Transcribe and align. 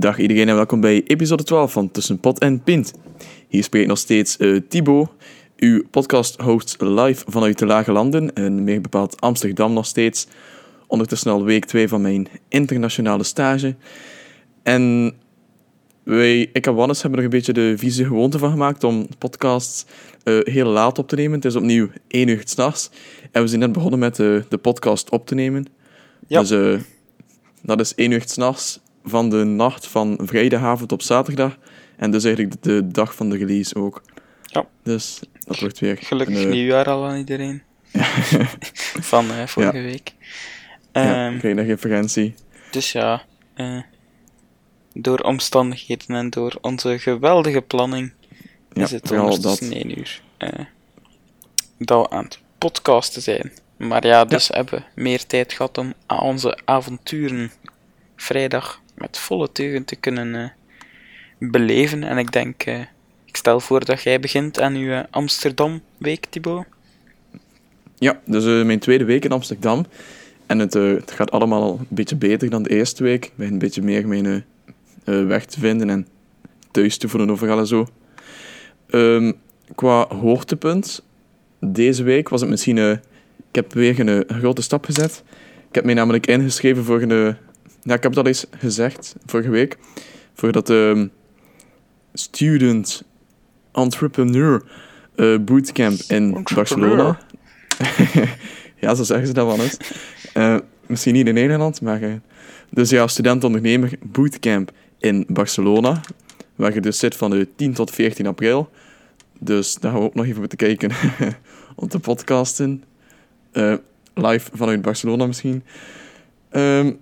Dag 0.00 0.18
iedereen 0.18 0.48
en 0.48 0.54
welkom 0.54 0.80
bij 0.80 1.02
episode 1.06 1.42
12 1.42 1.72
van 1.72 1.90
Tussen 1.90 2.18
Pot 2.18 2.38
en 2.38 2.62
Pint. 2.62 2.92
Hier 3.48 3.62
spreekt 3.62 3.88
nog 3.88 3.98
steeds 3.98 4.36
uh, 4.38 4.60
Thibaut, 4.68 5.08
uw 5.56 5.84
podcast-host 5.90 6.76
live 6.78 7.24
vanuit 7.28 7.58
de 7.58 7.66
Lage 7.66 7.92
Landen, 7.92 8.34
en 8.34 8.64
meer 8.64 8.80
bepaald 8.80 9.20
Amsterdam 9.20 9.72
nog 9.72 9.86
steeds. 9.86 10.26
Ondertussen 10.86 11.32
al 11.32 11.44
week 11.44 11.64
2 11.64 11.88
van 11.88 12.00
mijn 12.00 12.28
internationale 12.48 13.22
stage. 13.22 13.74
En 14.62 15.12
wij, 16.02 16.40
ik 16.52 16.66
en 16.66 16.74
Wannes 16.74 17.02
hebben 17.02 17.18
er 17.18 17.24
een 17.24 17.30
beetje 17.30 17.52
de 17.52 17.74
vieze 17.76 18.04
gewoonte 18.04 18.38
van 18.38 18.50
gemaakt 18.50 18.84
om 18.84 19.06
podcasts 19.18 19.86
uh, 20.24 20.40
heel 20.42 20.66
laat 20.66 20.98
op 20.98 21.08
te 21.08 21.16
nemen. 21.16 21.34
Het 21.34 21.44
is 21.44 21.56
opnieuw 21.56 21.88
1 22.08 22.28
uur 22.28 22.42
s'nachts. 22.44 22.90
En 23.32 23.42
we 23.42 23.48
zijn 23.48 23.60
net 23.60 23.72
begonnen 23.72 23.98
met 23.98 24.18
uh, 24.18 24.42
de 24.48 24.58
podcast 24.58 25.10
op 25.10 25.26
te 25.26 25.34
nemen. 25.34 25.66
Ja. 26.26 26.40
Dus 26.42 26.80
dat 27.62 27.80
is 27.80 27.94
1 27.94 28.10
uur 28.10 28.22
s'nachts 28.26 28.80
van 29.04 29.28
de 29.30 29.44
nacht 29.44 29.86
van 29.86 30.18
vrijdagavond 30.22 30.92
op 30.92 31.02
zaterdag. 31.02 31.58
En 31.96 32.10
dus 32.10 32.24
eigenlijk 32.24 32.62
de, 32.62 32.86
dag 32.86 33.14
van 33.14 33.30
de 33.30 33.36
release 33.36 33.74
ook. 33.74 34.02
Ja. 34.42 34.66
Dus 34.82 35.20
dat 35.46 35.60
wordt 35.60 35.78
weer... 35.78 35.98
Gelukkig 36.00 36.36
een, 36.36 36.44
eh, 36.44 36.50
nieuwjaar 36.50 36.86
al 36.88 37.06
aan 37.06 37.16
iedereen. 37.16 37.62
Van 39.12 39.30
eh, 39.30 39.46
vorige 39.46 39.76
Ja. 39.76 39.82
week. 39.82 40.12
Ja, 40.92 41.26
Ehm, 41.42 41.54
nog 41.56 41.66
referentie. 41.66 42.34
Dus 42.70 42.92
ja, 42.92 43.22
eh, 43.54 43.80
door 44.92 45.18
omstandigheden 45.18 46.16
en 46.16 46.30
door 46.30 46.58
onze 46.60 46.98
geweldige 46.98 47.60
planning 47.60 48.12
Ja, 48.72 48.82
is 48.82 48.90
het 48.90 49.10
ondertussen 49.10 49.70
dat. 49.70 49.78
1 49.78 49.98
uur 49.98 50.22
dat 51.78 52.08
we 52.08 52.16
aan 52.16 52.24
het 52.24 52.38
podcasten 52.58 53.22
zijn. 53.22 53.52
Maar 53.76 54.06
ja, 54.06 54.24
dus 54.24 54.48
hebben 54.48 54.84
we 54.94 55.02
meer 55.02 55.26
tijd 55.26 55.52
gehad 55.52 55.78
om 55.78 55.94
aan 56.06 56.20
onze 56.20 56.58
avonturen 56.64 57.50
vrijdag 58.16 58.79
met 59.00 59.18
volle 59.18 59.52
teugen 59.52 59.84
te 59.84 59.96
kunnen 59.96 60.34
eh, 60.34 60.48
beleven. 61.50 62.02
En 62.02 62.18
ik 62.18 62.32
denk, 62.32 62.62
eh, 62.62 62.80
ik 63.24 63.36
stel 63.36 63.60
voor 63.60 63.84
dat 63.84 64.02
jij 64.02 64.20
begint 64.20 64.60
aan 64.60 64.74
uw 64.74 64.90
eh, 64.90 65.00
Amsterdam-week, 65.10 66.26
Thibaut. 66.26 66.64
Ja, 67.98 68.20
dus 68.24 68.64
mijn 68.64 68.78
tweede 68.78 69.04
week 69.04 69.24
in 69.24 69.32
Amsterdam. 69.32 69.86
En 70.46 70.58
het, 70.58 70.74
het 70.74 71.10
gaat 71.10 71.30
allemaal 71.30 71.62
al 71.62 71.78
een 71.78 71.86
beetje 71.88 72.16
beter 72.16 72.50
dan 72.50 72.62
de 72.62 72.70
eerste 72.70 73.02
week. 73.02 73.24
Ik 73.24 73.32
ben 73.34 73.52
een 73.52 73.58
beetje 73.58 73.82
meer 73.82 74.08
mijn 74.08 74.44
weg 75.04 75.44
te 75.44 75.60
vinden 75.60 75.90
en 75.90 76.06
thuis 76.70 76.96
te 76.96 77.08
voelen 77.08 77.30
overal 77.30 77.58
en 77.58 77.66
zo. 77.66 77.86
Ehm, 78.90 79.32
qua 79.74 80.06
hoogtepunt, 80.08 81.02
deze 81.58 82.02
week 82.02 82.28
was 82.28 82.40
het 82.40 82.50
misschien... 82.50 82.78
eh, 82.78 82.90
ik 83.48 83.56
heb 83.56 83.72
weer 83.72 84.00
een, 84.00 84.08
een 84.08 84.38
grote 84.38 84.62
stap 84.62 84.84
gezet. 84.84 85.22
Ik 85.68 85.74
heb 85.74 85.84
mij 85.84 85.94
namelijk 85.94 86.26
ingeschreven 86.26 86.84
voor 86.84 87.02
een... 87.02 87.36
ja, 87.82 87.94
ik 87.94 88.02
heb 88.02 88.16
al 88.16 88.26
eens 88.26 88.46
gezegd, 88.50 89.14
vorige 89.26 89.50
week. 89.50 89.78
Voor 90.34 90.52
dat 90.52 90.70
ehm, 90.70 91.06
Student 92.12 93.02
Entrepreneur 93.72 94.62
eh, 95.14 95.38
Bootcamp 95.38 96.00
in. 96.08 96.46
Barcelona. 96.54 97.18
ja, 98.80 98.94
zo 98.94 99.02
zeggen 99.02 99.26
ze 99.26 99.32
dat 99.32 99.46
wel 99.46 99.60
eens. 99.60 99.76
Eh, 100.32 100.56
misschien 100.86 101.14
niet 101.14 101.26
in 101.26 101.34
Nederland, 101.34 101.80
maar... 101.80 102.02
eh, 102.02 102.12
dus 102.70 102.90
ja, 102.90 103.06
student-ondernemer 103.06 103.92
bootcamp 104.02 104.70
in 104.98 105.24
Barcelona. 105.28 106.00
Waar 106.56 106.74
je 106.74 106.80
dus 106.80 106.98
zit 106.98 107.16
van 107.16 107.30
de 107.30 107.48
10 107.56 107.74
tot 107.74 107.90
14 107.90 108.26
april. 108.26 108.70
Dus 109.38 109.74
daar 109.74 109.90
gaan 109.90 110.00
we 110.00 110.06
ook 110.06 110.14
nog 110.14 110.26
even 110.26 110.38
moeten 110.38 110.58
kijken 110.58 110.90
om 111.76 111.88
te 111.88 111.98
podcasten. 111.98 112.84
Live 114.14 114.50
vanuit 114.54 114.82
Barcelona 114.82 115.26
misschien. 115.26 115.62
Ehm, 116.50 116.92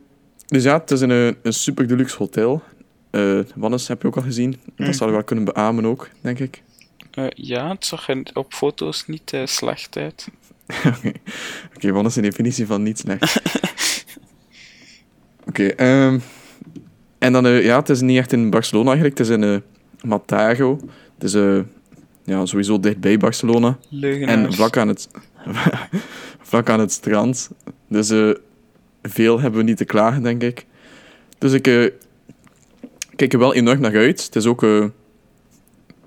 dus 0.48 0.62
ja, 0.62 0.78
het 0.78 0.90
is 0.90 1.00
een, 1.00 1.36
een 1.42 1.52
super 1.52 1.86
deluxe 1.86 2.16
hotel. 2.16 2.62
Eh 3.10 3.38
Wannes 3.54 3.88
heb 3.88 4.02
je 4.02 4.08
ook 4.08 4.16
al 4.16 4.22
gezien. 4.22 4.60
Dat 4.76 4.94
zou 4.94 5.10
je 5.10 5.16
wel 5.16 5.24
kunnen 5.24 5.44
beamen 5.44 5.86
ook, 5.86 6.08
denk 6.20 6.38
ik. 6.38 6.62
Eh, 7.10 7.26
ja, 7.34 7.68
het 7.68 7.86
zag 7.86 8.08
er 8.08 8.22
op 8.34 8.54
foto's 8.54 9.06
niet 9.06 9.32
eh, 9.32 9.46
slecht 9.46 9.96
uit. 9.96 10.28
Oké, 11.76 11.92
wat 11.92 12.06
is 12.06 12.14
de 12.14 12.20
definitie 12.20 12.66
van 12.66 12.82
niet 12.82 12.98
slecht? 12.98 13.40
Oké, 15.48 15.66
ehm, 15.66 16.18
en 17.18 17.32
dan, 17.32 17.48
ja, 17.48 17.78
het 17.78 17.88
is 17.88 18.00
niet 18.00 18.18
echt 18.18 18.32
in 18.32 18.50
Barcelona 18.50 18.88
eigenlijk, 18.88 19.18
het 19.18 19.28
is 19.28 19.36
in 19.36 19.62
Matago. 20.02 20.80
Het 21.18 21.34
is 21.34 21.64
ja, 22.28 22.46
sowieso 22.46 22.80
dichtbij 22.80 23.16
Barcelona. 23.16 23.78
Leugenaars. 23.88 24.46
En 24.46 24.52
vlak 24.52 24.76
aan 24.76 24.88
het, 24.88 25.08
vlak 26.50 26.70
aan 26.70 26.80
het 26.80 26.92
strand. 26.92 27.50
Dus 27.88 28.10
eh, 28.10 28.30
veel 29.10 29.40
hebben 29.40 29.60
we 29.60 29.66
niet 29.66 29.76
te 29.76 29.84
klagen, 29.84 30.22
denk 30.22 30.42
ik. 30.42 30.66
Dus 31.38 31.52
ik 31.52 31.66
eh, 31.66 31.86
kijk 33.16 33.32
er 33.32 33.38
wel 33.38 33.54
enorm 33.54 33.80
naar 33.80 33.96
uit. 33.96 34.24
Het 34.24 34.36
is 34.36 34.46
ook... 34.46 34.62
eh, 34.62 34.84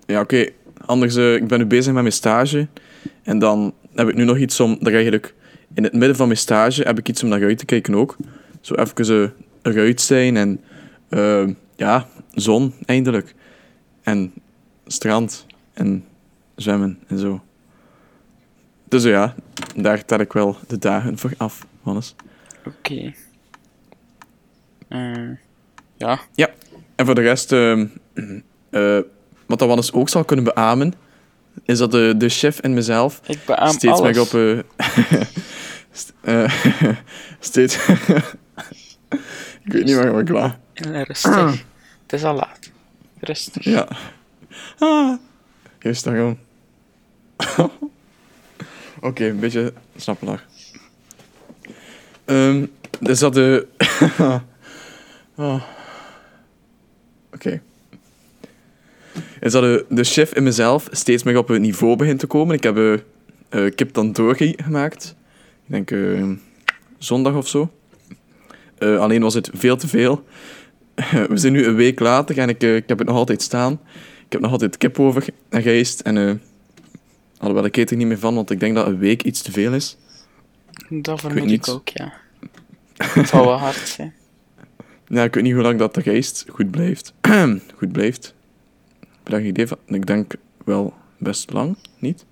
ja, 0.05 0.21
oké. 0.21 0.45
Anders, 0.85 1.15
eh, 1.15 1.35
ik 1.35 1.47
ben 1.47 1.59
nu 1.59 1.65
bezig 1.65 1.93
met 1.93 2.01
mijn 2.01 2.13
stage. 2.13 2.67
En 3.23 3.39
dan 3.39 3.73
heb 3.95 4.09
ik 4.09 4.15
nu 4.15 4.23
nog 4.23 4.37
iets 4.37 4.59
om... 4.59 4.77
Daar 4.79 4.93
eigenlijk 4.93 5.33
in 5.73 5.83
het 5.83 5.93
midden 5.93 6.15
van 6.15 6.27
mijn 6.27 6.39
stage 6.39 6.83
heb 6.83 6.99
ik 6.99 7.09
iets 7.09 7.23
om 7.23 7.29
naar 7.29 7.43
uit 7.43 7.57
te 7.57 7.65
kijken 7.65 7.95
ook. 7.95 8.17
Zo 8.61 8.73
even 8.73 9.33
eruit 9.61 10.01
zijn 10.01 10.37
en... 10.37 10.59
ja, 11.75 12.07
zon, 12.33 12.73
eindelijk. 12.85 13.35
En 14.03 14.33
strand. 14.85 15.45
En 15.73 16.05
zwemmen 16.55 16.99
en 17.07 17.17
zo. 17.17 17.41
Dus 18.87 19.03
ja, 19.03 19.35
daar 19.75 20.05
tel 20.05 20.19
ik 20.19 20.33
wel 20.33 20.57
de 20.67 20.77
dagen 20.77 21.17
voor 21.17 21.33
af, 21.37 21.65
Hannes. 21.81 22.15
Oké. 22.65 23.13
Eh, 24.87 25.29
ja, 25.97 26.19
Ja, 26.35 26.49
en 26.95 27.05
voor 27.05 27.15
de 27.15 27.21
rest, 27.21 27.51
ehm, 27.51 27.87
eh, 28.69 28.99
wat 29.45 29.59
dat 29.59 29.67
Wannes 29.67 29.93
ook 29.93 30.09
zal 30.09 30.23
kunnen 30.23 30.45
beamen, 30.45 30.93
is 31.63 31.77
dat 31.77 31.91
de, 31.91 32.13
de 32.17 32.29
chef 32.29 32.59
en 32.59 32.73
mezelf 32.73 33.21
ik 33.27 33.45
beaam 33.45 33.71
steeds 33.73 33.99
alles. 33.99 34.15
meer 34.15 34.21
op... 34.21 34.65
eh, 34.81 35.21
st- 35.91 36.13
steeds... 37.39 37.75
ik 39.63 39.71
weet 39.71 39.83
niet 39.85 39.95
waar 39.95 40.19
ik 40.19 40.25
klaar. 40.25 40.59
Rustig. 40.73 41.63
Het 42.03 42.13
is 42.13 42.23
al 42.23 42.35
laat. 42.35 42.71
Rustig. 43.19 43.63
Ja. 43.63 43.87
Ah. 44.79 45.17
Daar 45.79 45.93
gewoon. 45.95 46.37
Oké, 49.01 49.25
een 49.25 49.39
beetje 49.39 49.73
snappelaar. 49.95 50.45
Ehm 52.31 52.65
dus 53.01 53.19
dat 53.19 53.33
de... 53.33 53.67
oh. 55.35 55.63
Oké. 57.33 57.61
Is 59.39 59.51
dat 59.51 59.61
de, 59.61 59.85
de 59.89 60.03
chef 60.03 60.33
in 60.33 60.43
mezelf 60.43 60.87
steeds 60.91 61.23
meer 61.23 61.37
op 61.37 61.49
een 61.49 61.61
niveau 61.61 61.95
begint 61.95 62.19
te 62.19 62.27
komen. 62.27 62.55
Ik 62.55 62.63
heb 62.63 63.03
eh, 63.49 63.75
kip 63.75 63.93
tandoori 63.93 64.53
gemaakt. 64.63 65.15
Ik 65.65 65.71
denk 65.71 65.91
eh, 65.91 66.29
zondag 66.97 67.35
of 67.35 67.47
zo. 67.47 67.71
Eh, 68.77 68.99
alleen 68.99 69.21
was 69.21 69.33
het 69.33 69.49
veel 69.53 69.77
te 69.77 69.87
veel. 69.87 70.23
We 71.29 71.37
zijn 71.37 71.53
nu 71.53 71.65
een 71.65 71.75
week 71.75 71.99
later 71.99 72.37
en 72.37 72.49
ik, 72.49 72.63
ik 72.63 72.87
heb 72.87 72.97
het 72.97 73.07
nog 73.07 73.17
altijd 73.17 73.41
staan. 73.41 73.79
Ik 74.25 74.31
heb 74.31 74.41
nog 74.41 74.51
altijd 74.51 74.77
kip 74.77 74.99
over 74.99 75.25
en 75.49 75.61
rijst. 75.61 75.99
En 75.99 76.41
alhoewel, 77.37 77.65
ik 77.65 77.77
eet 77.77 77.91
niet 77.91 78.07
meer 78.07 78.19
van, 78.19 78.35
want 78.35 78.51
ik 78.51 78.59
denk 78.59 78.75
dat 78.75 78.87
een 78.87 78.97
week 78.97 79.23
iets 79.23 79.41
te 79.41 79.51
veel 79.51 79.73
is. 79.73 79.97
Dat 80.89 81.19
vermoed 81.19 81.37
ik, 81.43 81.49
niet. 81.49 81.69
ook, 81.69 81.89
ja. 81.89 82.13
Het 82.95 83.27
zal 83.27 83.45
wel 83.45 83.57
hard 83.57 83.87
zijn. 83.95 84.13
Ja, 85.07 85.23
ik 85.23 85.33
weet 85.33 85.43
niet 85.43 85.53
hoe 85.53 85.61
lang 85.61 85.79
dat 85.79 85.93
de 85.93 86.01
rijst 86.01 86.45
goed 86.49 86.71
blijft. 86.71 87.13
goed 87.77 87.91
blijft. 87.91 88.33
Heb 88.99 89.09
je 89.23 89.31
daar 89.31 89.39
een 89.39 89.45
idee 89.45 89.67
van? 89.67 89.77
Ik 89.85 90.05
denk 90.05 90.33
wel 90.65 90.93
best 91.17 91.53
lang, 91.53 91.77
niet? 91.99 92.25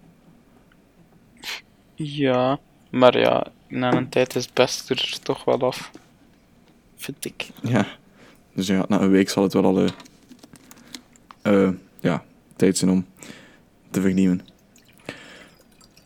Ja, 1.95 2.59
maar 2.89 3.19
ja, 3.19 3.47
na 3.67 3.93
een 3.93 4.09
tijd 4.09 4.35
is 4.35 4.45
het 4.45 4.53
best 4.53 4.89
er 4.89 5.17
toch 5.23 5.43
wel 5.43 5.59
af. 5.59 5.91
Vind 6.95 7.25
ik. 7.25 7.49
Ja. 7.61 7.87
Dus 8.53 8.67
ja, 8.67 8.85
na 8.87 9.01
een 9.01 9.09
week 9.09 9.29
zal 9.29 9.43
het 9.43 9.53
wel 9.53 9.65
al 9.65 9.87
eh, 11.41 11.69
ja, 11.99 12.23
tijd 12.55 12.77
zijn 12.77 12.91
om 12.91 13.05
te 13.91 14.01
vernieuwen. 14.01 14.41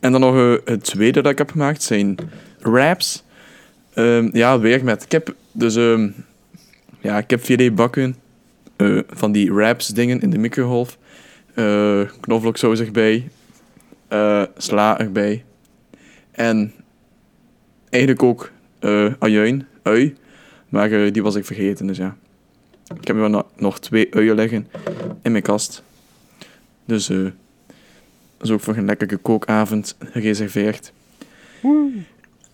En 0.04 0.12
dan 0.12 0.20
nog 0.20 0.36
eh, 0.36 0.54
het 0.64 0.84
tweede 0.84 1.22
dat 1.22 1.32
ik 1.32 1.38
heb 1.38 1.50
gemaakt 1.50 1.82
zijn 1.82 2.16
wraps. 2.58 3.24
Ehm, 3.94 4.28
ja, 4.32 4.58
weer 4.58 4.84
met. 4.84 5.02
Ik 5.02 5.12
heb 5.12 5.34
dus 5.52 5.76
ehm, 5.76 6.10
ja, 7.00 7.18
ik 7.18 7.30
heb 7.30 7.40
4D-bakken 7.40 8.16
eh, 8.76 8.98
van 9.08 9.32
die 9.32 9.52
wraps 9.52 9.88
dingen 9.88 10.20
in 10.20 10.30
de 10.30 10.38
microgolf. 10.38 10.98
Eh 11.54 12.00
knoflooksaus 12.20 12.80
erbij. 12.80 13.28
sla 14.56 14.98
erbij. 14.98 15.44
En 16.30 16.72
eigenlijk 17.90 18.22
ook 18.22 18.50
eh 18.78 19.12
ajuin, 19.18 19.66
ui. 19.82 20.16
Maar 20.68 21.12
die 21.12 21.22
was 21.22 21.34
ik 21.34 21.44
vergeten, 21.44 21.86
dus 21.86 21.96
ja. 21.96 22.16
Ik 23.00 23.06
heb 23.06 23.44
nog- 23.56 23.80
twee 23.80 24.14
uien 24.14 24.34
liggen 24.34 24.66
in 25.22 25.30
mijn 25.32 25.42
kast. 25.44 25.82
Dus 26.84 27.10
dat 28.44 28.52
is 28.52 28.58
ook 28.58 28.74
voor 28.74 28.76
een 28.82 28.86
lekkere 28.88 29.16
kookavond 29.16 29.96
gereserveerd. 30.12 30.92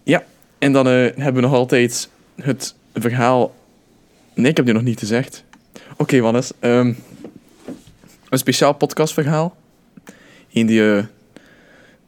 Ja, 0.02 0.24
en 0.58 0.72
dan 0.72 0.86
eh, 0.86 0.92
hebben 0.92 1.34
we 1.34 1.40
nog 1.40 1.52
altijd 1.52 2.08
het 2.42 2.74
verhaal... 2.94 3.54
Nee, 4.34 4.50
ik 4.50 4.56
heb 4.56 4.64
die 4.66 4.74
nog 4.74 4.82
niet 4.84 4.98
gezegd. 4.98 5.44
Oké, 5.96 6.20
Wannes. 6.20 6.52
ehm, 6.58 6.92
een 8.28 8.38
speciaal 8.38 8.72
podcastverhaal. 8.74 9.56
Eén 10.52 10.66
die 10.66 10.82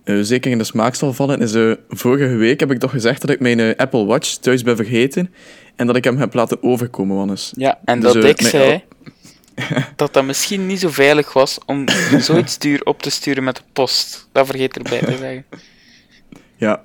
eh, 0.05 0.19
zeker 0.21 0.51
in 0.51 0.59
de 0.59 0.65
smaak 0.65 0.95
zal 0.95 1.13
vallen. 1.13 1.41
Is, 1.41 1.55
eh, 1.55 1.73
vorige 1.89 2.27
week 2.37 2.61
heb 2.61 2.71
ik 2.71 2.79
toch 2.79 2.91
gezegd 2.91 3.21
dat 3.21 3.31
ik 3.31 3.41
mijn 3.41 3.77
Apple 3.77 4.05
Watch 4.05 4.35
thuis 4.37 4.63
ben 4.63 4.77
vergeten. 4.77 5.31
En 5.77 5.87
dat 5.87 5.97
ik 5.97 6.05
hem 6.05 6.17
heb 6.19 6.35
laten 6.35 6.63
overkomen, 6.63 7.17
Wannes. 7.17 7.53
Ja, 7.57 7.79
en 7.85 8.01
Dus, 8.01 8.13
dat 8.13 8.25
ik 8.25 8.39
mijn- 8.41 8.51
zei 8.51 8.83
dat 9.97 10.15
dat 10.15 10.25
misschien 10.25 10.67
niet 10.67 10.81
zo 10.81 10.89
veilig 10.89 11.33
was 11.33 11.59
om 11.67 11.85
zoiets 12.19 12.59
duur 12.65 12.85
op 12.85 13.03
te 13.03 13.11
sturen 13.11 13.45
met 13.45 13.57
de 13.57 13.63
post. 13.73 14.29
Dat 14.33 14.47
vergeet 14.47 14.77
erbij 14.77 14.99
te 14.99 15.17
zeggen. 15.17 15.45
Ja. 16.57 16.85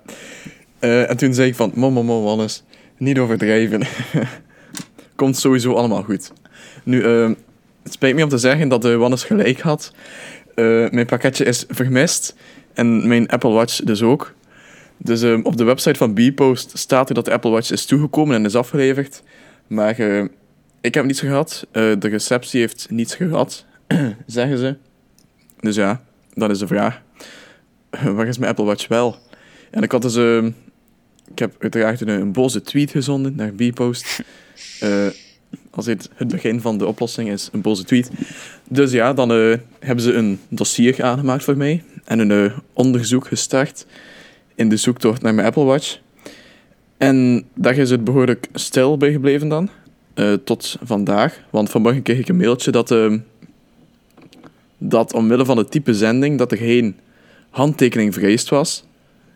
Eh, 0.79 1.09
en 1.09 1.17
toen 1.17 1.33
zei 1.33 1.47
ik 1.49 1.55
van, 1.55 1.71
mom, 1.75 1.93
mom, 1.93 2.05
mom, 2.05 2.23
Wannes, 2.23 2.63
niet 2.97 3.19
overdrijven. 3.19 3.81
Komt 5.15 5.37
sowieso 5.37 5.73
allemaal 5.73 6.03
goed. 6.03 6.31
Nu, 6.83 7.03
eh, 7.03 7.29
het 7.83 7.93
spijt 7.93 8.15
me 8.15 8.23
om 8.23 8.29
te 8.29 8.37
zeggen 8.37 8.67
dat 8.67 8.81
de 8.81 8.95
Wannes 8.95 9.23
gelijk 9.23 9.59
had. 9.59 9.93
Eh, 10.55 10.89
mijn 10.89 11.05
pakketje 11.05 11.45
is 11.45 11.65
vermist. 11.69 12.35
En 12.73 13.07
mijn 13.07 13.27
Apple 13.27 13.49
Watch 13.49 13.79
dus 13.79 14.01
ook. 14.01 14.33
Dus 14.97 15.21
eh, 15.21 15.39
op 15.43 15.57
de 15.57 15.63
website 15.63 15.97
van 15.97 16.13
Bpost 16.13 16.77
staat 16.77 17.09
er 17.09 17.15
dat 17.15 17.25
de 17.25 17.31
Apple 17.31 17.49
Watch 17.49 17.71
is 17.71 17.85
toegekomen 17.85 18.35
en 18.35 18.45
is 18.45 18.55
afgeleverd. 18.55 19.23
Maar 19.67 19.99
eh, 19.99 20.23
ik 20.81 20.93
heb 20.93 21.05
niets 21.05 21.19
gehad. 21.19 21.67
Eh, 21.71 21.91
de 21.99 22.07
receptie 22.07 22.59
heeft 22.59 22.87
niets 22.89 23.15
gehad, 23.15 23.65
zeggen 24.25 24.57
ze. 24.57 24.75
Dus 25.59 25.75
ja, 25.75 26.03
dat 26.33 26.49
is 26.49 26.59
de 26.59 26.67
vraag. 26.67 27.01
Waar 28.15 28.27
is 28.27 28.37
mijn 28.37 28.49
Apple 28.49 28.65
Watch 28.65 28.87
wel? 28.87 29.17
En 29.71 29.83
ik 29.83 29.91
had 29.91 30.01
dus... 30.01 30.15
eh, 30.15 30.45
ik 31.31 31.39
heb 31.39 31.55
uiteraard 31.59 32.01
een, 32.01 32.07
een 32.07 32.31
boze 32.31 32.61
tweet 32.61 32.91
gezonden 32.91 33.35
naar 33.35 33.53
Bpost. 33.53 34.05
Eh 34.79 35.07
als 35.69 35.85
dit 35.85 36.09
het 36.15 36.27
begin 36.27 36.61
van 36.61 36.77
de 36.77 36.85
oplossing 36.85 37.29
is, 37.29 37.49
een 37.51 37.61
boze 37.61 37.83
tweet. 37.83 38.09
Dus 38.69 38.91
ja, 38.91 39.13
dan 39.13 39.31
eh, 39.31 39.57
hebben 39.79 40.03
ze 40.03 40.13
een 40.13 40.39
dossier 40.49 41.03
aangemaakt 41.03 41.43
voor 41.43 41.57
mij. 41.57 41.83
En 42.05 42.19
een 42.19 42.51
onderzoek 42.73 43.27
gestart 43.27 43.85
in 44.55 44.69
de 44.69 44.77
zoektocht 44.77 45.21
naar 45.21 45.33
mijn 45.33 45.47
Apple 45.47 45.63
Watch. 45.63 45.99
En 46.97 47.45
daar 47.53 47.77
is 47.77 47.89
het 47.89 48.03
behoorlijk 48.03 48.47
stil 48.53 48.97
bij 48.97 49.11
gebleven 49.11 49.47
dan. 49.47 49.69
Eh, 50.17 50.33
tot 50.33 50.77
vandaag. 50.83 51.41
Want 51.49 51.69
vanmorgen 51.69 52.01
kreeg 52.01 52.17
ik 52.19 52.27
een 52.29 52.37
mailtje 52.37 52.71
dat... 52.71 52.91
eh, 52.91 53.13
dat 54.77 55.13
omwille 55.13 55.45
van 55.45 55.57
het 55.57 55.71
type 55.71 55.93
zending 55.93 56.37
dat 56.37 56.51
er 56.51 56.57
geen 56.57 56.97
handtekening 57.49 58.13
vereist 58.13 58.49
was. 58.49 58.83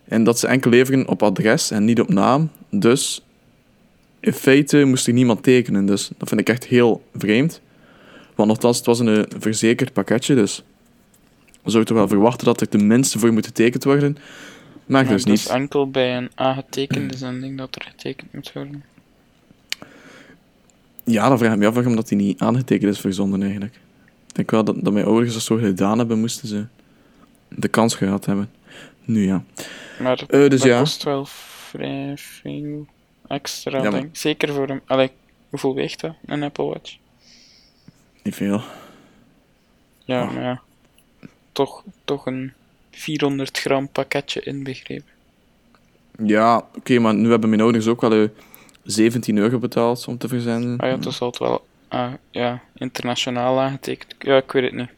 En 0.04 0.24
dat 0.24 0.40
ze 0.40 0.48
enkel 0.48 0.72
leveren 0.72 1.08
op 1.08 1.24
adres 1.24 1.72
en 1.72 1.86
niet 1.86 2.00
op 2.00 2.10
naam. 2.10 2.50
Dus 2.70 3.26
in 4.20 4.34
feite 4.34 4.84
moest 4.84 5.08
er 5.08 5.14
niemand 5.14 5.44
tekenen. 5.44 5.86
Dus 5.86 6.10
dat 6.18 6.28
vind 6.28 6.42
ik 6.42 6.50
echt 6.50 6.66
heel 6.66 7.04
vreemd. 7.16 7.62
Want 8.36 8.50
nogthans, 8.50 8.78
het 8.78 8.86
was 8.86 9.00
een 9.00 9.08
eh, 9.18 9.24
verzekerd 9.40 9.94
pakketje. 9.94 10.36
Dus 10.36 10.64
we 11.64 11.70
zouden 11.72 11.86
toch 11.94 11.98
wel 11.98 12.08
verwachten 12.08 12.46
dat 12.46 12.62
er 12.62 12.70
tenminste 12.70 13.20
voor 13.20 13.34
moet 13.34 13.46
getekend 13.46 13.84
worden. 13.84 14.14
Maar 14.14 15.04
Maar 15.04 15.14
dus 15.14 15.24
het 15.24 15.34
is 15.34 15.44
niet. 15.44 15.54
enkel 15.56 15.90
bij 15.90 16.18
een 16.18 16.30
aangetekende 16.36 17.18
zending 17.18 17.58
dat 17.58 17.76
er 17.76 17.82
getekend 17.90 18.34
moet 18.34 18.52
worden. 18.54 18.84
Ja, 21.04 21.28
dan 21.30 21.38
vraag 21.38 21.54
ik 21.54 21.60
me 21.60 21.68
af 21.68 21.74
waarom 21.74 21.96
dat 21.96 22.08
die 22.08 22.18
niet 22.18 22.40
aangetekend 22.40 22.92
is 22.94 23.00
verzonden 23.00 23.42
eigenlijk. 23.42 23.74
Ik 24.28 24.36
denk 24.36 24.52
wel 24.52 24.64
dat, 24.64 24.76
dat 24.84 24.94
mijn 24.94 25.06
ouders 25.06 25.34
dat 25.34 25.42
zo 25.42 25.56
gedaan 25.56 25.98
hebben, 25.98 26.20
moesten 26.20 26.48
ze 26.48 26.66
de 27.48 27.68
kans 27.68 27.96
gehad 27.96 28.26
hebben. 28.26 28.50
Nu 29.06 29.26
ja. 29.26 29.44
Maar 30.00 30.24
Eh, 30.28 30.50
dus 30.50 30.60
dat 30.60 30.64
ja. 30.70 30.80
kost 30.80 31.04
wel 31.04 31.26
vrij 31.26 32.14
veel 32.18 32.88
extra, 33.28 33.78
Ja, 33.78 33.82
maar- 33.84 33.92
denk 33.92 34.04
ik. 34.04 34.18
Zeker 34.18 34.54
voor 34.54 34.70
een... 34.70 34.82
Allee, 34.86 35.12
hoeveel 35.50 35.76
weegt 35.76 36.00
dat, 36.02 36.14
een 36.26 36.44
Apple 36.44 36.66
Watch? 36.66 36.98
Niet 38.24 38.36
veel. 38.36 38.62
Ja, 40.04 40.24
Oh. 40.24 40.34
maar 40.34 40.44
ja. 40.44 40.62
Toch, 41.52 41.84
toch 42.06 42.26
een 42.26 42.54
400 42.92 43.58
gram 43.60 43.90
pakketje 43.90 44.42
inbegrepen. 44.42 45.06
Ja, 46.26 46.66
oké, 46.76 47.00
maar 47.00 47.16
nu 47.16 47.30
hebben 47.30 47.50
mijn 47.50 47.62
ouders 47.62 47.88
ook 47.88 48.02
wel 48.02 48.12
eh, 48.14 48.30
17 48.84 49.38
euro 49.38 49.60
betaald 49.60 50.08
om 50.08 50.18
te 50.18 50.28
verzenden. 50.28 50.78
Ah 50.78 50.90
ja, 50.90 50.98
dus 50.98 51.16
zal 51.16 51.28
het 51.28 51.38
wel 51.38 51.66
ah, 51.88 52.14
ja, 52.32 52.62
internationaal 52.76 53.60
aangetekend. 53.60 54.16
Ja, 54.20 54.38
ik 54.38 54.52
weet 54.52 54.64
het 54.64 54.74
niet. 54.74 54.90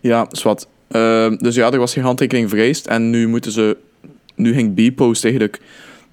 Ja, 0.00 0.26
zwart. 0.30 0.66
Uh, 0.90 1.32
dus 1.38 1.54
ja, 1.54 1.70
er 1.70 1.78
was 1.78 1.92
geen 1.92 2.04
handtekening 2.04 2.50
vereist. 2.50 2.86
En 2.86 3.10
nu 3.10 3.28
moeten 3.28 3.52
ze... 3.52 3.76
Nu 4.34 4.52
ging 4.52 4.74
Bpost 4.74 5.24
eigenlijk 5.24 5.60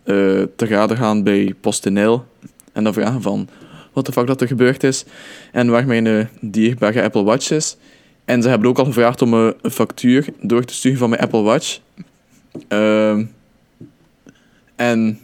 eh 0.04 0.42
te 0.56 0.66
raden 0.66 0.98
gaan 0.98 1.24
bij 1.24 1.54
PostNL. 1.62 2.26
En 2.74 2.84
dan 2.84 2.94
vragen 2.94 3.22
van... 3.22 3.50
Wat 3.94 4.06
de 4.06 4.12
fuck 4.12 4.28
dat 4.28 4.42
er 4.42 4.48
gebeurd 4.48 4.84
is. 4.84 5.06
En 5.52 5.70
waar 5.70 5.86
mijn 5.86 6.08
eh, 6.08 6.26
dierbare 6.42 7.04
Apple 7.04 7.24
Watch 7.24 7.52
is. 7.52 7.78
En 8.26 8.42
ze 8.42 8.50
hebben 8.50 8.70
ook 8.70 8.80
al 8.80 8.86
gevraagd 8.86 9.22
om 9.22 9.34
eh, 9.34 9.50
een 9.62 9.72
factuur 9.72 10.26
door 10.42 10.64
te 10.64 10.74
sturen 10.74 10.98
van 10.98 11.10
mijn 11.10 11.22
Apple 11.22 11.42
Watch. 11.42 11.80
Ehm, 12.68 13.26
en 14.76 15.20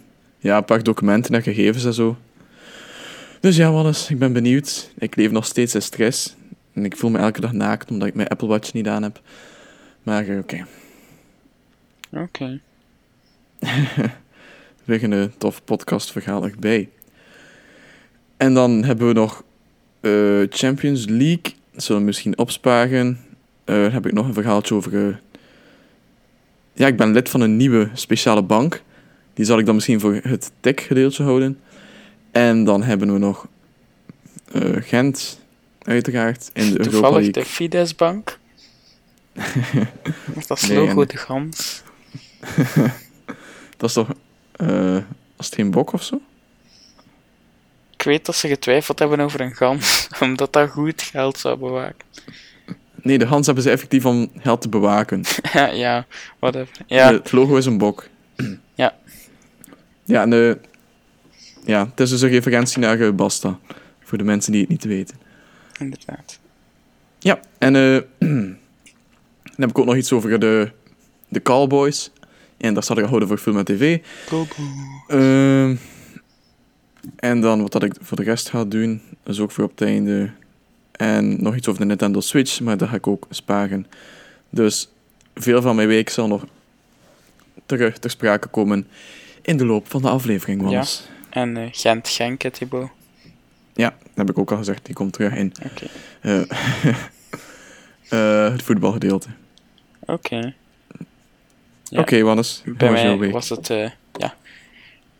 ja, 0.47 0.57
een 0.57 0.65
paar 0.65 0.83
documenten 0.83 1.35
en 1.35 1.41
gegevens 1.41 1.85
en 1.85 1.94
zo. 1.94 2.17
Dus 3.39 3.55
ja, 3.55 3.71
Wannes, 3.71 4.09
ik 4.09 4.19
ben 4.19 4.33
benieuwd. 4.33 4.91
Ik 4.97 5.15
leef 5.15 5.31
nog 5.31 5.45
steeds 5.45 5.75
in 5.75 5.81
stress. 5.81 6.35
En 6.73 6.85
ik 6.85 6.97
voel 6.97 7.09
me 7.09 7.17
elke 7.17 7.41
dag 7.41 7.51
naakt 7.51 7.91
omdat 7.91 8.07
ik 8.07 8.13
mijn 8.13 8.27
Apple 8.27 8.47
Watch 8.47 8.73
niet 8.73 8.88
aan 8.88 9.03
heb. 9.03 9.21
Maar 10.03 10.27
eh, 10.27 10.38
oké, 10.38 10.65
Oké. 12.12 12.60
weer 14.86 15.03
een 15.03 15.33
tof 15.38 15.63
podcastverhaal 15.63 16.43
erbij. 16.43 16.89
En 18.38 18.53
dan 18.53 18.83
hebben 18.83 19.07
we 19.07 19.13
nog 19.13 19.43
eh, 20.00 20.41
Champions 20.50 21.05
League. 21.05 21.53
Dat 21.72 21.83
zullen 21.83 22.01
we 22.01 22.07
misschien 22.07 22.38
opsparen. 22.38 23.19
Dan 23.63 23.91
heb 23.91 24.05
ik 24.05 24.13
nog 24.13 24.27
een 24.27 24.33
verhaaltje 24.33 24.75
over... 24.75 25.22
Ja, 26.74 26.88
ik 26.88 26.98
ben 26.98 27.12
lid 27.12 27.29
van 27.29 27.41
een 27.41 27.57
nieuwe 27.57 27.89
speciale 27.93 28.43
bank. 28.43 28.83
Die 29.38 29.46
zal 29.46 29.60
ik 29.60 29.65
dan 29.65 29.75
misschien 29.75 30.00
voor 30.00 30.20
het 30.24 30.51
tech-gedeelte 30.60 31.24
houden. 31.24 31.60
En 32.32 32.63
dan 32.63 32.84
hebben 32.84 33.13
we 33.13 33.20
nog 33.20 33.48
eh, 34.51 34.75
Gent, 34.79 35.39
uiteraard, 35.82 36.50
in 36.53 36.63
de 36.63 36.70
Europa 36.70 36.89
Toevallig 36.89 37.13
League. 37.13 37.32
de 37.32 37.46
Fidesz-bank. 37.46 38.39
Dat 40.48 40.67
Nee, 40.67 40.77
logo 40.77 41.06
de 41.06 41.17
gans. 41.17 41.84
Dat 43.77 43.89
is 43.89 43.94
toch... 43.94 44.10
eh 44.51 44.98
was 45.36 45.46
het 45.46 45.56
geen 45.56 45.72
bok 45.72 45.94
of 45.94 46.03
zo? 46.03 46.22
Ik 47.94 48.03
weet 48.03 48.25
dat 48.25 48.36
ze 48.36 48.48
getwijfeld 48.48 49.00
hebben 49.00 49.20
over 49.20 49.41
een 49.41 49.56
gans, 49.56 50.08
omdat 50.20 50.53
dat 50.53 50.70
goed 50.70 51.01
geld 51.01 51.38
zou 51.38 51.58
bewaken. 51.58 52.08
Nee, 53.01 53.17
de 53.17 53.25
Hans 53.25 53.46
hebben 53.46 53.63
ze 53.63 53.70
effectief 53.70 54.06
om 54.06 54.32
geld 54.38 54.62
te 54.62 54.70
bewaken. 54.70 55.24
ja, 55.53 55.67
ja, 55.67 56.06
whatever. 56.39 56.75
Ja, 56.88 57.12
Het 57.12 57.32
logo 57.32 57.56
is 57.56 57.65
een 57.65 57.77
bok. 57.77 58.08
Ja. 58.75 58.96
Ja, 60.07 60.21
en 60.21 60.29
de... 60.29 60.57
Ja, 61.65 61.85
het 61.85 61.99
is 61.99 62.09
dus 62.09 62.21
een 62.21 62.29
referentie 62.29 62.79
naar 62.79 62.99
eh, 62.99 63.11
Basta. 63.11 63.59
Voor 64.03 64.17
de 64.17 64.23
mensen 64.23 64.51
die 64.51 64.61
het 64.61 64.69
niet 64.69 64.83
weten. 64.83 65.17
inderdaad. 65.79 66.39
Ja, 67.19 67.39
en 67.57 67.75
eh, 67.75 68.01
dan 68.17 68.57
heb 69.55 69.69
ik 69.69 69.79
ook 69.79 69.85
nog 69.85 69.95
iets 69.95 70.11
over 70.11 70.39
de, 70.39 70.71
de 71.27 71.41
Cowboys. 71.41 72.11
En 72.57 72.73
daar 72.73 72.83
zat 72.83 72.97
ik 72.97 73.03
al 73.03 73.09
houden 73.09 73.27
voor 73.27 73.37
Film 73.37 73.57
en 73.57 73.65
TV. 73.65 73.99
Ehm, 75.07 75.75
en 77.15 77.41
dan 77.41 77.61
wat 77.61 77.71
dat 77.71 77.83
ik 77.83 77.93
voor 78.01 78.17
de 78.17 78.23
rest 78.23 78.49
ga 78.49 78.65
doen, 78.65 79.01
is 79.25 79.39
ook 79.39 79.51
voor 79.51 79.63
op 79.63 79.69
het 79.69 79.81
einde. 79.81 80.31
En 80.91 81.43
nog 81.43 81.55
iets 81.55 81.67
over 81.67 81.81
de 81.81 81.87
Nintendo 81.87 82.19
Switch, 82.19 82.59
maar 82.59 82.77
dat 82.77 82.89
ga 82.89 82.95
ik 82.95 83.07
ook 83.07 83.27
sparen. 83.29 83.87
Dus 84.49 84.89
veel 85.35 85.61
van 85.61 85.75
mijn 85.75 85.87
week 85.87 86.09
zal 86.09 86.27
nog 86.27 86.45
terug 87.65 87.97
ter 87.97 88.09
sprake 88.09 88.47
komen 88.47 88.87
in 89.48 89.58
de 89.58 89.66
loop 89.66 89.89
van 89.89 90.01
de 90.01 90.10
aflevering. 90.10 90.60
Ja. 90.62 90.66
Wannes. 90.68 91.08
En 91.30 91.58
eh, 91.58 91.63
Gent-Genk, 91.72 92.42
hè, 92.42 92.51
Thibaut. 92.51 92.89
Ja, 93.74 93.89
dat 93.89 93.98
heb 94.16 94.30
ik 94.30 94.38
ook 94.38 94.51
al 94.51 94.58
gezegd. 94.58 94.86
Die 94.86 94.96
komt 94.96 95.13
terug 95.13 95.34
in 95.34 95.54
Oké. 95.66 95.86
eh, 96.22 96.42
eh, 98.46 98.51
het 98.51 98.63
voetbalgedeelte. 98.63 99.27
Oké. 100.00 100.54
Ja. 101.84 102.00
Oké, 102.00 102.22
Wannes. 102.22 102.62
hoe 102.66 102.74
Bij 102.74 102.92
was 102.92 103.01
mij 103.04 103.18
week? 103.18 103.32
was 103.32 103.50
het, 103.50 103.68
ja, 104.13 104.36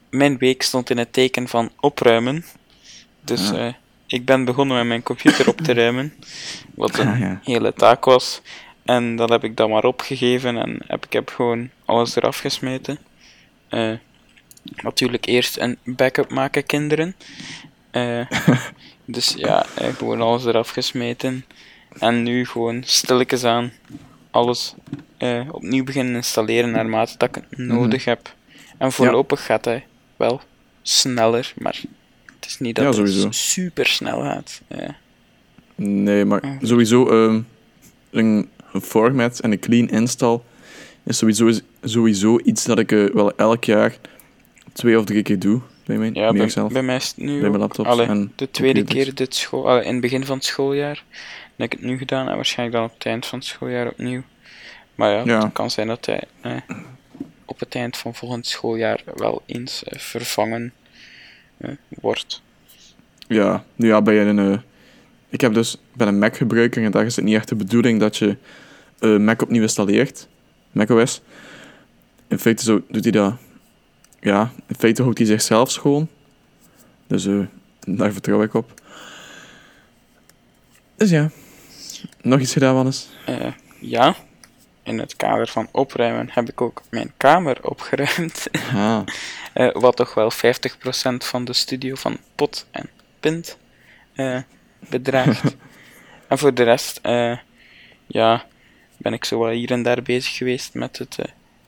mijn 0.10 0.38
week 0.38 0.62
stond 0.64 0.90
in 0.90 0.98
het 0.98 1.14
teken 1.14 1.48
van 1.48 1.72
opruimen. 1.80 2.46
Dus 3.22 3.50
Ja. 3.50 3.68
eh, 3.68 3.74
ik 4.08 4.26
ben 4.26 4.46
begonnen 4.46 4.78
met 4.78 4.86
mijn 4.86 5.04
computer 5.04 5.48
op 5.50 5.62
te 5.62 5.74
ruimen. 5.74 6.14
Wat 6.76 6.98
een 7.00 7.08
Ah, 7.08 7.20
ja. 7.20 7.40
hele 7.44 7.74
taak 7.74 8.06
was. 8.06 8.42
En 8.84 9.16
dat 9.16 9.30
heb 9.30 9.44
ik 9.44 9.58
dan 9.58 9.70
maar 9.70 9.84
opgegeven 9.84 10.58
en 10.58 10.80
heb, 10.88 11.06
ik 11.06 11.14
heb 11.14 11.30
gewoon 11.30 11.70
alles 11.86 12.16
eraf 12.16 12.38
gesmeten. 12.38 12.98
Eh, 13.70 13.92
natuurlijk 14.76 15.26
eerst 15.26 15.58
een 15.58 15.78
backup 15.84 16.32
maken, 16.32 16.66
kinderen. 16.66 17.16
Eh, 17.92 18.32
dus 19.06 19.34
ja, 19.38 19.66
eh, 19.76 19.96
gewoon 19.96 20.22
alles 20.22 20.46
eraf 20.46 20.70
gesmeten. 20.70 21.46
En 22.00 22.24
nu 22.24 22.46
gewoon 22.46 22.82
stilletjes 22.86 23.44
aan 23.44 23.72
alles 24.32 24.76
eh, 25.18 25.42
opnieuw 25.52 25.84
beginnen 25.84 26.16
installeren 26.16 26.72
naarmate 26.72 27.18
dat 27.18 27.30
ik 27.30 27.44
het 27.50 27.58
nodig 27.58 28.06
heb. 28.06 28.36
En 28.78 28.92
voorlopig 28.92 29.46
gaat 29.46 29.66
hij 29.66 29.86
wel 30.16 30.42
sneller, 30.82 31.54
maar 31.58 31.82
het 32.36 32.46
is 32.46 32.60
niet 32.60 32.76
dat 32.76 32.96
Ja, 32.96 33.04
het 33.04 33.36
super 33.36 33.86
snel 33.86 34.22
gaat. 34.22 34.62
Nee, 35.76 36.26
maar 36.26 36.58
sowieso 36.62 37.10
ehm, 37.10 37.42
een 38.10 38.50
format 38.82 39.40
en 39.40 39.52
een 39.52 39.60
clean 39.60 39.90
install 39.90 40.40
is 41.04 41.18
sowieso, 41.18 41.52
sowieso 41.84 42.40
iets 42.44 42.64
dat 42.64 42.80
ik 42.80 42.90
wel 42.90 43.36
elk 43.36 43.64
jaar 43.64 43.98
twee 44.78 44.98
of 45.00 45.06
drie 45.06 45.22
keer 45.24 45.40
doe. 45.40 45.62
Bij 45.86 45.98
mij, 45.98 46.10
ja, 46.14 46.32
meer 46.32 46.42
bij, 46.42 46.50
zelf. 46.50 46.72
bij 46.72 46.82
mij 46.84 46.96
is 46.96 47.08
het 47.08 47.18
nu 47.18 47.42
Bij 47.42 47.50
mijn 47.50 47.62
en 48.10 48.34
de 48.36 48.52
tweede 48.52 48.80
computers. 48.80 49.06
keer 49.06 49.16
dit 49.16 49.36
school, 49.36 49.70
allee, 49.70 49.84
in 49.86 49.92
het 49.92 50.02
begin 50.02 50.26
van 50.26 50.36
het 50.36 50.46
schooljaar. 50.46 51.04
Heb 51.56 51.66
ik 51.66 51.72
het 51.72 51.82
nu 51.82 51.98
gedaan 51.98 52.30
en 52.30 52.36
waarschijnlijk 52.36 52.78
dan 52.78 52.88
op 52.88 52.94
het 52.98 53.06
eind 53.06 53.26
van 53.26 53.40
het 53.40 53.48
schooljaar 53.48 53.88
opnieuw. 53.88 54.22
Maar 54.96 55.12
ja, 55.12 55.22
Ja. 55.26 55.44
het 55.44 55.54
kan 55.54 55.72
zijn 55.72 55.88
dat 55.88 56.06
hij 56.06 56.24
eh, 56.42 56.52
op 57.46 57.60
het 57.60 57.76
eind 57.76 57.98
van 57.98 58.16
volgend 58.16 58.48
schooljaar 58.48 59.04
wel 59.16 59.42
eens 59.46 59.84
eh, 59.84 60.00
vervangen 60.00 60.74
eh, 61.58 61.70
wordt. 61.90 62.42
Ja, 63.28 63.64
nu 63.76 63.88
ja, 63.88 64.02
bij 64.02 64.22
een... 64.28 64.40
eh, 64.40 64.58
ik 65.30 65.42
heb 65.42 65.54
dus, 65.54 65.78
ben 65.94 66.08
een 66.08 66.20
Mac-gebruiker 66.20 66.84
en 66.84 66.92
daar 66.92 67.06
is 67.06 67.16
het 67.16 67.26
niet 67.26 67.36
echt 67.36 67.50
de 67.50 67.56
bedoeling 67.56 68.00
dat 68.00 68.18
je 68.18 68.38
eh, 69.00 69.18
Mac 69.18 69.42
opnieuw 69.42 69.62
installeert. 69.62 70.28
macOS. 70.72 71.22
In 72.28 72.40
feite 72.40 72.64
zo, 72.64 72.82
doet 72.90 73.04
hij 73.04 73.12
dat... 73.12 73.36
Ja, 74.20 74.52
in 74.68 74.76
feite 74.76 75.02
houdt 75.02 75.18
hij 75.18 75.28
zichzelf 75.28 75.72
schoon. 75.72 76.08
Dus 77.08 77.26
eh, 77.26 77.40
daar 77.80 78.12
vertrouw 78.12 78.42
ik 78.42 78.54
op. 78.54 78.82
Dus 80.96 81.10
ja. 81.10 81.30
Nog 82.22 82.40
iets 82.40 82.54
gedaan, 82.54 82.76
Wannes? 82.76 83.10
Eh, 83.26 83.52
ja, 83.80 84.16
in 84.84 85.00
het 85.00 85.16
kader 85.16 85.48
van 85.48 85.68
opruimen 85.72 86.30
heb 86.32 86.50
ik 86.50 86.62
ook 86.62 86.82
mijn 86.90 87.12
kamer 87.18 87.70
opgeruimd. 87.70 88.48
Ah, 88.74 89.02
Eh, 89.54 89.70
wat 89.74 89.96
toch 89.96 90.14
wel 90.14 90.32
50% 90.32 90.36
van 91.18 91.46
de 91.46 91.54
studio 91.54 91.96
van 91.96 92.18
Pot 92.36 92.66
en 92.72 92.90
Pint 93.20 93.58
bedraagt. 94.80 95.56
en 96.28 96.38
voor 96.38 96.54
de 96.54 96.64
rest, 96.64 97.00
ja, 98.08 98.46
ben 98.98 99.14
ik 99.14 99.26
zo 99.26 99.40
wel 99.40 99.50
hier 99.50 99.72
en 99.72 99.84
daar 99.84 100.02
bezig 100.02 100.36
geweest 100.36 100.74
met 100.74 100.98
het 100.98 101.18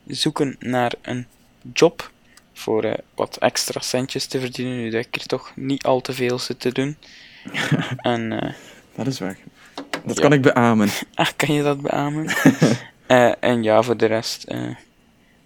zoeken 0.08 0.56
naar 0.60 0.94
een 1.02 1.28
job. 1.74 2.12
Voor 2.60 2.84
eh, 2.84 2.94
wat 3.16 3.38
extra 3.38 3.80
centjes 3.82 4.26
te 4.26 4.40
verdienen, 4.40 4.78
nu 4.78 4.90
dat 4.90 5.06
ik 5.06 5.16
er 5.16 5.26
toch 5.26 5.52
niet 5.56 5.84
al 5.84 6.02
te 6.02 6.14
veel 6.14 6.40
zit 6.40 6.60
te 6.60 6.72
doen. 6.72 6.98
en 7.98 8.42
eh, 8.42 8.54
dat 8.96 9.08
is 9.08 9.20
waar. 9.20 9.38
Dat 10.06 10.16
Ja. 10.16 10.22
kan 10.22 10.34
ik 10.34 10.42
beamen. 10.42 10.90
Ah, 11.14 11.28
kan 11.36 11.56
je 11.56 11.64
dat 11.64 11.82
beamen? 11.82 12.28
Eh, 13.08 13.32
en 13.40 13.64
ja, 13.64 13.82
voor 13.82 13.98
de 13.98 14.06
rest 14.06 14.48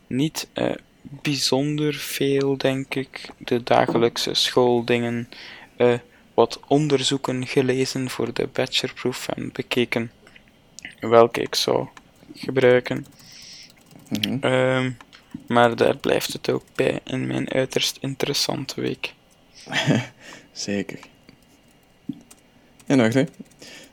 niet 0.07 0.47
bijzonder 1.01 1.93
veel, 1.93 2.57
denk 2.57 2.95
ik. 2.95 3.29
De 3.37 3.63
dagelijkse 3.63 4.33
schooldingen, 4.33 5.29
wat 6.33 6.59
onderzoeken 6.67 7.47
gelezen 7.47 8.09
voor 8.09 8.33
de 8.33 8.47
bachelorproef 8.53 9.27
en 9.27 9.49
bekeken 9.53 10.11
welke 10.99 11.41
ik 11.41 11.55
zou 11.55 11.87
gebruiken. 12.35 13.05
Ehm, 14.41 14.91
maar 15.47 15.75
daar 15.75 15.97
blijft 15.97 16.33
het 16.33 16.49
ook 16.49 16.63
bij 16.75 16.99
in 17.03 17.27
mijn 17.27 17.49
uiterst 17.49 17.97
interessante 18.01 18.81
week. 18.81 19.13
Zeker. 20.51 20.99
En 22.85 22.97
nog, 22.97 23.13
hè? 23.13 23.23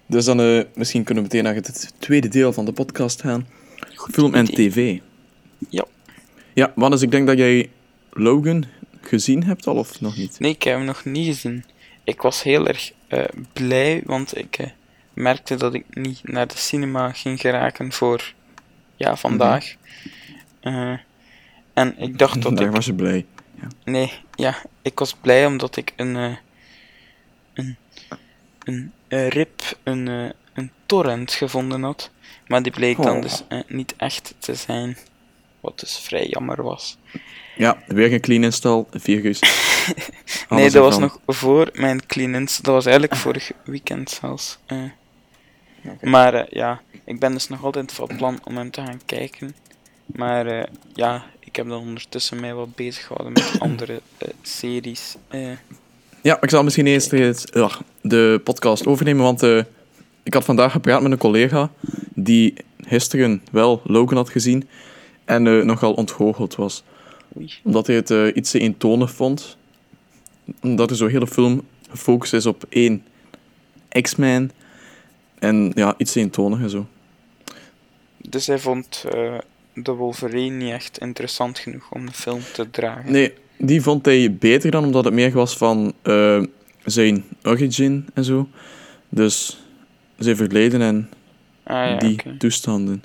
Dus 0.07 0.25
dan 0.25 0.41
eh, 0.41 0.65
misschien 0.75 1.05
kunnen 1.05 1.25
we 1.25 1.29
meteen 1.31 1.45
naar 1.45 1.55
het 1.55 1.93
tweede 1.99 2.29
deel 2.29 2.53
van 2.53 2.65
de 2.65 2.73
podcast 2.73 3.21
gaan. 3.21 3.49
Film 4.11 4.35
en 4.35 4.53
idee. 4.53 4.71
tv. 4.71 4.99
Ja. 5.69 5.85
Ja, 6.55 6.73
Wannes, 6.75 7.03
ik 7.03 7.11
denk 7.11 7.27
dat 7.27 7.39
jij 7.39 7.71
Logan 8.11 8.65
gezien 9.01 9.45
hebt 9.45 9.67
al, 9.67 9.77
of 9.77 10.01
nog 10.01 10.17
niet? 10.17 10.41
Nee, 10.41 10.51
ik 10.51 10.63
heb 10.63 10.77
hem 10.77 10.85
nog 10.85 11.05
niet 11.05 11.27
gezien. 11.27 11.65
Ik 12.05 12.23
was 12.23 12.43
heel 12.43 12.69
erg 12.69 12.93
eh, 13.09 13.25
blij, 13.53 14.03
want 14.05 14.37
ik 14.37 14.59
eh, 14.59 14.67
merkte 15.13 15.57
dat 15.57 15.75
ik 15.75 15.85
niet 15.91 16.21
naar 16.23 16.47
de 16.47 16.57
cinema 16.57 17.13
ging 17.13 17.41
geraken 17.41 17.93
voor 17.93 18.33
ja, 18.97 19.17
vandaag. 19.17 19.75
Eh, 20.61 20.93
en 21.75 21.99
ik 21.99 22.19
dacht 22.19 22.43
dat 22.43 22.57
Daar 22.57 22.67
ik... 22.67 22.73
was 22.73 22.87
je 22.87 22.95
blij. 22.95 23.27
Nee, 23.85 24.13
ja, 24.35 24.55
ik 24.83 24.99
was 24.99 25.15
blij 25.15 25.47
omdat 25.47 25.77
ik 25.77 25.93
een... 25.97 26.17
eh, 26.17 26.37
een, 27.55 27.77
een 28.65 28.93
eh, 29.09 29.29
rip, 29.29 29.79
een, 29.83 30.09
eh, 30.09 30.29
een 30.55 30.71
torrent 30.87 31.33
gevonden 31.33 31.83
had. 31.83 32.11
Maar 32.47 32.63
die 32.63 32.73
bleek 32.73 32.97
dan 33.03 33.17
Oh. 33.17 33.23
dus 33.23 33.45
eh, 33.49 33.61
niet 33.67 33.95
echt 33.97 34.35
te 34.39 34.55
zijn. 34.55 34.97
Wat 35.61 35.81
dus 35.81 35.99
vrij 35.99 36.27
jammer 36.27 36.63
was. 36.63 36.99
Ja, 37.57 37.83
weer 37.87 38.13
een 38.13 38.21
clean 38.21 38.45
install, 38.45 38.85
virus. 38.91 39.41
Nee, 40.49 40.59
Alles 40.61 40.73
dat 40.73 40.83
was 40.85 40.99
nog 40.99 41.19
voor 41.27 41.71
mijn 41.73 42.07
cleanance. 42.07 42.63
Dat 42.63 42.75
was 42.75 42.85
eigenlijk 42.85 43.17
vorig 43.17 43.51
weekend 43.65 44.11
zelfs. 44.11 44.59
eh. 44.67 44.79
Maar 46.01 46.35
eh, 46.35 46.47
ja, 46.51 46.81
ik 47.05 47.21
ben 47.21 47.33
dus 47.33 47.49
nog 47.49 47.65
altijd 47.65 47.93
van 47.93 48.09
plan 48.17 48.39
om 48.45 48.57
hem 48.57 48.71
te 48.71 48.81
gaan 48.85 49.01
kijken. 49.07 49.55
Maar 50.07 50.47
eh, 50.47 50.67
ja, 50.95 51.25
ik 51.51 51.57
heb 51.57 51.69
dan 51.69 51.81
ondertussen 51.81 52.41
mij 52.41 52.55
wat 52.55 52.75
bezig 52.75 53.07
gehouden 53.07 53.33
met 53.33 53.61
andere 53.69 54.01
eh, 54.19 54.29
series. 54.43 55.17
eh. 55.29 55.51
Ja, 56.23 56.41
ik 56.41 56.51
zal 56.51 56.63
misschien 56.63 56.87
eerst 56.87 57.11
ja, 57.53 57.71
de 58.01 58.41
podcast 58.45 58.87
overnemen, 58.87 59.25
want 59.25 59.43
eh, 59.43 59.63
ik 60.23 60.35
had 60.35 60.45
vandaag 60.45 60.73
gepraat 60.73 61.03
met 61.03 61.13
een 61.13 61.19
collega 61.19 61.71
die 62.15 62.55
gisteren 62.81 63.43
wel 63.51 63.81
Logan 63.85 64.17
had 64.17 64.31
gezien 64.31 64.69
en 65.25 65.47
eh, 65.47 65.65
nogal 65.65 65.93
ontgoocheld 65.93 66.55
was. 66.55 66.83
Oei. 67.37 67.53
Omdat 67.63 67.87
hij 67.87 67.97
het 67.97 68.11
eh, 68.11 68.27
iets 68.35 68.51
te 68.51 68.59
eentonig 68.59 69.11
vond. 69.11 69.57
Omdat 70.63 70.89
de 70.89 70.97
zo 70.97 71.07
hele 71.07 71.27
film 71.27 71.67
gefocust 71.91 72.33
is 72.33 72.47
op 72.47 72.65
één 72.69 73.05
X-Man. 74.01 74.51
En 75.39 75.73
ja, 75.75 75.95
iets 75.97 76.13
te 76.13 76.21
eentonig 76.21 76.61
en 76.61 76.71
zo. 76.71 76.87
Dus 78.17 78.47
hij 78.47 78.59
vond 78.59 79.05
eh, 79.13 79.39
de 79.83 79.93
Wolverine 79.93 80.57
niet 80.57 80.73
echt 80.73 80.99
interessant 80.99 81.59
genoeg 81.59 81.91
om 81.91 82.07
de 82.07 82.13
film 82.13 82.41
te 82.53 82.71
dragen. 82.71 83.13
Nee, 83.13 83.35
die 83.59 83.83
vond 83.83 84.05
hij 84.05 84.35
beter 84.35 84.71
dan 84.71 84.85
omdat 84.85 85.05
het 85.05 85.15
meer 85.15 85.33
was 85.33 85.57
van 85.57 85.93
eh, 86.03 86.43
zijn 86.85 87.25
origin 87.43 88.09
en 88.15 88.25
zo. 88.25 88.49
Dus 89.09 89.63
zijn 90.19 90.37
verleden 90.37 90.81
en 90.81 91.11
Ah 91.63 91.89
ja, 91.89 91.97
die 91.97 92.37
toestanden. 92.37 93.05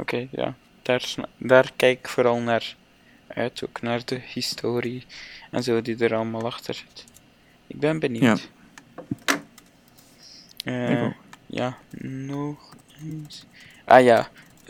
Oké, 0.00 0.28
ja. 0.30 0.54
Daar, 0.82 1.14
daar 1.36 1.72
kijk 1.76 1.98
ik 1.98 2.08
vooral 2.08 2.38
naar 2.40 2.76
uit, 3.26 3.64
ook 3.64 3.82
naar 3.82 4.04
de 4.04 4.20
historie 4.32 5.04
en 5.50 5.62
zo 5.62 5.82
die 5.82 5.96
er 5.98 6.14
allemaal 6.14 6.44
achter 6.44 6.74
zit. 6.74 7.04
Ik 7.66 7.80
ben 7.80 7.98
benieuwd. 7.98 8.48
Eh, 10.64 10.90
Ik 10.90 10.98
ook. 11.02 11.12
ja, 11.46 11.78
nog 12.02 12.74
eens. 13.02 13.44
Ah 13.84 14.04
ja, 14.04 14.28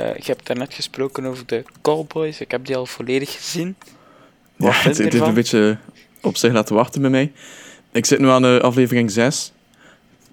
eh 0.09 0.17
je 0.17 0.33
hebt 0.33 0.47
daarnet 0.47 0.75
gesproken 0.75 1.25
over 1.25 1.47
de 1.47 1.65
Cowboys. 1.83 2.41
Ik 2.41 2.51
heb 2.51 2.67
die 2.67 2.77
al 2.77 2.87
volledig 2.87 3.33
gezien. 3.33 3.77
Wat 4.57 4.73
Ja, 4.75 4.79
het, 4.81 4.99
het 4.99 5.13
heeft 5.13 5.27
een 5.27 5.35
beetje 5.35 5.79
op 6.23 6.37
zich 6.37 6.53
laten 6.53 6.75
wachten 6.75 7.01
bij 7.01 7.11
mij. 7.11 7.33
Ik 7.93 8.05
zit 8.07 8.19
nu 8.19 8.29
aan 8.29 8.43
de 8.43 8.61
aflevering 8.63 9.11
6. 9.11 9.53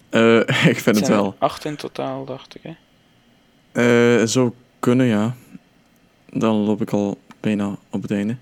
Eh, 0.09 0.37
ik 0.73 0.79
vind 0.79 0.95
het 0.95 1.07
wel. 1.07 1.35
Acht 1.39 1.65
in 1.65 1.75
totaal, 1.75 2.25
dacht 2.25 2.55
ik. 2.55 2.61
Hè? 2.63 2.75
Eh 4.19 4.25
zou 4.27 4.51
kunnen, 4.79 5.05
ja. 5.05 5.35
Dan 6.33 6.55
loop 6.55 6.81
ik 6.81 6.91
al 6.91 7.19
bijna 7.39 7.77
op 7.89 8.01
het 8.01 8.11
einde. 8.11 8.35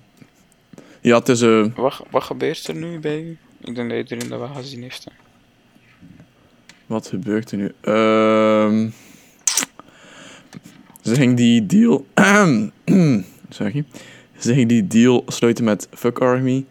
Ja, 1.02 1.18
het 1.18 1.30
is... 1.30 1.42
eh, 1.42 1.66
Wat, 1.76 2.02
wat 2.10 2.24
gebeurt 2.24 2.68
er 2.68 2.76
nu 2.76 3.00
bij 3.00 3.20
u? 3.22 3.38
Ik 3.62 3.76
denk 3.76 3.90
dat 3.90 3.98
iedereen 3.98 4.30
dat 4.30 4.40
wel 4.40 4.54
gezien 4.54 4.82
heeft. 4.82 5.04
Hè. 5.06 5.12
Wat 6.86 7.08
gebeurt 7.08 7.52
er 7.52 7.58
nu? 7.58 7.72
Ehm 7.82 8.90
ze 11.06 11.16
ging 11.16 11.38
die 11.38 11.66
deal... 11.66 12.06
Sorry. 13.50 13.86
Ze 14.38 14.54
ging 14.54 14.70
die 14.70 14.88
deal 14.88 15.24
sluiten 15.28 15.64
met 15.64 15.88
Fuck 15.92 16.20
Army. 16.20 16.66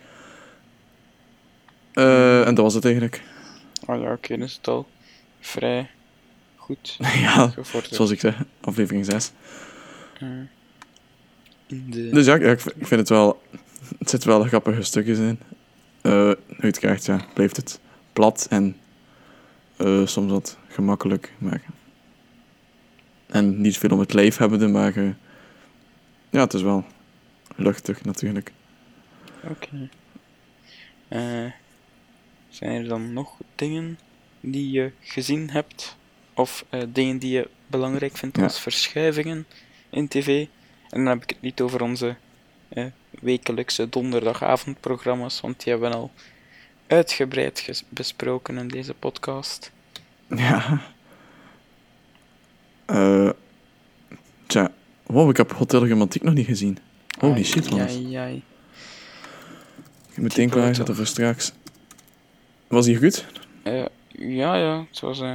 Eh, 1.92 2.46
en 2.46 2.54
dat 2.54 2.64
was 2.64 2.74
het 2.74 2.84
eigenlijk. 2.84 3.22
Oh 3.86 4.00
ja, 4.00 4.12
oké, 4.12 4.36
dus 4.36 4.56
het 4.56 4.68
al 4.68 4.86
vrij 5.40 5.90
goed 6.56 6.96
ja, 7.26 7.54
zoals 7.90 8.10
ik 8.10 8.20
zeg, 8.20 8.42
aflevering 8.60 9.04
6. 9.04 9.32
Eh, 10.18 10.28
de... 11.66 12.08
Dus 12.10 12.26
ja, 12.26 12.34
ik, 12.34 12.60
vind 12.60 12.90
het 12.90 13.08
wel... 13.08 13.42
Het 13.98 14.10
zit 14.10 14.24
wel 14.24 14.42
grappige 14.42 14.82
stukjes 14.82 15.18
in. 15.18 15.38
Eh 16.00 16.30
uiteraard, 16.58 17.04
ja, 17.04 17.26
blijft 17.34 17.56
het 17.56 17.80
plat 18.12 18.46
en 18.50 18.76
soms 20.04 20.30
wat 20.30 20.58
gemakkelijk. 20.68 21.32
Maar... 21.38 21.60
En 23.34 23.60
niet 23.60 23.78
veel 23.78 23.90
om 23.90 23.98
het 23.98 24.12
lijf 24.12 24.36
hebben, 24.36 24.70
maar... 24.72 24.96
eh, 24.96 25.08
ja, 26.30 26.40
het 26.40 26.54
is 26.54 26.62
wel 26.62 26.84
luchtig 27.56 28.04
natuurlijk. 28.04 28.52
Oké. 29.48 29.88
Eh, 31.08 31.50
zijn 32.48 32.82
er 32.82 32.88
dan 32.88 33.12
nog 33.12 33.36
dingen 33.54 33.98
die 34.40 34.70
je 34.70 34.92
gezien 35.00 35.50
hebt? 35.50 35.96
Of 36.34 36.64
eh, 36.68 36.80
dingen 36.88 37.18
die 37.18 37.32
je 37.32 37.48
belangrijk 37.66 38.16
vindt 38.16 38.36
Ja. 38.36 38.42
als 38.42 38.60
verschuivingen 38.60 39.46
in 39.90 40.08
tv? 40.08 40.46
En 40.90 41.04
dan 41.04 41.06
heb 41.06 41.22
ik 41.22 41.28
het 41.30 41.40
niet 41.40 41.60
over 41.60 41.82
onze 41.82 42.16
wekelijkse 43.10 43.88
donderdagavondprogramma's, 43.88 45.40
want 45.40 45.62
die 45.62 45.72
hebben 45.72 45.90
we 45.90 45.96
al 45.96 46.10
uitgebreid 46.86 47.84
besproken 47.88 48.58
in 48.58 48.68
deze 48.68 48.94
podcast. 48.94 49.72
Ja. 50.28 50.80
Eh 52.86 53.30
tja, 54.46 54.72
wow, 55.06 55.30
ik 55.30 55.36
heb 55.36 55.52
Hotel 55.52 55.88
Romantiek 55.88 56.22
nog 56.22 56.34
niet 56.34 56.46
gezien. 56.46 56.78
Holy 57.18 57.32
Ai, 57.32 57.44
shit, 57.44 57.70
man. 57.70 57.80
ai, 57.80 58.14
ai. 58.14 58.42
Ik 60.10 60.20
moet 60.20 60.28
meteen 60.28 60.48
Type 60.48 60.60
klaarzetten 60.60 60.96
voor 60.96 61.06
straks. 61.06 61.52
Was 62.68 62.84
die 62.84 62.96
goed? 62.96 63.24
Eh, 63.62 63.84
ja, 64.08 64.56
ja, 64.56 64.84
het 64.90 65.00
was 65.00 65.20
eh, 65.20 65.34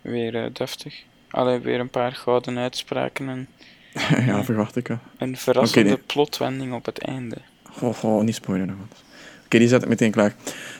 weer 0.00 0.50
deftig. 0.52 1.02
Allee, 1.30 1.58
weer 1.58 1.80
een 1.80 1.90
paar 1.90 2.12
gouden 2.12 2.58
uitspraken 2.58 3.28
en 3.28 3.48
ja, 4.26 4.44
verwacht 4.44 4.76
ik. 4.76 4.86
hè. 4.86 4.94
een 5.18 5.36
verrassende 5.36 5.88
nee. 5.88 5.98
plotwending 5.98 6.72
op 6.72 6.84
het 6.86 6.98
einde. 6.98 7.36
Oh, 7.80 8.04
oh, 8.04 8.22
niet 8.22 8.34
spoilen 8.34 8.66
nog. 8.66 8.76
wat. 8.88 9.02
Oké, 9.44 9.58
die 9.58 9.68
zet 9.68 9.82
ik 9.82 9.88
meteen 9.88 10.10
klaar. 10.10 10.34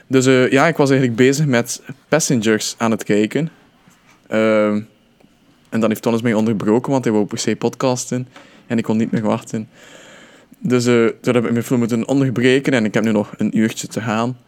Dus 0.07 0.27
eh, 0.27 0.51
ja, 0.51 0.67
ik 0.67 0.77
was 0.77 0.91
eigenlijk 0.91 1.19
bezig 1.19 1.47
met 1.47 1.83
Passengers 2.09 2.75
aan 2.79 2.91
het 2.91 3.05
kijken. 3.05 3.51
Ehm, 4.27 4.83
en 5.75 5.81
dan 5.81 5.89
heeft 5.89 6.03
Thomas 6.03 6.23
mij 6.23 6.35
onderbroken, 6.35 6.93
want 6.93 7.05
hij 7.05 7.13
wou 7.13 7.27
per 7.27 7.39
se 7.39 7.57
podcasten. 7.57 8.29
En 8.67 8.79
ik 8.79 8.85
kon 8.85 8.97
niet 8.97 9.11
meer 9.11 9.23
wachten. 9.23 9.69
Dus 10.59 10.87
eh 10.87 11.07
toen 11.21 11.35
heb 11.35 11.45
ik 11.45 11.51
mijn 11.53 11.65
film 11.65 11.79
moeten 11.79 12.09
onderbreken 12.09 12.73
en 12.73 12.85
ik 12.85 12.95
heb 12.95 13.05
nu 13.05 13.13
nog 13.13 13.35
een 13.37 13.59
uurtje 13.59 13.87
te 13.87 14.01
gaan. 14.01 14.39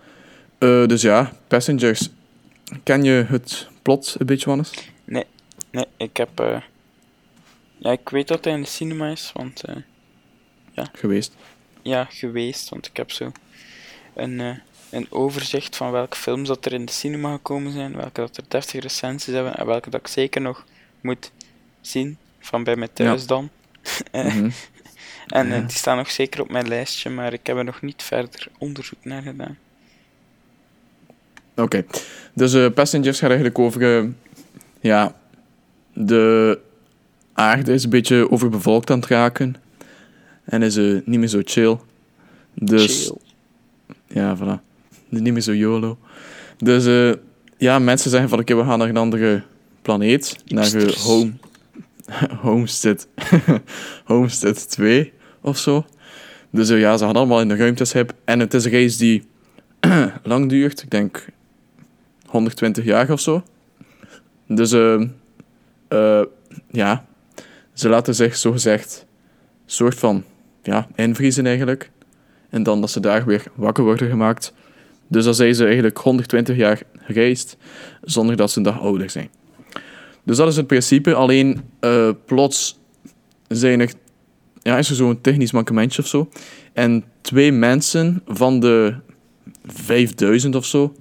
Eh, 0.59 0.87
dus 0.87 1.03
ja, 1.03 1.33
Passengers. 1.49 2.11
Ken 2.83 3.03
je 3.03 3.25
het 3.29 3.69
plot 3.83 4.15
een 4.19 4.27
beetje, 4.27 4.47
Wannes? 4.49 4.73
Nee, 5.71 5.87
ik 5.97 6.17
heb. 6.17 6.41
eh, 6.41 6.61
ja, 7.79 7.91
ik 7.91 8.09
weet 8.09 8.29
dat 8.29 8.45
hij 8.45 8.53
in 8.55 8.61
de 8.61 8.67
cinema 8.69 9.09
is, 9.09 9.31
want. 9.35 9.63
eh, 9.65 9.77
Geweest. 10.93 11.35
ja, 11.83 12.05
geweest, 12.05 12.69
want 12.69 12.87
ik 12.87 12.97
heb 12.97 13.11
zo 13.11 13.33
een, 14.15 14.61
een 14.91 15.07
overzicht 15.11 15.77
van 15.77 15.91
welke 15.91 16.17
films 16.17 16.49
dat 16.49 16.65
er 16.65 16.73
in 16.73 16.85
de 16.85 16.93
cinema 16.93 17.33
gekomen 17.33 17.73
zijn, 17.73 17.97
welke 17.97 18.21
dat 18.21 18.37
er 18.37 18.43
deftige 18.49 18.81
recensies 18.81 19.35
hebben 19.35 19.57
en 19.57 19.67
welke 19.67 19.91
dat 19.91 20.01
ik 20.01 20.07
zeker 20.07 20.41
nog 20.41 20.65
moet 21.01 21.31
zien, 21.81 22.17
van 22.41 22.65
bij 22.65 22.77
mij 22.77 22.89
thuis 22.93 23.27
dan. 23.27 23.49
Eh, 24.13 24.25
Mhm. 24.25 24.51
En 25.27 25.47
eh, 25.53 25.59
Ja. 25.59 25.61
die 25.67 25.77
staan 25.77 25.97
nog 25.97 26.11
zeker 26.11 26.41
op 26.41 26.51
mijn 26.51 26.69
lijstje, 26.69 27.11
maar 27.11 27.33
ik 27.33 27.47
heb 27.47 27.57
er 27.57 27.65
nog 27.65 27.83
niet 27.83 28.03
verder 28.03 28.49
onderzoek 28.59 29.05
naar 29.05 29.23
gedaan. 29.23 29.59
Oké, 31.57 31.85
dus 32.33 32.55
eh, 32.55 32.67
Passengers 32.75 33.19
gaat 33.19 33.29
eigenlijk 33.29 33.59
over... 33.59 34.09
ja, 34.81 35.15
de 35.93 36.59
aarde 37.33 37.73
is 37.73 37.85
een 37.85 37.91
beetje 37.91 38.31
overbevolkt 38.31 38.91
aan 38.91 38.99
het 38.99 39.09
raken. 39.09 39.57
En 40.45 40.63
is 40.63 40.77
eh, 40.77 40.85
niet 41.05 41.19
meer 41.19 41.29
zo 41.29 41.41
chill. 41.45 41.77
Dus, 42.55 43.05
Chill. 43.05 43.17
ja, 44.07 44.37
voilà. 44.37 44.63
Niet 45.09 45.33
meer 45.33 45.43
zo 45.43 45.53
YOLO. 45.53 45.99
Dus, 46.57 46.87
eh, 46.87 47.21
ja, 47.57 47.79
mensen 47.79 48.11
zeggen 48.11 48.29
van, 48.29 48.39
oké, 48.39 48.55
we 48.55 48.65
gaan 48.65 48.79
naar 48.79 48.89
een 48.89 48.97
andere 48.97 49.43
planeet. 49.87 50.37
Naar 50.47 50.65
eh, 50.65 50.71
Hipsters. 50.71 51.03
Home... 51.03 51.33
Homestead. 52.47 53.09
Homestead 54.05 54.71
2 54.71 55.13
of 55.41 55.59
zo. 55.59 55.85
Dus 56.51 56.71
eh, 56.71 56.81
ja, 56.81 56.97
ze 56.97 57.05
gaan 57.05 57.15
allemaal 57.15 57.41
in 57.41 57.49
de 57.49 57.57
ruimteschip. 57.57 58.13
En 58.25 58.41
het 58.41 58.55
is 58.55 58.65
een 58.65 58.71
reis 58.71 58.97
die 58.97 59.23
lang 60.23 60.49
duurt. 60.49 60.83
Ik 60.83 60.91
denk 60.91 61.25
120 62.27 62.85
jaar 62.85 63.11
of 63.11 63.21
zo. 63.21 63.43
Dus 64.47 64.73
ehm, 64.73 65.07
eh, 65.89 66.23
ja, 66.71 67.05
ze 67.73 67.89
laten 67.89 68.15
zich 68.15 68.37
zogezegd 68.37 69.07
soort 69.67 69.95
van 69.95 70.25
ja, 70.63 70.89
invriezen 70.95 71.47
eigenlijk. 71.47 71.91
En 72.51 72.63
dan 72.63 72.81
dat 72.81 72.91
ze 72.91 73.01
daar 73.01 73.25
weer 73.25 73.43
wakker 73.55 73.85
worden 73.85 74.09
gemaakt. 74.09 74.53
Dus 75.09 75.25
dan 75.25 75.35
zijn 75.35 75.55
ze 75.55 75.65
eigenlijk 75.65 75.99
120 75.99 76.57
jaar 76.57 76.83
gereisd 76.99 77.57
zonder 78.03 78.37
dat 78.37 78.51
ze 78.51 78.59
een 78.59 78.65
dag 78.65 78.81
ouder 78.81 79.11
zijn. 79.11 79.31
Dus 80.27 80.37
dat 80.37 80.49
is 80.49 80.57
het 80.57 80.67
principe. 80.67 81.15
Alleen 81.15 81.61
eh, 81.81 82.11
plots 82.25 82.79
zijn 83.49 83.81
er, 83.81 83.93
ja, 84.63 84.79
is 84.79 84.91
er 84.91 84.97
zo'n 84.97 85.21
technisch 85.21 85.53
mankementje 85.53 86.03
of 86.03 86.09
zo. 86.09 86.29
En 86.73 87.05
twee 87.21 87.53
mensen 87.53 88.23
van 88.27 88.61
de 88.61 88.95
5000 89.67 90.55
of 90.55 90.65
zo 90.65 90.95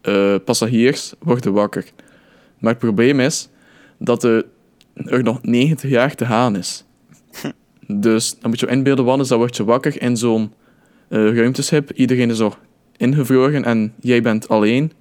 eh, 0.00 0.34
passagiers 0.44 1.12
worden 1.18 1.52
wakker. 1.52 1.84
Maar 2.58 2.70
het 2.70 2.80
probleem 2.80 3.20
is 3.20 3.48
dat 3.98 4.24
er, 4.24 4.44
er 4.94 5.22
nog 5.22 5.42
90 5.42 5.90
jaar 5.90 6.14
te 6.14 6.26
gaan 6.26 6.56
is. 6.56 6.84
Dus 7.86 8.38
dan 8.40 8.50
moet 8.50 8.60
je 8.60 8.66
je 8.66 8.72
inbeelden, 8.72 9.04
Wannes, 9.04 9.28
dan 9.28 9.38
word 9.38 9.56
je 9.56 9.64
wakker 9.64 10.02
in 10.02 10.16
zo'n 10.16 10.52
eh, 11.08 11.34
ruimteschip. 11.36 11.92
Iedereen 11.92 12.30
is 12.30 12.38
nog 12.38 12.58
ingevroren 12.96 13.64
en 13.64 13.94
jij 14.00 14.22
bent 14.22 14.48
alleen, 14.48 14.92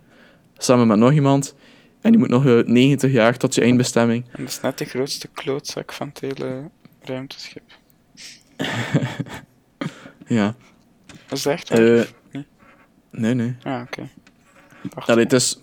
samen 0.57 0.87
met 0.87 0.97
nog 0.97 1.13
iemand. 1.13 1.55
En 2.01 2.11
je 2.11 2.17
moet 2.17 2.29
nog 2.29 2.45
eh, 2.45 2.59
90 2.65 3.11
jaar 3.11 3.37
tot 3.37 3.55
je 3.55 3.61
eindbestemming. 3.61 4.25
En 4.31 4.43
dat 4.43 4.47
is 4.47 4.61
net 4.61 4.77
de 4.77 4.85
grootste 4.85 5.27
klootzak 5.27 5.93
van 5.93 6.07
het 6.07 6.19
hele 6.19 6.69
ruimteschip. 7.01 7.63
Ja. 10.27 10.55
Is 11.29 11.41
dat 11.41 11.53
echt 11.53 11.69
waar? 11.69 11.97
Eh, 11.97 12.05
nee, 13.09 13.33
nee. 13.33 13.55
Ah, 13.63 13.81
oké. 13.81 14.09
Het 15.05 15.33
is 15.33 15.59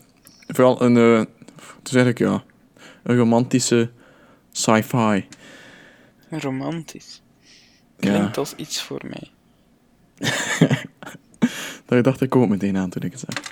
vooral 0.47 0.83
een, 0.83 0.97
eh, 0.97 1.19
het 1.79 1.89
is 1.89 1.95
eigenlijk, 1.95 2.19
ja, 2.19 2.45
een 3.03 3.17
romantische 3.17 3.91
sci-fi. 4.53 5.27
Romantisch. 6.31 7.23
Ja. 7.99 8.17
Klinkt 8.17 8.37
als 8.37 8.55
iets 8.55 8.83
voor 8.83 9.01
mij. 9.09 9.31
Daar 11.87 12.03
dacht 12.03 12.21
ik 12.21 12.37
ook 12.37 12.49
meteen 12.49 12.77
aan 12.77 12.91
toen 12.91 13.03
ik 13.03 13.13
het 13.13 13.25
zei. 13.27 13.47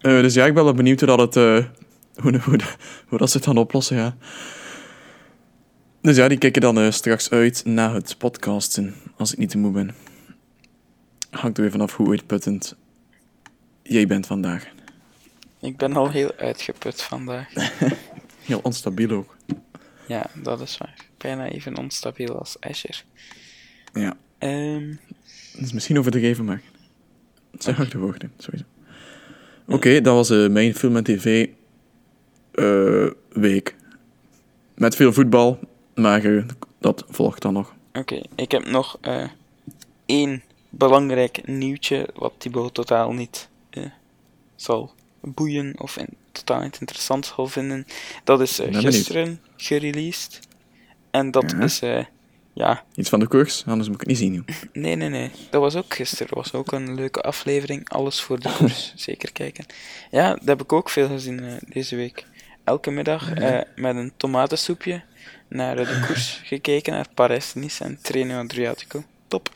Eh, 0.00 0.20
dus 0.20 0.34
ja, 0.34 0.46
ik 0.46 0.54
ben 0.54 0.64
wel 0.64 0.74
benieuwd 0.74 1.00
hoe 1.00 1.16
dat 1.16 1.18
het, 1.18 1.36
eh, 1.36 1.64
hoe, 2.22 2.38
hoe, 2.38 2.58
hoe 3.08 3.18
dat 3.18 3.30
ze 3.30 3.36
het 3.36 3.46
gaan 3.46 3.56
oplossen, 3.56 3.96
ja. 3.96 4.16
Dus 6.02 6.16
ja, 6.16 6.28
die 6.28 6.38
kijken 6.38 6.60
dan 6.60 6.78
eh, 6.78 6.90
straks 6.90 7.30
uit 7.30 7.64
na 7.64 7.94
het 7.94 8.18
podcasten, 8.18 8.94
als 9.16 9.32
ik 9.32 9.38
niet 9.38 9.50
te 9.50 9.58
moe 9.58 9.72
ben. 9.72 9.94
Hangt 11.30 11.56
er 11.56 11.62
weer 11.62 11.72
vanaf 11.72 11.96
hoe 11.96 12.10
uitputtend 12.10 12.76
jij 13.82 14.06
bent 14.06 14.26
vandaag. 14.26 14.66
Ik 15.60 15.76
ben 15.76 15.92
al 15.92 16.10
heel 16.10 16.32
uitgeput 16.36 17.02
vandaag. 17.02 17.48
Heel 18.40 18.60
onstabiel 18.62 19.10
ook. 19.10 19.36
Ja, 20.06 20.26
dat 20.34 20.60
is 20.60 20.78
waar. 20.78 20.96
Bijna 21.16 21.48
even 21.48 21.78
onstabiel 21.78 22.38
als 22.38 22.56
Azure. 22.60 22.98
Ja. 23.92 24.16
Ehm, 24.38 24.94
Dat 25.52 25.62
is 25.62 25.72
misschien 25.72 25.98
overdreven, 25.98 26.44
maar 26.44 26.62
het 27.50 27.62
zijn 27.62 27.76
harde 27.76 27.98
woorden, 27.98 28.32
sowieso. 28.38 28.64
Oké, 29.70 30.00
dat 30.00 30.14
was 30.14 30.30
eh, 30.30 30.48
mijn 30.48 30.74
film 30.74 30.96
en 30.96 31.04
tv 31.04 31.48
eh, 32.54 33.06
week. 33.32 33.76
Met 34.74 34.96
veel 34.96 35.12
voetbal, 35.12 35.58
maar 35.94 36.24
eh, 36.24 36.42
dat 36.78 37.04
volgt 37.08 37.42
dan 37.42 37.52
nog. 37.52 37.74
Oké, 37.92 38.22
ik 38.34 38.50
heb 38.50 38.66
nog 38.66 38.98
één 40.06 40.42
belangrijk 40.68 41.46
nieuwtje 41.46 42.08
wat 42.14 42.32
Thibaut 42.38 42.74
totaal 42.74 43.12
niet 43.12 43.48
zal 44.56 44.94
boeien 45.20 45.80
of 45.80 45.96
in, 45.96 46.08
totaal 46.32 46.60
niet 46.62 46.80
interessant 46.80 47.26
zal 47.26 47.46
vinden. 47.46 47.86
Dat 48.24 48.40
is 48.40 48.60
gisteren 48.70 49.40
gereleased. 49.56 50.40
En 51.10 51.30
dat 51.30 51.50
Ja. 51.50 51.60
is, 51.60 51.80
ja, 52.52 52.84
Iets 52.94 53.08
van 53.08 53.20
de 53.20 53.26
koers, 53.28 53.64
anders 53.66 53.88
moet 53.88 54.02
ik 54.02 54.08
het 54.08 54.08
niet 54.08 54.18
zien. 54.18 54.32
joh. 54.34 54.44
nee, 54.84 54.96
nee, 54.96 55.08
nee. 55.08 55.30
Dat 55.50 55.60
was 55.60 55.76
ook 55.76 55.94
gisteren. 55.94 56.34
was 56.36 56.52
ook 56.52 56.72
een 56.72 56.94
leuke 56.94 57.20
aflevering. 57.20 57.88
Alles 57.88 58.20
voor 58.20 58.40
de 58.40 58.52
koers. 58.58 58.92
Zeker 59.06 59.32
kijken. 59.32 59.66
Ja, 60.10 60.34
dat 60.34 60.44
heb 60.44 60.62
ik 60.62 60.72
ook 60.72 60.90
veel 60.90 61.08
gezien 61.08 61.40
eh, 61.44 61.52
deze 61.68 61.96
week. 61.96 62.26
Elke 62.64 62.90
middag 62.90 63.32
eh, 63.32 63.60
met 63.76 63.96
een 63.96 64.12
tomatensoepje 64.16 65.02
naar 65.48 65.78
eh, 65.78 65.86
de 65.88 66.06
koers 66.06 66.40
gekeken, 66.44 66.92
naar 66.92 67.06
Parijs-Nice 67.14 67.84
en 67.84 67.98
Treno 68.02 68.38
Adriatico. 68.38 69.04
Top. 69.28 69.50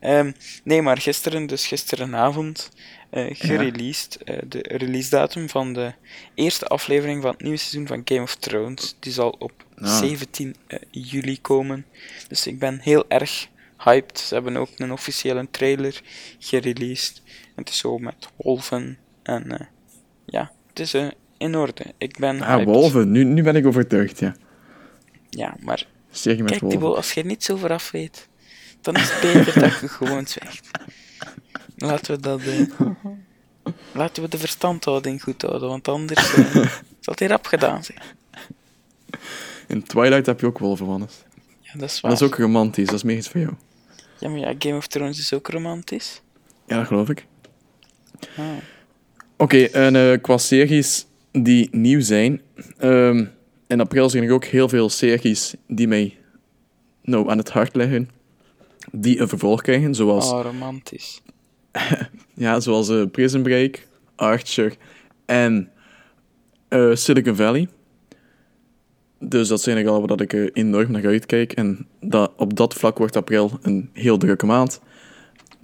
Ehm, 0.00 0.32
nee, 0.64 0.82
maar 0.82 0.98
gisteren, 0.98 1.46
dus 1.46 1.66
gisterenavond, 1.66 2.70
eh, 3.10 3.26
gereleased. 3.32 4.16
Eh, 4.24 4.36
de 4.48 4.64
release 4.68 5.10
datum 5.10 5.48
van 5.48 5.72
de 5.72 5.92
eerste 6.34 6.66
aflevering 6.66 7.22
van 7.22 7.30
het 7.30 7.42
nieuwe 7.42 7.56
seizoen 7.56 7.86
van 7.86 8.02
Game 8.04 8.22
of 8.22 8.34
Thrones. 8.34 8.96
Die 8.98 9.12
zal 9.12 9.36
op 9.38 9.52
Ah. 9.82 9.98
17 9.98 10.56
eh, 10.66 10.78
juli 10.90 11.40
komen. 11.40 11.86
Dus 12.28 12.46
ik 12.46 12.58
ben 12.58 12.78
heel 12.80 13.04
erg 13.08 13.48
hyped. 13.78 14.18
Ze 14.18 14.34
hebben 14.34 14.56
ook 14.56 14.68
een 14.76 14.92
officiële 14.92 15.46
trailer 15.50 16.00
gereleased. 16.38 17.22
Het 17.54 17.68
is 17.68 17.78
zo 17.78 17.98
met 17.98 18.28
wolven. 18.36 18.98
En 19.22 19.50
eh, 19.58 19.66
ja, 20.24 20.52
het 20.68 20.78
is 20.80 20.94
eh, 20.94 21.06
in 21.38 21.56
orde. 21.56 21.84
Ik 21.98 22.18
ben 22.18 22.40
Ah, 22.42 22.48
hyped. 22.48 22.64
wolven. 22.74 23.10
Nu, 23.10 23.24
nu 23.24 23.42
ben 23.42 23.56
ik 23.56 23.66
overtuigd, 23.66 24.18
ja. 24.18 24.34
Ja, 25.30 25.56
maar 25.60 25.86
Zeg 26.10 26.36
je 26.36 26.42
met 26.42 26.50
kijk 26.50 26.60
wolven. 26.62 26.78
Thibaut, 26.78 26.96
als 26.96 27.12
je 27.12 27.20
er 27.20 27.26
niet 27.26 27.44
zo 27.44 27.56
vooraf 27.56 27.90
weet, 27.90 28.28
dan 28.80 28.94
is 28.94 29.10
het 29.10 29.20
beter 29.32 29.60
dat 29.60 29.80
je 29.80 29.88
gewoon 29.88 30.26
zwijgt. 30.26 30.68
Laten 31.76 32.14
we 32.14 32.20
dat... 32.20 32.40
eh, 32.42 32.86
laten 33.92 34.22
we 34.22 34.28
de 34.28 34.38
verstandhouding 34.38 35.22
goed 35.22 35.42
houden, 35.42 35.68
want 35.68 35.88
anders 35.88 36.30
zal 36.30 36.64
het 37.00 37.18
hier 37.18 37.28
rap 37.28 37.46
gedaan 37.46 37.84
zijn. 37.84 37.98
In 39.72 39.82
Twilight 39.82 40.26
heb 40.26 40.40
je 40.40 40.46
ook 40.46 40.58
Wannes. 40.58 41.24
Ja, 41.60 41.72
dat 41.74 41.90
is 41.90 42.00
waar. 42.00 42.10
Dat 42.10 42.20
is 42.20 42.26
ook 42.26 42.36
romantisch, 42.36 42.86
dat 42.86 42.94
is 42.94 43.02
meer 43.02 43.16
iets 43.16 43.28
voor 43.28 43.40
jou. 43.40 43.52
Ja, 44.18 44.28
maar 44.28 44.38
ja, 44.38 44.54
Game 44.58 44.76
of 44.76 44.86
Thrones 44.86 45.18
is 45.18 45.32
ook 45.32 45.48
romantisch. 45.48 46.22
Ja, 46.66 46.76
dat 46.76 46.86
geloof 46.86 47.08
ik. 47.08 47.26
Ah. 48.36 48.44
Oké, 49.36 49.62
en 49.64 49.96
eh, 49.96 50.20
qua 50.20 50.38
series 50.38 51.06
die 51.30 51.68
nieuw 51.70 52.00
zijn. 52.00 52.40
ehm, 52.78 53.24
in 53.66 53.80
april 53.80 54.10
zijn 54.10 54.24
er 54.24 54.32
ook 54.32 54.44
heel 54.44 54.68
veel 54.68 54.88
series 54.88 55.54
die 55.66 55.88
mij 55.88 56.18
nou, 57.02 57.30
aan 57.30 57.38
het 57.38 57.50
hart 57.50 57.74
liggen. 57.74 58.10
Die 58.90 59.20
een 59.20 59.28
vervolg 59.28 59.62
krijgen, 59.62 59.94
zoals, 59.94 60.30
Oh, 60.30 60.42
romantisch. 60.42 61.20
ja, 62.34 62.60
zoals 62.60 62.88
eh, 62.88 63.02
Prison 63.10 63.42
Break, 63.42 63.86
Archer 64.16 64.76
en 65.26 65.70
eh, 66.68 66.94
Silicon 66.94 67.36
Valley. 67.36 67.68
Dus 69.22 69.48
dat 69.48 69.62
zijn 69.62 69.76
er 69.76 69.88
al 69.88 70.06
waar 70.06 70.20
ik 70.20 70.32
eh, 70.32 70.48
enorm 70.52 70.90
naar 70.90 71.06
uitkijk. 71.06 71.52
En 71.52 71.86
dat, 72.00 72.32
op 72.36 72.56
dat 72.56 72.74
vlak 72.74 72.98
wordt 72.98 73.16
april 73.16 73.58
een 73.62 73.90
heel 73.92 74.18
drukke 74.18 74.46
maand. 74.46 74.80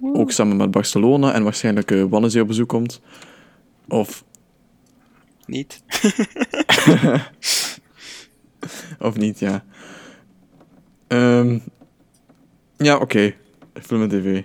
Ook 0.01 0.31
samen 0.31 0.57
met 0.57 0.71
Barcelona 0.71 1.33
en 1.33 1.43
waarschijnlijk 1.43 1.91
uh, 1.91 2.05
Wannes 2.09 2.33
die 2.33 2.41
op 2.41 2.47
bezoek 2.47 2.69
komt. 2.69 3.01
Of 3.87 4.23
Niet? 5.45 5.83
Of 8.99 9.15
niet, 9.15 9.39
ja. 9.39 9.63
Ehm, 11.07 11.59
ja, 12.77 12.97
oké. 12.97 13.33
Film 13.81 14.01
en 14.01 14.09
tv. 14.09 14.43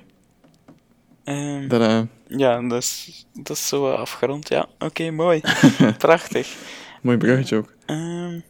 Ehm, 1.24 1.68
Dat, 1.68 1.80
eh, 1.80 2.00
ja, 2.26 2.68
dat 2.68 2.82
is, 2.82 3.26
dat 3.32 3.56
is 3.56 3.68
zo 3.68 3.90
afgerond. 3.90 4.48
Ja, 4.48 4.68
oké, 4.78 5.10
mooi. 5.10 5.40
Prachtig. 5.98 6.56
mooi 7.02 7.16
bruggetje 7.16 7.56
ook. 7.56 7.74
Ehm, 7.86 8.40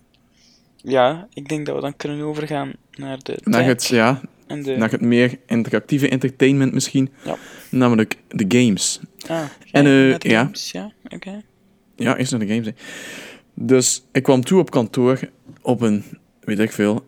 ja, 0.85 1.29
ik 1.33 1.49
denk 1.49 1.67
dat 1.67 1.75
we 1.75 1.81
dan 1.81 1.97
kunnen 1.97 2.27
overgaan 2.27 2.73
naar 2.91 3.19
de 3.23 3.39
Naar 3.45 3.65
het, 3.65 3.87
ja, 3.87 4.21
en 4.47 4.63
de... 4.63 4.77
naar 4.77 4.91
het 4.91 5.01
meer 5.01 5.39
interactieve 5.47 6.09
entertainment 6.09 6.73
misschien. 6.73 7.11
Ja. 7.25 7.37
Namelijk 7.71 8.17
de 8.29 8.45
games. 8.49 9.01
Ah, 9.29 9.45
En, 9.71 9.85
de 9.85 10.17
ja. 10.19 10.43
games, 10.43 10.71
ja, 10.71 10.93
oké. 11.09 11.43
Ja, 11.97 12.17
eerst 12.17 12.31
naar 12.31 12.41
de 12.41 12.47
games. 12.47 12.67
Hè. 12.67 12.73
Dus 13.55 14.05
ik 14.13 14.23
kwam 14.23 14.45
toe 14.45 14.61
op 14.61 14.71
kantoor 14.71 15.19
op 15.63 15.81
een, 15.81 16.05
weet 16.41 16.59
ik 16.59 16.73
veel, 16.73 17.07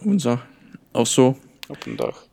woensdag 0.00 0.46
of 0.92 1.08
zo. 1.08 1.38
Op 1.68 1.86
een 1.86 1.96
dag. 1.96 2.28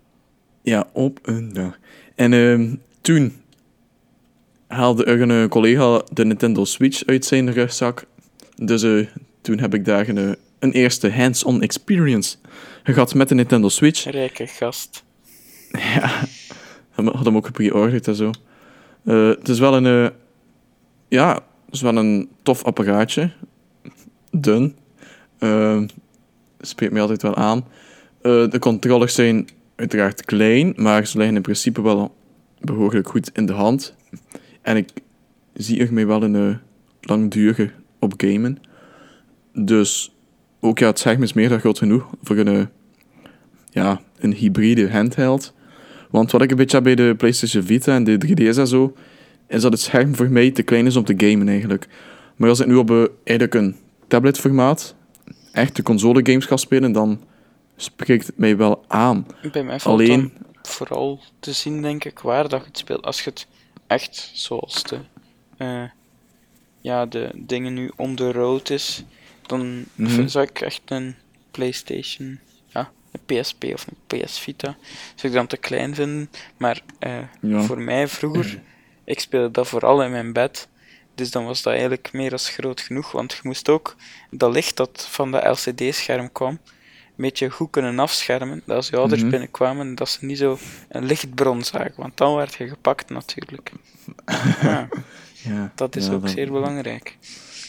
Ja, 0.62 0.88
op 0.94 1.20
een 1.22 1.54
dag. 1.54 1.80
En 2.16 2.34
ehm, 2.34 2.76
toen 3.02 3.42
haalde 4.68 5.06
er 5.06 5.22
een 5.22 5.50
collega 5.50 6.04
de 6.14 6.26
Nintendo 6.26 6.66
Switch 6.66 7.06
uit 7.06 7.26
zijn 7.26 7.52
rugzak. 7.52 8.06
Dus 8.56 8.84
eh, 8.84 9.08
toen 9.42 9.60
heb 9.60 9.74
ik 9.74 9.86
daar 9.86 10.08
een, 10.08 10.36
een 10.62 10.72
eerste 10.72 11.12
hands-on 11.12 11.62
experience 11.62 12.38
gehad 12.84 13.14
met 13.14 13.30
de 13.30 13.36
Nintendo 13.36 13.70
Switch. 13.70 14.04
Rijke 14.04 14.48
gast. 14.48 15.04
Ja, 15.72 16.26
hadden 16.96 17.24
hem 17.24 17.36
ook 17.36 17.46
gepreorderd 17.46 18.08
en 18.08 18.16
zo. 18.16 18.32
Eh, 19.06 19.28
het 19.28 19.50
is 19.50 19.60
wel 19.60 19.76
een, 19.76 19.86
eh, 19.86 20.16
ja, 21.08 21.34
het 21.66 21.74
is 21.74 21.82
wel 21.82 21.98
een 21.98 22.30
tof 22.44 22.64
apparaatje. 22.64 23.32
Dun. 24.32 24.76
Uh, 25.40 25.82
spreekt 26.60 26.92
mij 26.92 27.02
altijd 27.02 27.22
wel 27.22 27.36
aan. 27.36 27.66
Eh, 28.22 28.50
de 28.50 28.60
controllers 28.60 29.14
zijn 29.14 29.48
uiteraard 29.76 30.26
klein, 30.26 30.74
maar 30.76 31.06
ze 31.06 31.18
liggen 31.18 31.36
in 31.36 31.42
principe 31.42 31.82
wel 31.82 32.16
behoorlijk 32.60 33.10
goed 33.10 33.30
in 33.34 33.46
de 33.46 33.54
hand. 33.54 33.96
En 34.62 34.78
ik 34.78 34.90
zie 35.54 35.80
er 35.80 35.94
mij 35.94 36.08
wel 36.08 36.24
een 36.24 36.36
eh, 36.36 36.56
langdurige 37.02 37.72
op 38.00 38.14
gamen. 38.18 38.58
Dus 39.54 40.16
ook 40.62 40.80
ja, 40.80 40.88
het 40.88 41.00
scherm 41.00 41.24
is 41.24 41.34
meer 41.34 41.50
dan 41.50 41.60
groot 41.60 41.78
genoeg 41.78 42.10
voor 42.24 42.38
een, 42.38 42.48
eh, 42.48 42.66
ja, 43.70 44.02
een 44.20 44.34
hybride 44.34 44.92
handheld. 44.92 45.54
Want 46.10 46.32
wat 46.32 46.42
ik 46.42 46.52
een 46.52 46.58
beetje 46.58 46.76
heb 46.76 46.84
bij 46.84 46.96
de 46.96 47.16
PlayStation 47.18 47.64
Vita 47.64 47.96
en 47.96 48.04
de 48.04 48.18
3DS 48.18 48.58
en 48.58 48.68
zo, 48.68 48.94
is 49.48 49.62
dat 49.62 49.72
het 49.72 49.82
scherm 49.82 50.16
voor 50.16 50.30
mij 50.30 50.52
te 50.52 50.64
klein 50.64 50.86
is 50.86 50.96
om 50.96 51.04
te 51.04 51.14
gamen 51.18 51.48
eigenlijk. 51.48 51.88
Maar 52.36 52.50
als 52.50 52.60
ik 52.60 52.68
nu 52.68 52.76
op 52.76 52.92
eh, 52.92 53.04
eigenlijk 53.24 53.54
een 53.54 53.76
tabletformaat 54.08 54.96
echt 55.52 55.76
de 55.76 55.84
console 55.84 56.20
games 56.24 56.46
ga 56.46 56.58
spelen, 56.58 56.92
dan 56.92 57.22
spreekt 57.76 58.28
het 58.28 58.38
mij 58.38 58.58
wel 58.58 58.84
aan. 58.88 59.28
Bij 59.52 59.64
mij 59.64 59.80
valt 59.80 60.00
Alleen, 60.00 60.34
vooral 60.62 61.20
te 61.40 61.54
zien, 61.54 61.82
denk 61.82 62.04
ik, 62.04 62.20
waar 62.20 62.50
dat 62.50 62.62
je 62.62 62.68
het 62.68 62.78
speelt. 62.78 63.06
Als 63.06 63.24
je 63.24 63.30
het 63.30 63.48
echt 63.88 64.32
zoals 64.34 64.84
de, 64.84 64.98
eh, 65.58 65.84
ja, 66.82 67.06
de 67.06 67.30
dingen 67.36 67.74
nu 67.74 67.92
on 67.96 68.16
the 68.16 68.32
road 68.32 68.70
is, 68.70 69.04
dan 69.60 69.86
Mhm. 69.96 70.28
zou 70.28 70.46
ik 70.50 70.62
echt 70.62 70.82
een 70.86 71.16
PlayStation, 71.52 72.40
ja, 72.68 72.92
een 73.12 73.42
PSP 73.42 73.64
of 73.74 73.86
een 73.88 74.20
PS 74.26 74.40
Vita, 74.40 74.76
zou 75.16 75.28
ik 75.28 75.34
dan 75.34 75.48
te 75.48 75.58
klein 75.58 75.96
vinden. 75.96 76.30
Maar 76.58 76.82
eh, 77.00 77.18
Ja. 77.42 77.62
voor 77.62 77.82
mij 77.82 78.08
vroeger, 78.08 78.62
ik 79.04 79.20
speelde 79.20 79.52
dat 79.52 79.68
vooral 79.68 80.04
in 80.04 80.12
mijn 80.12 80.34
bed. 80.34 80.68
Dus 81.16 81.32
dan 81.32 81.46
was 81.46 81.62
dat 81.62 81.74
eigenlijk 81.74 82.10
meer 82.14 82.32
als 82.32 82.50
groot 82.50 82.82
genoeg, 82.82 83.12
want 83.12 83.32
je 83.34 83.40
moest 83.44 83.70
ook 83.70 83.96
dat 84.30 84.52
licht 84.54 84.78
dat 84.78 85.08
van 85.10 85.32
dat 85.32 85.44
LCD-scherm 85.44 86.32
kwam, 86.32 86.50
een 86.52 86.60
beetje 87.28 87.50
goed 87.50 87.70
kunnen 87.70 88.00
afschermen. 88.00 88.62
Dat 88.66 88.76
als 88.76 88.90
je 88.90 88.98
ouders 88.98 89.22
Mhm. 89.22 89.30
binnenkwamen, 89.30 89.96
dat 89.96 90.10
ze 90.10 90.26
niet 90.26 90.38
zo 90.38 90.58
een 90.90 91.06
lichtbron 91.06 91.64
zagen, 91.64 91.94
want 91.96 92.18
dan 92.18 92.36
werd 92.36 92.54
je 92.54 92.68
gepakt 92.68 93.10
natuurlijk. 93.10 93.72
Ja, 94.62 94.88
ja, 95.44 95.72
dat 95.76 95.96
is 95.96 96.06
ja, 96.06 96.14
ook 96.14 96.28
zeer 96.28 96.52
belangrijk. 96.52 97.18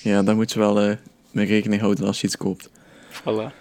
Ja, 0.03 0.23
daar 0.23 0.35
moet 0.35 0.53
je 0.53 0.59
wel 0.59 0.81
eh, 0.81 0.97
mee 1.33 1.47
rekening 1.47 1.81
houden 1.81 2.07
als 2.07 2.21
je 2.21 2.27
iets 2.27 2.37
koopt. 2.37 2.69
Voilà. 3.21 3.53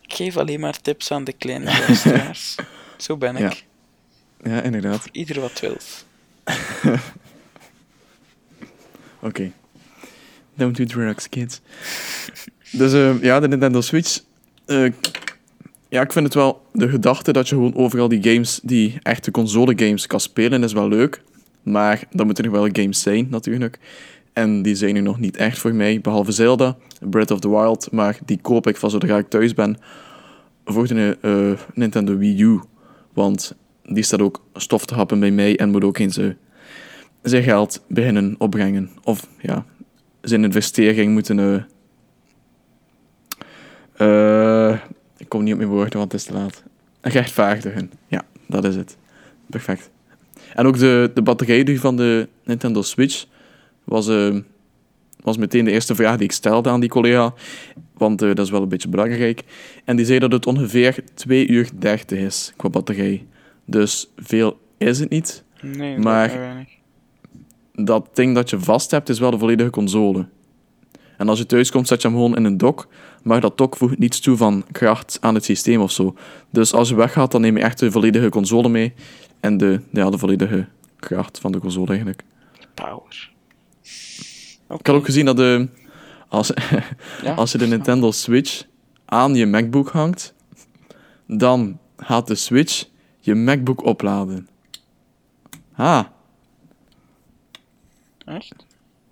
Ik 0.00 0.14
geef 0.14 0.36
alleen 0.36 0.60
maar 0.60 0.80
tips 0.80 1.10
aan 1.10 1.24
de 1.24 1.32
kleine 1.32 1.64
luisteraars. 1.86 2.56
Zo 2.96 3.16
ben 3.16 3.36
ik. 3.36 3.40
Ja. 3.42 4.50
Ja, 4.50 4.62
inderdaad. 4.62 5.00
Voor 5.00 5.08
ieder 5.12 5.40
wat 5.40 5.60
wilt. 5.60 6.04
Oké. 9.20 9.52
Don't 10.54 10.76
do 10.76 10.84
drugs, 10.84 11.28
kids. 11.28 11.60
Dus 12.70 12.92
eh, 12.92 13.22
ja, 13.22 13.40
de 13.40 13.48
Nintendo 13.48 13.80
Switch. 13.80 14.20
eh, 14.66 14.92
ja, 15.88 16.02
ik 16.02 16.12
vind 16.12 16.24
het 16.24 16.34
wel... 16.34 16.66
De 16.72 16.88
gedachte 16.88 17.32
dat 17.32 17.48
je 17.48 17.54
gewoon 17.54 17.74
overal 17.74 18.08
die 18.08 18.22
games, 18.22 18.60
die 18.62 18.98
echte 19.02 19.30
console 19.30 19.72
games, 19.76 20.06
kan 20.06 20.20
spelen, 20.20 20.62
is 20.62 20.72
wel 20.72 20.88
leuk. 20.88 21.22
Maar 21.62 22.02
dan 22.10 22.26
moeten 22.26 22.44
er 22.44 22.50
wel 22.50 22.68
games 22.72 23.00
zijn, 23.00 23.26
natuurlijk. 23.30 23.78
En 24.32 24.62
die 24.62 24.74
zijn 24.74 24.94
nu 24.94 25.00
nog 25.00 25.18
niet 25.18 25.36
echt 25.36 25.58
voor 25.58 25.74
mij, 25.74 26.00
behalve 26.00 26.32
Zelda, 26.32 26.76
Breath 27.10 27.30
of 27.30 27.40
the 27.40 27.50
Wild. 27.50 27.90
Maar 27.90 28.18
die 28.24 28.38
koop 28.42 28.66
ik 28.66 28.76
van 28.76 28.90
zodra 28.90 29.18
ik 29.18 29.28
thuis 29.28 29.54
ben 29.54 29.76
voor 30.64 30.86
de 30.86 31.18
eh, 31.20 31.60
Nintendo 31.74 32.16
Wii 32.16 32.42
U. 32.42 32.60
Want 33.12 33.54
die 33.84 34.02
staat 34.02 34.20
ook 34.20 34.44
stof 34.54 34.84
te 34.84 34.94
happen 34.94 35.20
bij 35.20 35.30
mij 35.30 35.58
en 35.58 35.70
moet 35.70 35.84
ook 35.84 35.98
eens 35.98 36.16
eh, 36.16 36.28
zijn 37.22 37.42
geld 37.42 37.84
beginnen 37.88 38.34
opbrengen. 38.38 38.90
Of 39.04 39.28
ja, 39.40 39.66
zijn 40.20 40.44
investering 40.44 41.12
moeten. 41.12 41.66
eh, 43.96 44.78
ik 45.16 45.28
kom 45.28 45.42
niet 45.42 45.52
op 45.52 45.58
mijn 45.58 45.70
woorden, 45.70 45.98
want 45.98 46.12
het 46.12 46.20
is 46.20 46.26
te 46.26 46.32
laat. 46.32 46.62
Rechtvaardigen. 47.00 47.90
Ja, 48.06 48.22
dat 48.46 48.64
is 48.64 48.76
het. 48.76 48.96
Perfect. 49.46 49.90
En 50.54 50.66
ook 50.66 50.78
de, 50.78 51.10
de 51.14 51.22
batterij 51.22 51.78
van 51.78 51.96
de 51.96 52.28
Nintendo 52.44 52.82
Switch 52.82 53.24
was, 53.84 54.08
eh, 54.08 54.36
was 55.22 55.36
meteen 55.36 55.64
de 55.64 55.70
eerste 55.70 55.94
vraag 55.94 56.16
die 56.16 56.24
ik 56.24 56.32
stelde 56.32 56.68
aan 56.70 56.80
die 56.80 56.88
collega. 56.88 57.34
Want 57.96 58.22
eh, 58.22 58.28
dat 58.28 58.44
is 58.44 58.50
wel 58.50 58.62
een 58.62 58.68
beetje 58.68 58.88
belangrijk. 58.88 59.42
En 59.84 59.96
die 59.96 60.04
zei 60.06 60.18
dat 60.18 60.32
het 60.32 60.46
ongeveer 60.46 61.04
2 61.14 61.48
uur 61.48 61.68
30 61.78 62.18
is 62.18 62.52
qua 62.56 62.68
batterij. 62.68 63.26
Dus 63.64 64.10
veel 64.16 64.60
is 64.78 64.98
het 64.98 65.08
niet. 65.10 65.44
Nee, 65.62 65.98
Maar- 65.98 66.28
dat 66.28 66.36
is 66.36 66.42
weinig. 66.42 66.68
dat 67.72 68.08
ding 68.16 68.34
dat 68.34 68.50
je 68.50 68.58
vast 68.60 68.90
hebt, 68.90 69.08
is 69.08 69.18
wel 69.18 69.30
de 69.30 69.38
volledige 69.38 69.70
console. 69.70 70.26
En 71.16 71.28
als 71.28 71.38
je 71.38 71.46
thuis 71.46 71.70
komt, 71.70 71.88
zet 71.88 72.02
je 72.02 72.08
hem 72.08 72.16
gewoon 72.16 72.36
in 72.36 72.44
een 72.44 72.56
dock. 72.58 72.88
Maar 73.22 73.40
dat 73.40 73.58
dock 73.58 73.76
voegt 73.76 73.98
niets 73.98 74.20
toe 74.20 74.36
van 74.36 74.64
kracht 74.72 75.18
aan 75.20 75.34
het 75.34 75.44
systeem 75.44 75.80
of 75.80 75.90
zo. 75.92 76.14
Dus 76.50 76.72
als 76.72 76.88
je 76.88 76.94
weggaat, 76.94 77.30
dan 77.32 77.40
neem 77.40 77.56
je 77.56 77.62
echt 77.62 77.78
de 77.78 77.90
volledige 77.90 78.28
console 78.28 78.68
mee. 78.68 78.92
En 79.40 79.56
de, 79.56 79.80
ja, 79.92 80.10
de 80.10 80.18
volledige 80.18 80.66
kracht 80.98 81.38
van 81.38 81.52
de 81.52 81.58
console 81.58 81.86
eigenlijk. 81.88 82.22
Power. 82.74 83.31
Ik 84.78 84.86
had 84.86 84.96
ook 84.96 85.04
gezien 85.04 85.24
dat 85.24 85.36
de, 85.36 85.68
als, 86.28 86.52
Ja, 87.22 87.34
als 87.34 87.52
je 87.52 87.58
de 87.58 87.66
Nintendo 87.66 88.10
Switch 88.10 88.64
aan 89.04 89.34
je 89.34 89.46
MacBook 89.46 89.90
hangt, 89.90 90.34
dan 91.26 91.78
gaat 91.96 92.26
de 92.26 92.34
Switch 92.34 92.84
je 93.20 93.34
MacBook 93.34 93.84
opladen. 93.84 94.48
Ah, 95.74 96.04
Echt? 98.24 98.66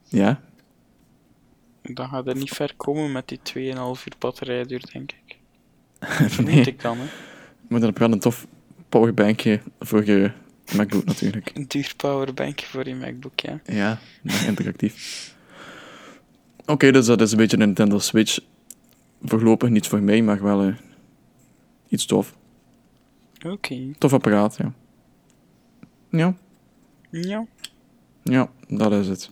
ja. 0.09 0.41
Dan 1.83 2.09
gaat 2.09 2.27
er 2.27 2.37
niet 2.37 2.51
ver 2.51 2.75
komen 2.77 3.13
met 3.13 3.29
die 3.29 3.39
2,5 3.39 3.55
uur 3.55 4.15
batterijduur, 4.19 4.83
denk 4.93 5.13
ik. 5.13 5.39
Vermoed 6.31 6.67
ik 6.67 6.83
dan, 6.83 6.99
hè. 6.99 7.05
Maar 7.69 7.81
dan 7.81 7.89
heb 7.89 7.99
je 7.99 8.05
wel 8.05 8.13
een 8.13 8.21
tof 8.21 8.47
powerbankje 8.89 9.61
voor 9.79 10.05
je 10.05 10.31
MacBook 10.77 11.05
natuurlijk. 11.05 11.51
Een 11.55 11.69
duur 11.69 11.93
powerbank 11.97 12.61
voor 12.61 12.89
je 12.89 12.95
MacBook, 12.95 13.41
ja. 13.41 13.61
Ja, 13.65 13.99
interactief. 14.47 15.35
Oké, 16.67 16.91
dus 16.93 17.07
dat 17.07 17.21
is 17.21 17.31
een 17.33 17.37
beetje 17.39 17.57
een 17.57 17.67
Nintendo 17.67 17.99
Switch. 17.99 18.39
Voorlopig 19.23 19.69
niet 19.69 19.87
voor 19.87 20.03
mij, 20.03 20.23
maar 20.23 20.43
wel 20.43 20.63
eh, 20.63 20.75
iets 21.89 22.07
tof. 22.07 22.35
Oké. 23.47 23.91
Tof 23.99 24.13
apparaat, 24.13 24.57
ja. 24.57 24.73
Ja, 26.11 26.35
Ja. 27.11 27.47
ja, 28.23 28.51
dat 28.69 28.93
is 28.93 29.09
het. 29.09 29.31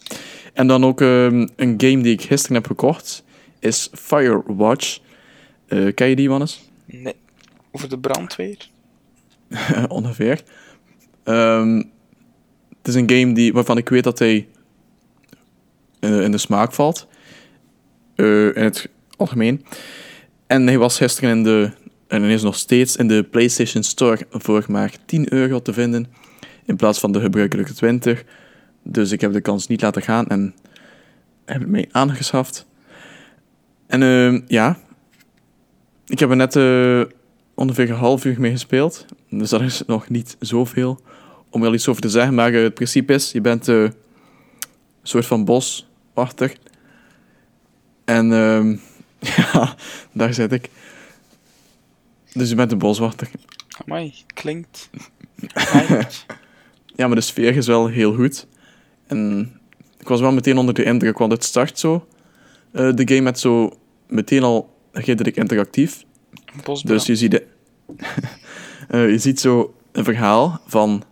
En 0.53 0.67
dan 0.67 0.85
ook 0.85 1.01
ehm, 1.01 1.47
een 1.57 1.75
game 1.77 2.03
die 2.03 2.13
ik 2.13 2.23
gisteren 2.23 2.57
heb 2.57 2.67
gekocht, 2.67 3.25
is 3.59 3.89
Firewatch. 3.93 4.99
Eh 5.67 5.95
ken 5.95 6.09
je 6.09 6.17
die, 6.17 6.29
Wannes? 6.29 6.71
Nee. 6.85 7.15
Over 7.71 7.89
de 7.89 7.99
brandweer? 7.99 8.69
Ongeveer. 9.89 10.43
Ehm, 11.23 11.77
het 12.79 12.89
is 12.89 12.95
een 12.95 13.11
game 13.11 13.33
die, 13.33 13.53
waarvan 13.53 13.77
ik 13.79 13.89
weet 13.89 14.05
dat 14.05 14.19
hij 14.19 14.49
in, 16.01 16.21
in 16.23 16.31
de 16.31 16.39
smaak 16.39 16.73
valt. 16.73 17.07
Eh, 18.19 18.57
in 18.57 18.63
het 18.63 18.89
algemeen. 19.17 19.65
En 20.47 20.67
hij 20.67 20.79
was 20.79 20.97
gisteren 20.97 21.31
in 21.31 21.43
de, 21.43 21.71
en 22.09 22.23
is 22.23 22.43
nog 22.43 22.57
steeds 22.57 22.97
in 22.97 23.09
de 23.09 23.23
PlayStation 23.23 23.83
Store 23.83 24.27
voor 24.31 24.65
maar 24.69 24.93
10 25.05 25.33
euro 25.33 25.63
te 25.63 25.73
vinden. 25.73 26.07
In 26.65 26.77
plaats 26.77 26.99
van 26.99 27.13
de 27.13 27.21
gebruikelijke 27.21 27.75
20. 27.75 28.25
Dus 28.83 29.13
ik 29.13 29.21
heb 29.21 29.33
de 29.33 29.41
kans 29.41 29.67
niet 29.67 29.83
laten 29.83 30.03
gaan 30.03 30.27
en 30.27 30.55
heb 31.45 31.61
het 31.61 31.69
mee 31.69 31.89
aangeschaft. 31.91 32.67
En 33.87 34.03
ehm, 34.03 34.41
ja, 34.47 34.79
ik 36.07 36.19
heb 36.19 36.31
er 36.31 36.37
net 36.37 36.57
eh, 36.57 37.03
ongeveer 37.55 37.91
een 37.91 37.97
half 37.97 38.25
uur 38.25 38.41
mee 38.41 38.51
gespeeld. 38.51 39.07
Dus 39.31 39.51
dat 39.51 39.61
is 39.61 39.83
nog 39.87 40.09
niet 40.09 40.37
zoveel 40.41 41.01
om 41.51 41.65
al 41.65 41.75
iets 41.75 41.89
over 41.89 42.03
te 42.03 42.09
zeggen. 42.09 42.35
Maar 42.35 42.55
eh, 42.55 42.63
het 42.63 42.75
principe 42.75 43.13
is, 43.13 43.33
je 43.33 43.41
bent 43.41 43.69
eh, 43.69 43.83
een 43.83 43.95
soort 45.03 45.27
van 45.27 45.45
boswachter. 45.45 46.57
En 48.09 48.33
ehm, 48.33 48.77
ja, 49.37 49.75
daar 50.13 50.35
zit 50.35 50.53
ik. 50.53 50.71
Dus 52.33 52.49
je 52.49 52.55
bent 52.55 52.73
een 52.73 52.79
boswachter. 52.79 53.31
Amai, 53.85 54.15
klinkt... 54.35 54.91
Ja, 56.97 57.07
maar 57.07 57.17
de 57.17 57.21
sfeer 57.23 57.57
is 57.57 57.67
wel 57.67 57.87
heel 57.87 58.15
goed. 58.15 58.47
En 59.07 59.53
ik 59.99 60.09
was 60.09 60.21
wel 60.21 60.33
meteen 60.33 60.59
onder 60.59 60.75
de 60.75 60.85
indruk, 60.85 61.19
want 61.19 61.33
het 61.33 61.45
start 61.45 61.79
zo. 61.79 62.07
eh, 62.73 62.95
de 62.95 63.09
game 63.09 63.21
met 63.21 63.39
zo 63.39 63.73
meteen 64.07 64.43
al 64.43 64.75
redelijk 64.93 65.37
interactief. 65.37 66.05
Bosbrand. 66.65 66.87
Dus 66.87 67.07
je 67.07 67.17
ziet, 67.17 67.31
de, 67.31 67.47
Eh, 68.89 69.11
je 69.11 69.19
ziet 69.19 69.41
zo 69.41 69.75
een 69.93 70.05
verhaal 70.05 70.61
van. 70.67 71.03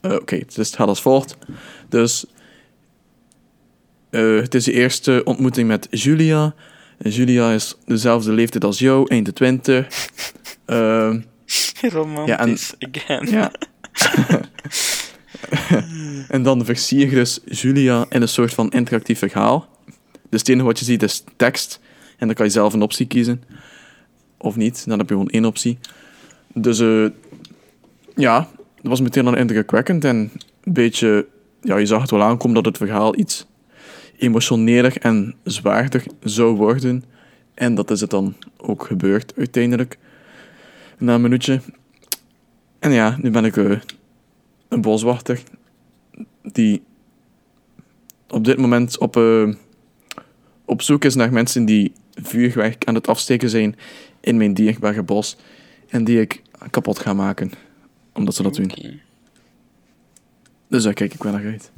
eh, 0.00 0.12
Oké, 0.12 0.38
dus 0.38 0.56
het 0.56 0.74
gaat 0.76 0.88
als 0.88 1.02
volgt. 1.02 1.36
Dus. 1.88 2.24
Eh, 4.10 4.40
het 4.40 4.54
is 4.54 4.64
je 4.64 4.72
eerste 4.72 5.20
ontmoeting 5.24 5.68
met 5.68 5.86
Julia. 5.90 6.54
En 6.98 7.10
Julia 7.10 7.52
is 7.52 7.76
dezelfde 7.86 8.32
leeftijd 8.32 8.64
als 8.64 8.78
jou, 8.78 9.06
21. 9.08 9.86
Ehm, 10.64 11.20
Romantisch, 11.80 12.74
again. 12.78 13.30
ja. 13.30 13.52
en 16.28 16.42
dan 16.42 16.64
versier 16.64 17.08
je 17.08 17.14
dus 17.14 17.40
Julia 17.44 18.06
in 18.08 18.22
een 18.22 18.28
soort 18.28 18.54
van 18.54 18.70
interactief 18.70 19.18
verhaal. 19.18 19.68
Dus 20.30 20.40
het 20.40 20.48
enige 20.48 20.66
wat 20.66 20.78
je 20.78 20.84
ziet 20.84 21.02
is 21.02 21.24
tekst. 21.36 21.80
En 22.18 22.26
dan 22.26 22.36
kan 22.36 22.46
je 22.46 22.52
zelf 22.52 22.72
een 22.72 22.82
optie 22.82 23.06
kiezen. 23.06 23.42
Of 24.38 24.56
niet, 24.56 24.86
dan 24.86 24.98
heb 24.98 25.08
je 25.08 25.14
gewoon 25.14 25.30
één 25.30 25.44
optie. 25.44 25.78
Dus 26.54 26.78
eh, 26.78 27.06
ja, 28.14 28.48
dat 28.76 28.90
was 28.90 29.00
meteen 29.00 29.26
al 29.26 29.36
indrukwekkend. 29.36 30.04
En 30.04 30.16
een 30.64 30.72
beetje, 30.72 31.26
ja, 31.62 31.76
je 31.76 31.86
zag 31.86 32.00
het 32.00 32.10
wel 32.10 32.22
aankomen 32.22 32.54
dat 32.54 32.64
het 32.64 32.76
verhaal 32.76 33.18
iets 33.18 33.46
emotioneler 34.18 34.96
en 34.96 35.34
zwaarder 35.42 36.04
zou 36.22 36.56
worden. 36.56 37.04
En 37.54 37.74
dat 37.74 37.90
is 37.90 38.00
het 38.00 38.10
dan 38.10 38.34
ook 38.56 38.86
gebeurd 38.86 39.32
uiteindelijk. 39.36 39.98
Na 40.98 41.14
een 41.14 41.20
minuutje. 41.20 41.60
En 42.78 42.92
ja, 42.92 43.16
nu 43.20 43.30
ben 43.30 43.44
ik 43.44 43.56
eh, 43.56 43.80
een 44.68 44.80
boswachter 44.80 45.42
die 46.42 46.82
op 48.28 48.44
dit 48.44 48.58
moment 48.58 48.98
op, 48.98 49.16
eh, 49.16 49.48
op 50.64 50.82
zoek 50.82 51.04
is 51.04 51.14
naar 51.14 51.32
mensen 51.32 51.64
die 51.64 51.92
vuurwerk 52.14 52.84
aan 52.84 52.94
het 52.94 53.08
afsteken 53.08 53.50
zijn 53.50 53.76
in 54.20 54.36
mijn 54.36 54.54
dierbare 54.54 55.02
bos 55.02 55.36
en 55.88 56.04
die 56.04 56.20
ik 56.20 56.42
kapot 56.70 56.98
ga 56.98 57.12
maken, 57.12 57.50
omdat 58.12 58.34
ze 58.34 58.42
dat 58.42 58.54
doen. 58.54 59.00
Dus 60.68 60.82
daar 60.82 60.92
kijk 60.92 61.14
ik 61.14 61.22
wel 61.22 61.32
naar 61.32 61.44
uit. 61.44 61.70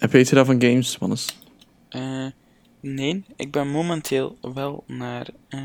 Heb 0.00 0.12
je 0.12 0.18
iets 0.18 0.28
gedaan 0.28 0.46
van 0.46 0.62
games, 0.62 0.98
Wannes? 0.98 1.38
Eh, 1.88 2.26
nee, 2.80 3.24
ik 3.36 3.50
ben 3.50 3.68
momenteel 3.68 4.38
wel 4.54 4.84
naar 4.86 5.26
eh, 5.48 5.60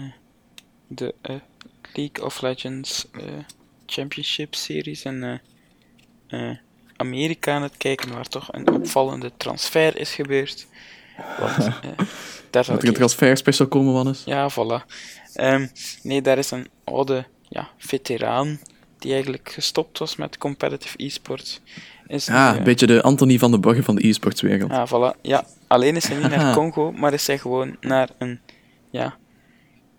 de 0.88 1.14
eh, 1.22 1.36
League 1.94 2.26
of 2.26 2.42
Legends 2.42 3.08
Championship 3.86 4.56
Series 4.56 5.04
in 5.04 5.40
Amerika 6.96 7.54
aan 7.54 7.62
het 7.62 7.78
kijken, 7.78 8.14
waar 8.14 8.28
toch 8.28 8.54
een 8.54 8.72
opvallende 8.72 9.32
transfer 9.38 9.98
is 9.98 10.14
gebeurd. 10.14 10.68
Want, 11.40 11.58
eh, 11.68 11.72
daar 12.50 12.66
Laat 12.68 12.84
ik 12.84 12.88
een 12.88 12.94
transfer 12.94 13.38
special 13.38 13.68
komen, 13.68 13.94
Wannes? 13.94 14.24
Ja, 14.26 14.52
voilà. 14.52 14.86
Ehm, 15.34 15.68
nee, 16.04 16.22
daar 16.22 16.38
is 16.38 16.52
een 16.52 16.68
oude 16.84 17.26
ja, 17.50 17.70
veteraan 17.78 18.60
die 19.06 19.14
eigenlijk 19.14 19.52
gestopt 19.52 19.98
was 19.98 20.16
met 20.16 20.38
competitive 20.38 21.04
e-sports. 21.04 21.62
Is 22.08 22.30
Ah, 22.30 22.50
eh, 22.50 22.58
een 22.58 22.64
beetje 22.64 22.88
de 22.88 23.02
Anthony 23.02 23.38
van 23.38 23.52
de 23.52 23.60
Bagge 23.60 23.84
van 23.84 23.96
de 23.96 24.08
e-sportswereld. 24.08 24.72
Ja, 24.72 24.88
voilà. 24.88 25.22
Ja, 25.22 25.46
alleen 25.68 25.96
is 25.96 26.08
hij 26.08 26.18
niet 26.18 26.30
naar. 26.36 26.54
Congo, 26.54 26.92
maar 26.92 27.14
is 27.14 27.28
hij 27.28 27.38
gewoon 27.38 27.78
naar 27.82 28.10
een, 28.18 28.40
ja, 28.90 29.18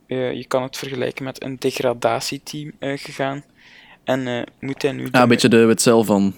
eh, 0.07 0.33
je 0.33 0.45
kan 0.47 0.63
het 0.63 0.77
vergelijken 0.77 1.25
met 1.25 1.43
een 1.43 1.57
degradatieteam 1.59 2.73
eh, 2.79 2.99
gegaan. 2.99 3.45
En 4.05 4.47
moet 4.61 4.83
hij 4.83 4.93
nu... 4.93 5.09
Ah, 5.11 5.23
een 5.23 5.29
beetje 5.29 5.49
de 5.49 5.65
Witzel 5.65 6.05
van 6.05 6.35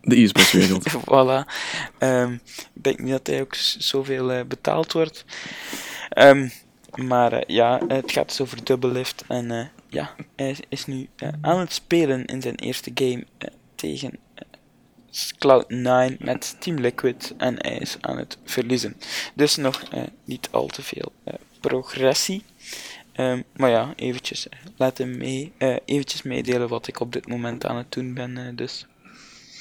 de 0.00 0.20
e-sportswereld. 0.22 0.88
voilà. 1.10 1.52
Ehm, 1.98 2.32
ik 2.74 2.82
denk 2.82 2.98
niet 2.98 3.10
dat 3.10 3.26
hij 3.26 3.40
ook 3.40 3.54
zoveel 3.78 4.44
betaald 4.46 4.92
wordt. 4.92 5.24
Ehm, 6.08 6.48
maar 6.94 7.42
ja, 7.46 7.80
het 7.88 8.12
gaat 8.12 8.28
dus 8.28 8.40
over 8.40 8.64
Doublelift. 8.64 9.24
En 9.28 9.70
ja, 9.88 10.14
hij 10.36 10.56
is- 10.68 10.86
nu 10.86 11.08
eh, 11.16 11.28
aan 11.40 11.58
het 11.58 11.72
spelen 11.72 12.24
in 12.24 12.42
zijn 12.42 12.54
eerste 12.54 12.90
game 12.94 13.24
eh, 13.38 13.48
tegen 13.74 14.10
eh, 14.34 14.44
Cloud9 15.34 16.16
met 16.18 16.56
Team 16.60 16.78
Liquid. 16.78 17.34
En 17.38 17.54
hij 17.58 17.76
is 17.78 17.96
aan 18.00 18.18
het 18.18 18.38
verliezen. 18.44 18.96
Dus 19.34 19.56
nog 19.56 19.82
niet 20.24 20.48
al 20.50 20.66
te 20.66 20.82
veel 20.82 21.12
progressie. 21.60 22.42
Ehm, 23.12 23.42
maar 23.56 23.70
ja, 23.70 23.92
eventjes 23.96 24.46
laten 24.76 25.16
mee, 25.18 25.52
eventjes 25.84 26.22
meedelen 26.22 26.68
wat 26.68 26.86
ik 26.88 27.00
op 27.00 27.12
dit 27.12 27.28
moment 27.28 27.66
aan 27.66 27.76
het 27.76 27.92
doen 27.92 28.14
ben. 28.14 28.56
dus, 28.56 28.86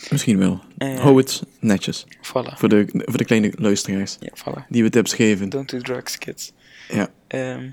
Misschien 0.09 0.37
wel. 0.37 0.61
Hou 0.77 1.17
het 1.17 1.43
netjes. 1.59 2.05
voilà. 2.07 2.53
Voor 2.57 2.69
de, 2.69 2.85
voor 2.91 3.17
de 3.17 3.25
kleine 3.25 3.53
luisteraars 3.55 4.17
Ja, 4.19 4.29
voilà. 4.35 4.67
die 4.69 4.83
we 4.83 4.89
tips 4.89 5.13
geven. 5.13 5.49
Don't 5.49 5.69
do 5.69 5.79
drugs, 5.79 6.17
kids. 6.17 6.51
Ja. 6.89 7.09
Ehm, 7.27 7.69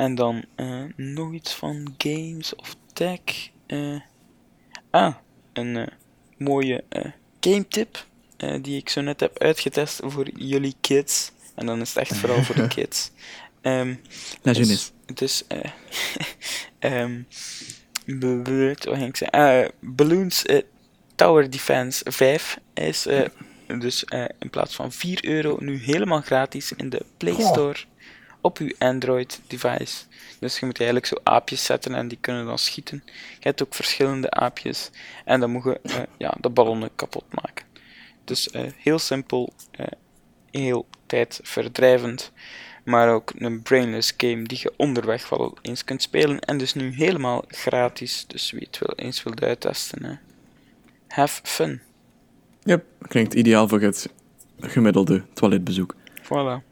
en 0.00 0.14
dan 0.14 0.44
eh, 0.54 0.82
nog 0.96 1.32
iets 1.32 1.54
van 1.54 1.94
games 1.98 2.54
of 2.56 2.76
tech. 2.92 3.20
Eh, 3.66 4.00
ah, 4.90 5.14
een 5.52 5.76
eh, 5.76 5.86
mooie 6.36 6.84
game 7.40 7.68
tip 7.68 8.06
die 8.60 8.76
ik 8.76 8.88
zo 8.88 9.00
net 9.00 9.20
heb 9.20 9.38
uitgetest 9.38 10.00
voor 10.04 10.28
jullie 10.34 10.74
kids. 10.80 11.32
En 11.54 11.66
dan 11.66 11.80
is 11.80 11.88
het 11.88 11.98
echt 11.98 12.16
vooral 12.16 12.42
voor 12.42 12.54
de 12.54 12.68
kids. 12.78 13.10
Ehm, 13.60 13.94
Legend 14.42 14.68
is- 14.68 14.92
is. 15.16 15.38
het 15.38 15.44
eh 15.48 15.70
ehm, 17.02 17.22
be- 18.04 18.74
wat 18.84 18.96
ging 18.96 19.08
ik 19.08 19.16
zeggen? 19.16 19.38
Ah, 19.38 19.68
Balloons 19.80 20.44
Tower 21.14 21.50
Defense 21.50 22.12
5 22.12 22.58
is 22.74 23.06
dus 23.78 24.04
in 24.38 24.50
plaats 24.50 24.74
van 24.74 24.92
4 24.92 25.24
euro 25.24 25.56
nu 25.60 25.76
helemaal 25.82 26.20
gratis 26.20 26.72
in 26.76 26.88
de 26.90 27.04
Play. 27.16 27.40
Store 27.40 27.76
op 28.40 28.58
uw 28.58 28.70
Android-device. 28.78 30.04
Dus 30.38 30.58
je 30.58 30.66
moet 30.66 30.76
eigenlijk 30.76 31.06
zo 31.06 31.16
aapjes 31.22 31.64
zetten 31.64 31.94
en 31.94 32.08
die 32.08 32.18
kunnen 32.20 32.46
dan 32.46 32.58
schieten. 32.58 33.02
Je 33.06 33.12
hebt 33.40 33.62
ook 33.62 33.74
verschillende 33.74 34.30
aapjes 34.30 34.90
en 35.24 35.40
dan 35.40 35.50
moet 35.50 35.64
je 35.64 35.80
eh, 35.82 36.02
ja, 36.18 36.34
de 36.40 36.50
ballonnen 36.50 36.90
kapot 36.96 37.24
maken. 37.42 37.66
Dus 38.24 38.50
eh, 38.50 38.62
heel 38.76 38.98
simpel, 38.98 39.52
eh, 39.70 39.86
heel 40.50 40.86
tijdverdrijvend, 41.06 42.32
maar 42.84 43.12
ook 43.12 43.32
een 43.36 43.62
brainless 43.62 44.14
game 44.16 44.42
die 44.42 44.58
je 44.62 44.72
onderweg 44.76 45.28
wel 45.28 45.58
eens 45.62 45.84
kunt 45.84 46.02
spelen. 46.02 46.40
En 46.40 46.58
dus 46.58 46.74
nu 46.74 46.94
helemaal 46.94 47.44
gratis, 47.48 48.24
dus 48.26 48.50
wie 48.50 48.66
het 48.66 48.78
wil, 48.78 48.92
eens 48.96 49.22
wil 49.22 49.34
uittesten. 49.40 50.04
Hè. 50.04 50.14
Have 51.08 51.40
fun. 51.42 51.80
Yep, 52.62 52.84
klinkt 53.08 53.34
ideaal 53.34 53.68
voor 53.68 53.80
het 53.80 54.08
gemiddelde 54.60 55.22
toiletbezoek. 55.32 55.94
Voilà. 56.22 56.69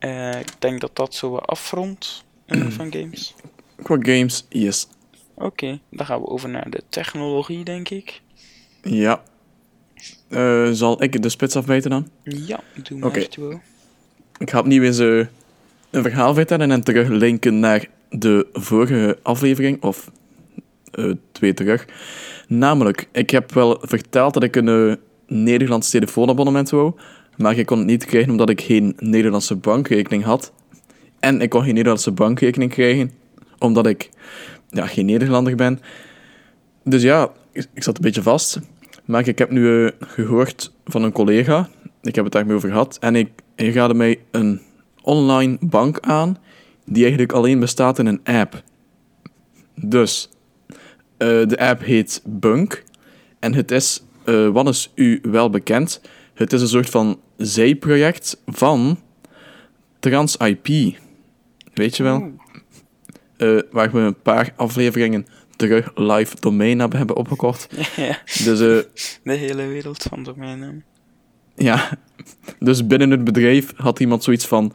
Eh, 0.00 0.40
ik 0.40 0.52
denk 0.58 0.80
dat 0.80 0.96
dat 0.96 1.14
zo 1.14 1.36
afrondt 1.36 2.24
eh, 2.46 2.66
van 2.76 2.92
games. 2.92 3.34
Qua 3.82 3.96
games, 4.00 4.46
yes. 4.48 4.88
Oké, 5.34 5.78
dan 5.90 6.06
gaan 6.06 6.20
we 6.20 6.26
over 6.26 6.48
naar 6.48 6.70
de 6.70 6.82
technologie, 6.88 7.64
denk 7.64 7.88
ik. 7.88 8.20
Ja. 8.82 9.22
Eh, 10.28 10.70
zal 10.70 11.02
ik 11.02 11.22
de 11.22 11.28
spits 11.28 11.56
afbijten 11.56 11.90
dan? 11.90 12.08
Ja, 12.22 12.60
doe 12.82 12.98
maar 12.98 13.08
Oké. 13.08 13.26
Tuo. 13.26 13.60
Ik 14.38 14.50
ga 14.50 14.58
opnieuw 14.58 14.82
eens 14.82 14.98
een 14.98 15.28
verhaal 15.90 16.34
vertellen 16.34 16.70
en 16.70 16.82
terug 16.82 17.08
linken 17.08 17.58
naar 17.58 17.88
de 18.10 18.46
vorige 18.52 19.18
aflevering, 19.22 19.82
of 19.82 20.10
twee 21.32 21.54
terug. 21.54 21.86
Namelijk, 22.48 23.08
ik 23.12 23.30
heb 23.30 23.52
wel 23.52 23.78
verteld 23.82 24.34
dat 24.34 24.42
ik 24.42 24.56
een 24.56 24.98
Nederlands 25.26 25.90
telefoonabonnement 25.90 26.70
wou, 26.70 26.92
maar 27.40 27.58
ik 27.58 27.66
kon 27.66 27.78
het 27.78 27.86
niet 27.86 28.04
krijgen 28.04 28.30
omdat 28.30 28.50
ik 28.50 28.60
geen 28.60 28.96
Nederlandse 28.98 29.56
bankrekening 29.56 30.24
had. 30.24 30.52
En 31.20 31.40
ik 31.40 31.50
kon 31.50 31.62
geen 31.62 31.74
Nederlandse 31.74 32.12
bankrekening 32.12 32.70
krijgen, 32.70 33.12
omdat 33.58 33.86
ik 33.86 34.10
ja, 34.70 34.86
geen 34.86 35.06
Nederlander 35.06 35.56
ben. 35.56 35.80
Dus 36.84 37.02
ja, 37.02 37.32
ik 37.52 37.82
zat 37.82 37.96
een 37.96 38.02
beetje 38.02 38.22
vast. 38.22 38.60
Maar 39.04 39.28
ik 39.28 39.38
heb 39.38 39.50
nu 39.50 39.86
eh, 39.86 39.92
gehoord 40.00 40.72
van 40.84 41.02
een 41.02 41.12
collega, 41.12 41.68
ik 42.02 42.14
heb 42.14 42.24
het 42.24 42.32
daarmee 42.32 42.56
over 42.56 42.68
gehad, 42.68 42.96
en 43.00 43.16
ik, 43.16 43.30
hij 43.56 43.72
raadde 43.72 43.94
mij 43.94 44.20
een 44.30 44.60
online 45.02 45.56
bank 45.60 46.00
aan, 46.00 46.38
die 46.84 47.02
eigenlijk 47.02 47.32
alleen 47.32 47.60
bestaat 47.60 47.98
in 47.98 48.06
een 48.06 48.20
app. 48.24 48.62
Dus, 49.74 50.30
eh, 51.16 51.28
de 51.48 51.58
app 51.58 51.82
heet 51.82 52.22
Bunk, 52.24 52.84
en 53.38 53.54
het 53.54 53.70
is, 53.70 54.02
eh, 54.24 54.48
wat 54.48 54.68
is 54.68 54.92
u 54.94 55.18
wel 55.22 55.50
bekend, 55.50 56.00
het 56.34 56.52
is 56.52 56.60
een 56.60 56.68
soort 56.68 56.90
van 56.90 57.20
zijproject 57.40 58.42
van 58.46 58.98
TransIP. 59.98 60.68
Weet 61.74 61.96
je 61.96 62.02
wel? 62.02 62.32
Eh, 63.36 63.58
waar 63.70 63.92
we 63.92 63.98
een 63.98 64.22
paar 64.22 64.52
afleveringen 64.56 65.26
terug 65.56 65.90
live 65.94 66.36
domein 66.40 66.78
hebben, 66.78 66.98
hebben 66.98 67.16
opgekocht. 67.16 67.68
ja, 67.96 68.18
Dus 68.24 68.60
eh, 68.60 69.06
de 69.22 69.32
hele 69.32 69.66
wereld 69.66 70.02
van 70.02 70.22
domeinnaam. 70.22 70.82
Ja, 71.54 71.98
dus 72.58 72.86
binnen 72.86 73.10
het 73.10 73.24
bedrijf 73.24 73.72
had 73.76 74.00
iemand 74.00 74.24
zoiets 74.24 74.46
van... 74.46 74.72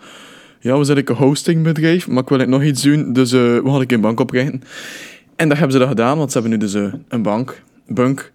Ja, 0.59 0.77
we 0.77 0.83
zijn 0.83 1.09
een 1.09 1.15
hostingbedrijf, 1.15 2.07
maar 2.07 2.23
ik 2.23 2.29
wil 2.29 2.47
nog 2.47 2.63
iets 2.63 2.81
doen, 2.81 3.13
dus 3.13 3.31
eh, 3.31 3.39
we 3.39 3.69
hadden 3.69 3.93
een 3.93 4.01
bank 4.01 4.19
oprichten. 4.19 4.61
En 5.35 5.47
dat 5.47 5.57
hebben 5.57 5.73
ze 5.73 5.79
dan 5.79 5.87
gedaan, 5.87 6.17
want 6.17 6.31
ze 6.31 6.39
hebben 6.39 6.59
nu 6.59 6.65
dus 6.65 6.73
een 7.07 7.21
bank, 7.21 7.63
Bunk, 7.87 8.31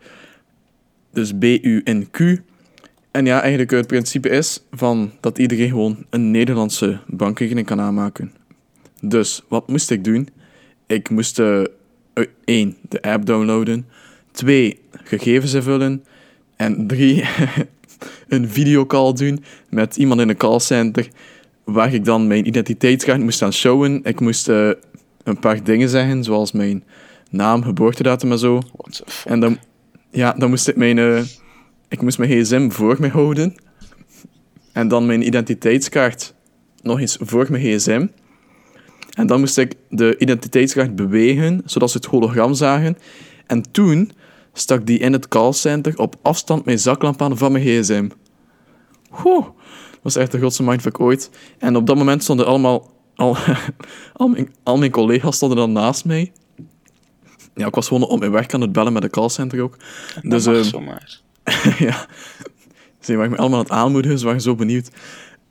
dus 1.13 1.33
B-U-N-Q. 1.33 2.41
En 3.11 3.25
ja, 3.25 3.41
eigenlijk 3.41 3.71
het 3.71 3.87
principe 3.87 4.29
is 4.29 4.63
van 4.73 5.13
dat 5.21 5.39
iedereen 5.39 5.69
gewoon 5.69 6.05
een 6.11 6.31
Nederlandse 6.31 6.99
bankrekening 7.07 7.67
kan 7.67 7.81
aanmaken. 7.81 8.33
Dus, 9.01 9.43
wat 9.49 9.69
moest 9.69 9.91
ik 9.91 10.05
doen? 10.05 10.29
Ik 10.87 11.11
moest 11.11 11.39
eh, 11.39 11.61
eh, 11.61 12.25
één, 12.45 12.77
de 12.89 13.03
app 13.03 13.27
downloaden. 13.27 13.87
Twee, 14.31 14.81
gegevens 14.93 15.55
invullen. 15.55 16.05
En 16.57 16.87
drie, 16.87 17.25
een 18.29 18.49
videocall 18.49 19.13
doen 19.13 19.45
met 19.71 19.97
iemand 19.97 20.21
in 20.21 20.29
een 20.29 20.37
callcenter, 20.37 21.09
waar 21.65 21.95
ik 21.95 22.05
dan 22.05 22.27
mijn 22.27 22.47
identiteitskaart 22.47 23.21
moest 23.21 23.43
aan 23.43 23.53
showen. 23.53 24.01
Ik 24.03 24.21
moest 24.21 24.49
eh, 24.49 24.71
een 25.23 25.39
paar 25.39 25.65
dingen 25.65 25.89
zeggen, 25.89 26.25
zoals 26.25 26.53
mijn 26.53 26.85
naam, 27.31 27.63
geboortedatum 27.63 28.33
en 28.33 28.39
zo. 28.39 28.61
En 29.25 29.41
dan, 29.41 29.59
ja, 30.11 30.33
dan 30.33 30.49
moest 30.49 30.69
ik 30.69 30.77
mijn, 30.77 30.99
eh, 30.99 31.23
ik 31.91 32.03
moest 32.03 32.19
mijn 32.19 32.31
gsm 32.31 32.71
voor 32.71 32.97
me 33.01 33.09
houden. 33.09 33.55
En 34.73 34.89
dan 34.89 35.07
mijn 35.07 35.27
identiteitskaart 35.27 36.35
nog 36.83 37.01
eens 37.01 37.17
voor 37.21 37.47
mijn 37.51 37.63
gsm. 37.63 38.07
En 39.11 39.27
dan 39.27 39.41
moest 39.41 39.59
ik 39.59 39.75
de 39.89 40.19
identiteitskaart 40.19 40.97
bewegen, 40.97 41.63
zodat 41.65 41.91
ze 41.91 41.97
het 41.97 42.07
hologram 42.07 42.55
zagen. 42.55 42.99
En 43.47 43.71
toen 43.71 44.13
stak 44.53 44.87
die 44.87 44.99
in 44.99 45.13
het 45.13 45.29
callcenter 45.29 45.99
op 45.99 46.17
afstand 46.23 46.65
mijn 46.65 46.79
zaklamp 46.79 47.23
aan 47.23 47.39
van 47.39 47.53
mijn 47.53 47.65
gsm. 47.65 48.09
Oeh, 49.25 49.45
dat 49.91 50.01
was 50.03 50.17
echt 50.17 50.33
de 50.33 50.39
grootste 50.39 50.63
mindfuck 50.63 51.01
ooit. 51.01 51.31
En 51.59 51.77
op 51.77 51.87
dat 51.87 51.97
moment 51.97 52.23
stonden 52.23 52.47
allemaal... 52.47 52.91
Al, 53.15 53.37
al, 54.13 54.29
mijn, 54.29 54.55
al 54.63 54.79
mijn 54.79 54.91
collega's 54.91 55.37
stonden 55.37 55.59
dan 55.59 55.73
naast 55.73 56.05
mij. 56.05 56.33
Ja, 57.55 57.67
ik 57.67 57.75
was 57.75 57.89
gewoon 57.89 58.09
op 58.09 58.19
mijn 58.19 58.31
weg 58.31 58.49
aan 58.49 58.61
het 58.61 58.73
bellen 58.73 58.93
met 58.93 59.03
de 59.03 59.11
callcenter 59.11 59.63
ook. 59.63 59.77
Dat 60.23 60.45
Dus 60.45 60.69
zomaar. 60.69 61.21
ja. 61.89 62.07
Ze 63.01 63.17
waren 63.17 63.31
me 63.31 63.37
allemaal 63.37 63.59
aan 63.59 63.65
het 63.65 63.75
aanmoedigen, 63.75 64.19
ze 64.19 64.25
waren 64.25 64.41
zo 64.41 64.55
benieuwd. 64.55 64.89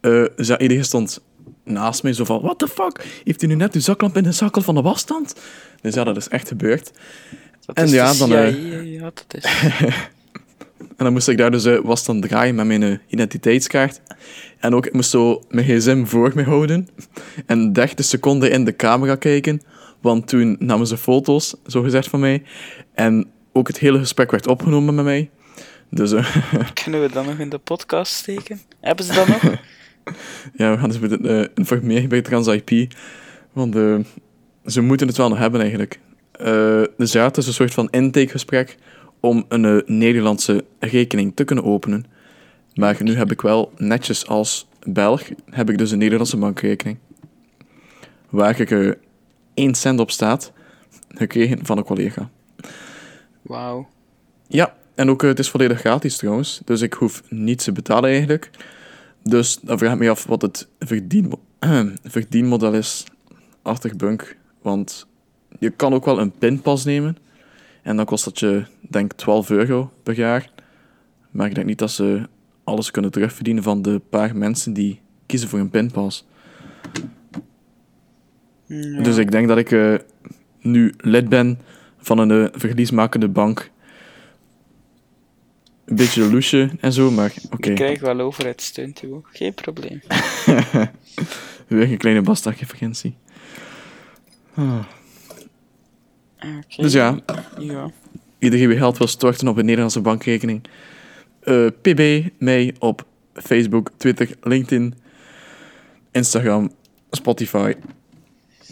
Eh, 0.02 0.24
dus 0.36 0.48
ja, 0.48 0.60
iedereen 0.60 0.84
stond 0.84 1.22
naast 1.64 2.04
mij 2.04 2.14
zo 2.14 2.24
van, 2.24 2.42
what 2.42 2.60
the 2.60 2.68
fuck? 2.68 3.22
Heeft 3.24 3.44
u 3.44 3.48
nu 3.48 3.56
net 3.56 3.74
uw 3.74 3.82
zaklamp 3.82 4.18
in 4.18 4.24
de 4.24 4.32
zakkel 4.32 4.62
van 4.62 4.76
de 4.76 4.82
wasstand? 4.82 5.36
Dus 5.82 5.94
ja, 5.94 6.04
dat 6.04 6.18
is 6.18 6.28
echt 6.28 6.48
gebeurd. 6.48 6.92
Dat 7.66 7.76
en 7.76 7.84
is 7.84 7.92
ja, 7.92 8.12
de 8.12 8.18
dan, 8.18 8.34
eh, 8.34 8.94
ja, 8.94 9.12
dat 9.14 9.26
is... 9.30 9.46
En 10.80 11.06
dan 11.06 11.14
moest 11.14 11.28
ik 11.28 11.38
daar 11.38 11.52
dus 11.52 11.66
eh, 11.66 11.80
wasstand 11.84 12.22
draaien 12.22 12.56
met 12.56 12.66
mijn 12.66 13.02
identiteitskaart. 13.08 14.02
En 14.60 14.76
ook, 14.76 14.86
ik 14.86 14.94
moest 14.94 15.10
zo 15.10 15.44
mijn 15.50 15.66
gsm 15.66 16.06
voor 16.06 16.32
me 16.36 16.44
houden. 16.44 16.88
En 17.46 17.74
30 17.74 18.06
seconden 18.06 18.52
in 18.52 18.66
de 18.66 18.76
camera 18.76 19.16
kijken. 19.16 19.62
Want 20.02 20.28
toen 20.28 20.56
namen 20.60 20.88
ze 20.88 20.98
foto's, 20.98 21.56
zo 21.68 21.82
gezegd, 21.82 22.08
van 22.08 22.20
mij. 22.20 22.44
En 22.94 23.32
ook 23.54 23.68
het 23.68 23.80
hele 23.80 24.00
gesprek 24.00 24.32
werd 24.32 24.48
opgenomen 24.48 24.96
met 24.96 25.06
mij. 25.06 25.30
Dus 25.90 26.12
eh, 26.12 26.36
Kunnen 26.84 27.02
we 27.02 27.10
dat 27.12 27.26
nog 27.26 27.40
in 27.40 27.50
de 27.50 27.58
podcast 27.58 28.14
steken? 28.14 28.62
Hebben 28.80 29.06
ze 29.06 29.14
dat 29.14 29.28
nog? 29.28 29.42
Ja, 30.54 30.72
we 30.72 30.78
gaan 30.78 30.90
dus 30.90 31.20
eh, 31.20 31.46
informeren 31.56 32.10
bij 32.10 32.22
TransIP. 32.22 32.94
Want 33.54 33.76
eh, 33.76 33.96
ze 34.66 34.82
moeten 34.82 35.08
het 35.08 35.18
wel 35.18 35.30
nog 35.30 35.38
hebben 35.38 35.60
eigenlijk. 35.62 36.00
Eh, 36.32 36.84
dus 36.98 37.12
ja, 37.12 37.24
het 37.24 37.38
is 37.38 37.48
een 37.48 37.54
soort 37.54 37.74
van 37.74 37.90
intakegesprek 37.90 38.78
om 39.20 39.46
een 39.48 39.84
Nederlandse 39.86 40.66
rekening 40.80 41.36
te 41.36 41.44
kunnen 41.44 41.66
openen. 41.66 42.06
Maar 42.74 42.98
nu 43.04 43.16
heb 43.16 43.32
ik 43.32 43.42
wel 43.42 43.72
netjes 43.78 44.28
als 44.28 44.68
Belg, 44.84 45.24
heb 45.50 45.70
ik 45.70 45.78
dus 45.78 45.92
een 45.92 45.98
Nederlandse 45.98 46.38
bankrekening. 46.38 46.98
Waar 48.30 48.60
ik 48.60 48.72
eh 48.72 48.92
1 49.54 49.76
cent 49.76 50.00
op 50.00 50.12
staat, 50.12 50.52
gekregen 51.08 51.66
van 51.66 51.78
een 51.78 51.84
collega. 51.84 52.30
Wauw. 53.42 53.88
Ja, 54.48 54.76
en 55.00 55.10
ook 55.10 55.24
eh, 55.24 55.30
het 55.30 55.40
is 55.40 55.50
volledig 55.50 55.80
gratis 55.80 56.18
trouwens. 56.18 56.62
Dus 56.66 56.82
ik 56.82 56.94
hoef 56.94 57.24
niets 57.30 57.64
te 57.64 57.72
betalen 57.72 58.10
eigenlijk. 58.10 58.50
Dus 59.24 59.60
dan 59.62 59.78
vraag 59.78 59.94
ik 59.94 60.00
me 60.00 60.10
af 60.10 60.26
wat 60.26 60.42
het 60.42 60.68
verdienmo 60.80 61.40
verdienmodel 62.04 62.74
is 62.74 63.04
achter 63.62 63.96
Bunk. 63.96 64.38
Want 64.62 65.08
je 65.60 65.70
kan 65.70 65.94
ook 65.94 66.06
wel 66.06 66.20
een 66.20 66.32
pinpas 66.32 66.86
nemen. 66.86 67.18
En 67.82 67.96
dan 67.96 68.06
kost 68.06 68.24
dat 68.26 68.40
je, 68.40 68.64
denk 68.82 69.14
12 69.14 69.50
euro 69.50 69.92
per 70.04 70.16
jaar. 70.16 70.52
Maar 71.32 71.48
ik 71.48 71.56
denk 71.56 71.68
niet 71.68 71.80
dat 71.80 71.92
ze 71.92 72.28
alles 72.64 72.92
kunnen 72.92 73.12
terugverdienen 73.12 73.64
van 73.64 73.82
de 73.82 74.02
paar 74.10 74.36
mensen 74.36 74.74
die 74.74 75.00
kiezen 75.26 75.50
voor 75.50 75.60
een 75.60 75.70
pinpas. 75.70 76.26
Ja. 78.66 79.02
Dus 79.02 79.18
ik 79.18 79.32
denk 79.32 79.48
dat 79.48 79.58
ik 79.58 79.72
eh, 79.72 79.96
nu 80.62 80.94
lid 80.98 81.30
ben 81.30 81.60
van 81.98 82.18
een 82.18 82.32
eh, 82.32 82.60
verliesmakende 82.60 83.28
bank. 83.28 83.72
Een 85.90 85.96
beetje 85.96 86.30
loesje 86.32 86.70
en 86.80 86.94
zo, 86.94 87.12
maar 87.12 87.34
oké. 87.52 87.70
Ik 87.70 87.76
krijg 87.76 88.00
wel 88.00 88.20
overheidssteun 88.20 88.94
toe. 88.94 89.22
Geen 89.24 89.54
probleem. 89.54 90.02
Weer 91.68 91.92
een 91.92 91.98
kleine 91.98 92.22
bastardreferentie. 92.22 93.18
Ah. 94.54 94.84
Oké. 96.38 96.82
Dus 96.82 96.94
ja, 96.94 97.20
Ja. 97.60 97.92
iedereen 98.40 98.68
wie 98.68 98.78
geld 98.78 98.98
wil 98.98 99.08
storten 99.08 99.48
op 99.48 99.58
een 99.58 99.66
Nederlandse 99.66 100.02
bankrekening. 100.02 100.64
eh, 101.40 101.66
pb, 101.82 102.30
mij 102.40 102.76
op 102.80 103.06
Facebook, 103.34 103.90
Twitter, 103.98 104.30
LinkedIn, 104.42 104.94
Instagram, 106.12 106.72
Spotify, 107.12 107.74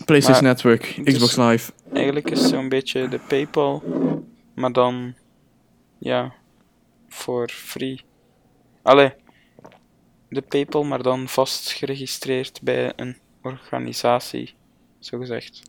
PlayStation 0.05 0.43
Maar- 0.43 0.53
Network, 0.53 0.99
dus- 1.03 1.13
Xbox 1.13 1.35
Live. 1.35 1.71
Eigenlijk 1.93 2.29
is 2.31 2.47
zo'n 2.47 2.69
beetje 2.69 3.07
de 3.07 3.19
PayPal, 3.27 3.83
maar 4.55 4.71
dan, 4.71 5.13
ja, 5.97 6.33
voor 7.17 7.49
free. 7.49 8.01
Allee, 8.81 9.11
de 10.29 10.41
PayPal, 10.41 10.83
maar 10.83 11.03
dan 11.03 11.27
vast 11.27 11.71
geregistreerd 11.71 12.59
bij 12.63 12.93
een 12.95 13.17
organisatie, 13.41 14.53
zo 14.99 15.17
gezegd. 15.19 15.61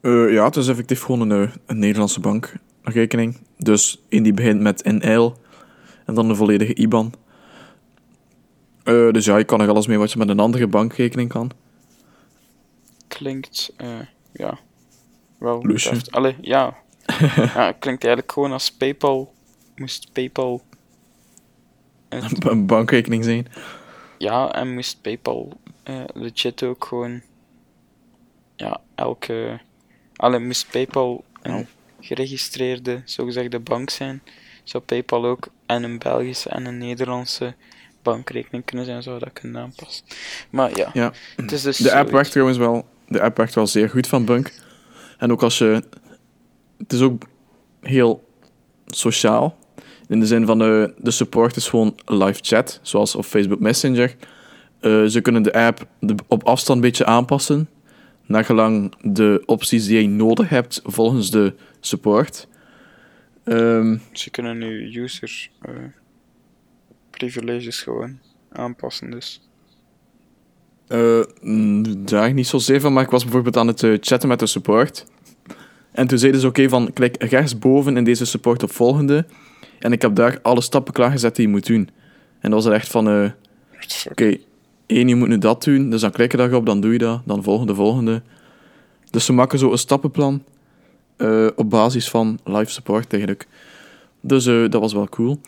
Eh, 0.00 0.32
ja, 0.32 0.44
het 0.44 0.56
is 0.56 0.68
effectief 0.68 1.02
gewoon 1.02 1.30
een, 1.30 1.48
eh, 1.48 1.54
een 1.66 1.78
Nederlandse 1.78 2.20
bankrekening. 2.20 3.38
Dus 3.58 4.02
in 4.08 4.22
die 4.22 4.34
begint 4.34 4.60
met 4.60 4.84
NL 4.84 5.34
en 6.06 6.14
dan 6.14 6.28
een 6.28 6.36
volledige 6.36 6.74
IBAN. 6.74 7.12
Eh, 8.82 9.10
dus 9.10 9.24
ja, 9.24 9.36
je 9.36 9.44
kan 9.44 9.60
er 9.60 9.68
alles 9.68 9.86
mee 9.86 9.98
wat 9.98 10.12
je 10.12 10.18
met 10.18 10.28
een 10.28 10.40
andere 10.40 10.66
bankrekening 10.66 11.28
kan. 11.28 11.50
Klinkt, 13.08 13.74
ja, 14.32 14.58
wel 15.38 15.60
best- 15.60 16.12
Allee, 16.12 16.36
ja. 16.40 16.76
ja, 17.54 17.66
het 17.66 17.76
klinkt 17.78 18.04
eigenlijk 18.04 18.32
gewoon 18.32 18.52
als 18.52 18.72
PayPal. 18.72 19.33
Moest 19.76 20.12
PayPal. 20.12 20.62
het- 22.08 22.44
Een 22.50 22.66
bankrekening 22.66 23.24
zijn. 23.24 23.46
ja, 24.18 24.52
en 24.52 24.74
moest 24.74 25.00
PayPal 25.00 25.52
eh, 25.82 26.00
legit 26.14 26.62
ook 26.62 26.84
gewoon. 26.84 27.22
Ja, 28.56 28.80
elke. 28.94 29.60
Allee, 30.16 30.40
moest 30.40 30.70
PayPal 30.70 31.24
een 31.42 31.66
geregistreerde, 32.00 33.02
zogezegde 33.04 33.58
bank 33.60 33.90
zijn, 33.90 34.22
zou 34.64 34.82
PayPal 34.84 35.24
ook 35.26 35.48
en 35.66 35.82
een 35.82 35.98
Belgische 35.98 36.48
en 36.48 36.64
een 36.64 36.78
Nederlandse 36.78 37.54
bankrekening 38.02 38.64
kunnen 38.64 38.86
zijn, 38.86 39.02
zou 39.02 39.18
dat 39.18 39.32
kunnen 39.32 39.62
aanpassen. 39.62 40.04
Maar 40.50 40.76
ja, 40.76 40.90
Ja. 40.92 41.12
het 41.36 41.52
is 41.52 41.62
dus. 41.62 41.76
De 41.76 41.94
app 41.94 42.10
werkt 42.10 42.30
trouwens 42.30 42.58
wel, 42.58 42.86
de 43.08 43.20
app 43.22 43.36
werkt 43.36 43.54
wel 43.54 43.66
zeer 43.66 43.88
goed 43.90 44.06
van 44.06 44.24
Bunk. 44.24 44.52
En 45.18 45.32
ook 45.32 45.42
als 45.42 45.58
je... 45.58 45.82
Het 46.78 46.92
is 46.92 47.00
ook 47.00 47.22
heel 47.80 48.28
sociaal. 48.86 49.56
In 50.08 50.20
de 50.20 50.26
zin 50.26 50.46
van 50.46 50.58
de, 50.58 50.94
de 50.98 51.10
support 51.10 51.56
is 51.56 51.68
gewoon 51.68 51.94
live 52.04 52.38
chat, 52.42 52.80
zoals 52.82 53.14
op 53.14 53.24
Facebook 53.24 53.60
Messenger. 53.60 54.16
Eh, 54.80 55.04
ze 55.04 55.20
kunnen 55.20 55.42
de 55.42 55.52
app 55.52 55.86
op 56.28 56.44
afstand 56.44 56.78
een 56.78 56.84
beetje 56.84 57.04
aanpassen, 57.04 57.68
naar 58.26 58.44
gelang 58.44 58.94
de 59.02 59.42
opties 59.46 59.86
die 59.86 60.00
je 60.00 60.08
nodig 60.08 60.48
hebt 60.48 60.80
volgens 60.84 61.30
de 61.30 61.54
support. 61.80 62.48
Ehm, 63.44 63.96
Ze 64.12 64.30
kunnen 64.30 64.58
nu 64.58 65.00
user 65.02 65.50
eh, 65.60 65.74
privileges 67.10 67.82
gewoon 67.82 68.18
aanpassen, 68.52 69.10
dus. 69.10 69.40
Eh, 70.86 71.20
daar 71.98 72.32
niet 72.32 72.46
zozeer 72.46 72.80
van, 72.80 72.92
maar 72.92 73.04
ik 73.04 73.10
was 73.10 73.22
bijvoorbeeld 73.22 73.56
aan 73.56 73.66
het 73.66 73.82
eh, 73.82 73.96
chatten 74.00 74.28
met 74.28 74.38
de 74.38 74.46
support. 74.46 75.06
En 75.92 76.06
toen 76.06 76.18
zeiden 76.18 76.40
ze, 76.40 76.46
oké, 76.46 76.68
van 76.68 76.92
klik 76.92 77.22
rechtsboven 77.22 77.96
in 77.96 78.04
deze 78.04 78.24
support 78.24 78.62
op 78.62 78.70
volgende. 78.70 79.26
En 79.84 79.92
ik 79.92 80.02
heb 80.02 80.14
daar 80.14 80.38
alle 80.42 80.60
stappen 80.60 80.92
klaargezet 80.92 81.36
die 81.36 81.46
je 81.46 81.52
moet 81.52 81.66
doen. 81.66 81.88
En 82.40 82.50
dat 82.50 82.52
was 82.52 82.64
er 82.64 82.72
echt 82.72 82.88
van, 82.88 83.08
eh, 83.08 83.30
oké, 84.10 84.36
één, 84.86 85.08
je 85.08 85.14
moet 85.14 85.28
nu 85.28 85.38
dat 85.38 85.64
doen, 85.64 85.90
dus 85.90 86.00
dan 86.00 86.10
klik 86.10 86.30
je 86.30 86.36
daarop, 86.36 86.66
dan 86.66 86.80
doe 86.80 86.92
je 86.92 86.98
dat, 86.98 87.20
dan 87.24 87.42
volgende, 87.42 87.74
volgende. 87.74 88.22
Dus 89.10 89.24
ze 89.24 89.32
maken 89.32 89.58
zo 89.58 89.72
een 89.72 89.78
stappenplan 89.78 90.42
eh, 91.16 91.46
op 91.56 91.70
basis 91.70 92.10
van 92.10 92.38
live 92.44 92.70
support 92.70 93.12
eigenlijk. 93.12 93.46
Dus 94.20 94.46
eh, 94.46 94.70
dat 94.70 94.80
was 94.80 94.92
wel 94.92 95.08
cool. 95.08 95.40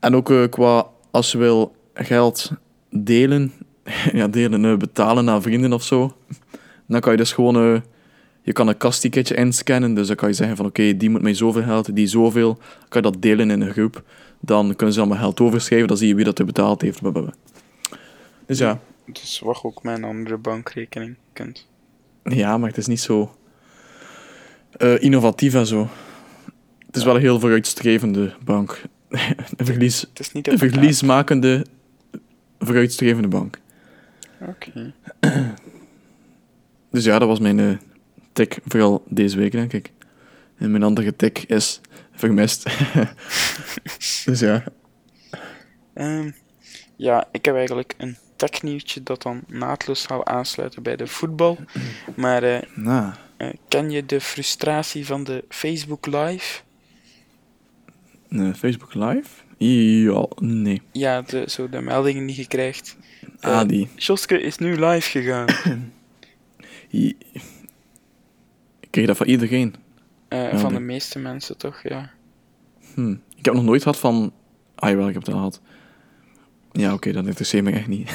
En 0.00 0.16
ook 0.16 0.50
qua, 0.50 0.86
als 1.10 1.32
je 1.32 1.38
wil 1.38 1.74
geld 1.94 2.50
delen, 2.90 3.52
ja, 4.12 4.28
delen, 4.28 4.78
betalen 4.78 5.30
aan 5.30 5.42
vrienden 5.42 5.72
of 5.72 5.82
zo, 5.82 6.16
dan 6.86 7.00
kan 7.00 7.12
je 7.12 7.18
dus 7.18 7.32
gewoon, 7.32 7.82
je 8.42 8.52
kan 8.52 8.68
een 8.68 8.76
kastticketje 8.76 9.34
inscannen, 9.34 9.94
dus 9.94 10.06
dan 10.06 10.16
kan 10.16 10.28
je 10.28 10.34
zeggen 10.34 10.56
van 10.56 10.66
oké, 10.66 10.96
die 10.96 11.10
moet 11.10 11.22
mij 11.22 11.34
zoveel 11.34 11.62
geld, 11.62 11.96
die 11.96 12.06
zoveel, 12.06 12.54
dan 12.54 12.88
kan 12.88 13.02
je 13.02 13.10
dat 13.10 13.22
delen 13.22 13.50
in 13.50 13.60
een 13.60 13.72
groep. 13.72 14.02
Dan 14.40 14.76
kunnen 14.76 14.94
ze 14.94 15.00
allemaal 15.00 15.18
geld 15.18 15.40
overschrijven, 15.40 15.88
dan 15.88 15.96
zie 15.96 16.08
je 16.08 16.14
wie 16.14 16.24
dat 16.24 16.38
er 16.38 16.44
betaald 16.44 16.82
heeft. 16.82 17.00
blablabla. 17.00 17.32
Dus 18.46 18.58
ja, 18.58 18.80
Dus 19.12 19.38
je 19.38 19.62
ook 19.62 19.80
een 19.84 20.04
andere 20.04 20.36
bankrekening 20.36 21.16
kunt. 21.32 21.68
ja, 22.24 22.58
maar 22.58 22.68
het 22.68 22.78
is 22.78 22.86
niet 22.86 23.00
zo 23.00 23.36
eh, 24.70 25.02
innovatief 25.02 25.54
en 25.54 25.66
zo. 25.66 25.88
Het 26.86 26.96
is 26.96 27.04
wel 27.04 27.14
een 27.14 27.20
heel 27.20 27.40
vooruitstrevende 27.40 28.34
bank. 28.44 28.82
een 29.56 29.66
verlies, 29.66 30.00
Het 30.00 30.20
is 30.20 30.32
niet 30.32 30.48
een 30.48 30.58
verliesmakende, 30.58 31.66
vooruitstrevende 32.58 33.28
bank. 33.28 33.58
Oké. 34.40 34.92
Dus 36.90 37.04
ja, 37.04 37.18
dat 37.18 37.28
was 37.28 37.38
mijn 37.40 37.58
eh 37.58 37.76
tik, 38.32 38.58
vooral 38.64 39.04
deze 39.08 39.36
week, 39.38 39.52
denk 39.52 39.72
ik. 39.72 39.90
En 40.56 40.70
mijn 40.70 40.82
andere 40.82 41.16
tik 41.16 41.38
is 41.38 41.80
vermist. 42.12 42.64
dus 44.24 44.40
ja. 44.40 44.64
Ehm, 45.94 46.30
ja, 46.96 47.28
ik 47.32 47.44
heb 47.44 47.54
eigenlijk 47.54 47.94
een 47.98 48.16
technieuwtje 48.36 49.02
dat 49.02 49.22
dan 49.22 49.42
naadloos 49.46 50.02
zou 50.02 50.20
aansluiten 50.24 50.82
bij 50.82 50.96
de 50.96 51.06
voetbal. 51.06 51.58
Maar 52.16 52.42
eh, 52.42 52.62
Nou, 52.74 53.12
eh, 53.36 53.48
ken 53.68 53.90
je 53.90 54.06
de 54.06 54.20
frustratie 54.20 55.06
van 55.06 55.24
de 55.24 55.44
Facebook 55.48 56.06
Live? 56.06 56.60
eh, 58.28 58.54
Facebook 58.54 58.94
Live? 58.94 59.28
Ja, 59.58 60.26
nee. 60.40 60.82
Ja, 60.92 61.22
de, 61.22 61.44
zo 61.48 61.68
de 61.68 61.80
meldingen 61.80 62.26
die 62.26 62.36
je 62.36 62.46
krijgt. 62.46 62.96
Eh, 63.40 63.58
Ah, 63.58 63.68
die. 63.68 63.88
Joske 63.96 64.40
is 64.40 64.56
nu 64.58 64.84
live 64.84 65.10
gegaan. 65.10 65.46
Kreeg 68.92 69.06
dat 69.06 69.16
van 69.16 69.26
iedereen. 69.26 69.74
Eh, 70.28 70.52
Ja, 70.52 70.58
van 70.58 70.74
de 70.74 70.80
meeste 70.80 71.18
mensen 71.18 71.56
toch, 71.58 71.82
ja. 71.82 72.10
Hm. 72.94 73.14
Ik 73.36 73.44
heb 73.44 73.54
nog 73.54 73.64
nooit 73.64 73.82
gehad 73.82 73.98
van... 73.98 74.32
Ah, 74.74 74.90
jawel, 74.90 75.08
ik 75.08 75.14
heb 75.14 75.22
het 75.22 75.32
al 75.32 75.38
gehad. 75.38 75.60
Ja, 76.72 76.92
oké, 76.92 77.12
dat 77.12 77.26
interesseert 77.26 77.64
me 77.64 77.70
echt 77.70 77.86
niet. 77.86 78.10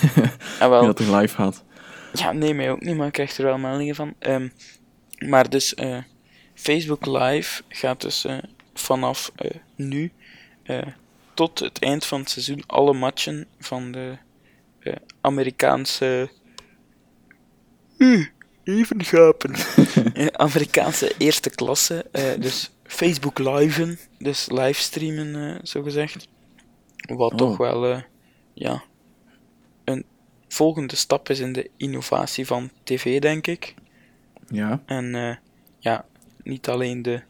En 0.59 0.69
wel, 0.69 0.85
dat 0.93 0.99
er 0.99 1.15
live 1.15 1.35
gaat. 1.35 1.63
Ja, 2.13 2.31
nee, 2.31 2.53
mij 2.53 2.71
ook 2.71 2.81
niet, 2.81 2.95
maar 2.95 3.07
ik 3.07 3.13
krijg 3.13 3.37
er 3.37 3.43
wel 3.43 3.57
meldingen 3.57 3.95
van. 3.95 4.13
Ehm, 4.19 4.49
maar 5.19 5.49
dus, 5.49 5.75
eh, 5.75 5.97
Facebook 6.53 7.05
Live 7.05 7.61
gaat 7.69 8.01
dus 8.01 8.25
eh, 8.25 8.37
vanaf 8.73 9.31
nu 9.75 10.11
tot 11.33 11.59
het 11.59 11.79
eind 11.79 12.05
van 12.05 12.19
het 12.19 12.29
seizoen 12.29 12.63
alle 12.67 12.93
matchen 12.93 13.47
van 13.59 13.91
de 13.91 14.17
Amerikaanse. 15.21 16.29
Hm, 17.97 18.23
even 18.67 19.03
gapen. 19.03 19.55
Amerikaanse 20.47 21.13
eerste 21.17 21.49
klasse. 21.49 22.05
eh, 22.11 22.23
dus 22.39 22.71
Facebook 22.83 23.39
Liven, 23.39 23.99
dus 24.19 24.49
livestreamen, 24.49 25.35
eh 25.55 25.59
zo 25.63 25.81
gezegd. 25.81 26.27
Wat 27.07 27.31
Oh. 27.31 27.37
toch 27.37 27.57
wel, 27.57 27.85
eh, 27.85 28.01
ja, 28.53 28.83
een 29.83 30.05
volgende 30.47 30.95
stap 30.95 31.29
is 31.29 31.39
in 31.39 31.53
de 31.53 31.69
innovatie 31.77 32.45
van 32.45 32.69
tv, 32.83 33.19
denk 33.19 33.47
ik. 33.47 33.73
Ja. 34.47 34.81
En 34.85 35.15
eh, 35.15 35.35
ja, 35.79 36.05
niet 36.43 36.69
alleen 36.69 37.01
de 37.01 37.21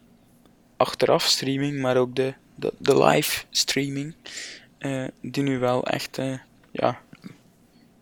achteraf 0.76 1.24
streaming, 1.24 1.80
maar 1.80 1.96
ook 1.96 2.16
de, 2.16 2.34
de, 2.54 2.72
de 2.78 3.04
live 3.04 3.44
streaming, 3.50 4.14
eh, 4.78 5.04
die 5.22 5.42
nu 5.42 5.58
wel 5.58 5.86
echt 5.86 6.18
eh, 6.18 6.38
ja, 6.72 7.00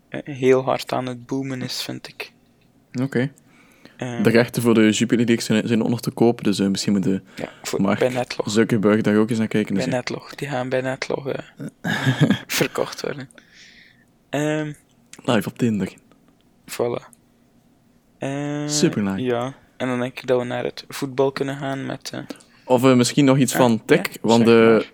heel 0.09 0.63
hard 0.63 0.91
aan 0.91 1.05
het 1.05 1.25
boomen 1.25 1.61
is, 1.61 1.81
vind 1.81 2.07
ik. 2.07 2.31
Oké. 3.01 3.31
Eh, 3.97 4.23
De 4.23 4.29
rechten 4.29 4.61
voor 4.61 4.73
de 4.73 4.81
League 5.07 5.41
zijn, 5.41 5.67
zijn 5.67 5.79
nog 5.79 6.01
te 6.01 6.11
koop, 6.11 6.43
dus 6.43 6.59
eh, 6.59 6.67
misschien 6.67 6.93
moet 6.93 7.03
de 7.03 7.21
ja, 7.35 7.49
voor, 7.63 7.81
Mark. 7.81 8.25
Zuckerberg 8.45 9.01
daar 9.01 9.15
ook 9.17 9.29
eens 9.29 9.39
naar 9.39 9.47
kijken. 9.47 9.75
Bij. 9.75 9.85
Netlog. 9.85 10.35
Die 10.35 10.47
gaan 10.47 10.69
bij 10.69 10.81
Netlog 10.81 11.27
eh, 11.27 11.39
verkocht 12.47 13.01
worden. 13.01 13.29
Ehm 14.29 14.71
Live 15.23 15.49
op 15.49 15.57
Tinder. 15.57 15.93
Voilà. 16.71 17.15
Eh, 18.17 18.67
Super 18.67 19.01
nice. 19.03 19.23
Ja, 19.23 19.53
en 19.77 19.87
dan 19.87 19.99
denk 19.99 20.19
ik 20.19 20.27
dat 20.27 20.39
we 20.39 20.45
naar 20.45 20.63
het 20.63 20.85
voetbal 20.87 21.31
kunnen 21.31 21.57
gaan 21.57 21.85
met... 21.85 22.09
eh, 22.13 22.19
Of 22.65 22.81
misschien 22.95 23.25
nog 23.25 23.37
iets 23.37 23.53
Ah, 23.53 23.59
van 23.59 23.85
tech, 23.85 24.01
ja, 24.11 24.17
want 24.21 24.45
de 24.45 24.85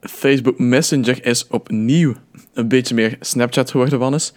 Facebook 0.00 0.58
Messenger 0.58 1.26
is 1.26 1.46
opnieuw 1.46 2.14
een 2.54 2.68
beetje 2.68 2.94
meer 2.94 3.16
Snapchat 3.20 3.70
geworden, 3.70 3.98
Wannes. 3.98 4.32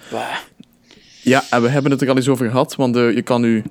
Ja, 1.21 1.43
en 1.49 1.61
we 1.61 1.69
hebben 1.69 1.91
het 1.91 2.01
er 2.01 2.09
al 2.09 2.15
eens 2.15 2.27
over 2.29 2.49
gehad, 2.49 2.75
want 2.75 2.95
eh, 2.95 3.13
je 3.13 3.21
kan 3.21 3.41
nu 3.41 3.63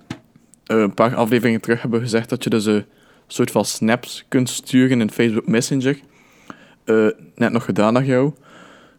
eh, 0.66 0.78
een 0.78 0.94
paar 0.94 1.14
afleveringen 1.16 1.60
terug 1.60 1.82
hebben 1.82 2.00
gezegd 2.00 2.28
dat 2.28 2.44
je 2.44 2.50
dus 2.50 2.66
eh, 2.66 2.74
een 2.74 2.84
soort 3.26 3.50
van 3.50 3.64
snaps 3.64 4.24
kunt 4.28 4.48
sturen 4.48 5.00
in 5.00 5.10
Facebook 5.10 5.46
Messenger. 5.46 6.00
Net 7.34 7.52
nog 7.52 7.64
gedaan 7.64 7.92
naar 7.92 8.04
jou. 8.04 8.32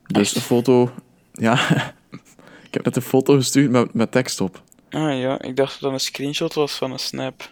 Dus 0.07 0.27
Echt? 0.27 0.35
een 0.35 0.41
foto... 0.41 0.91
Ja, 1.33 1.53
ik 2.67 2.73
heb 2.73 2.85
net 2.85 2.95
een 2.95 3.01
foto 3.01 3.35
gestuurd 3.35 3.71
met, 3.71 3.93
met 3.93 4.11
tekst 4.11 4.41
op. 4.41 4.61
Ah 4.89 5.19
ja, 5.19 5.41
ik 5.41 5.55
dacht 5.55 5.71
dat 5.71 5.81
dat 5.81 5.91
een 5.91 5.99
screenshot 5.99 6.53
was 6.53 6.73
van 6.73 6.91
een 6.91 6.99
snap. 6.99 7.51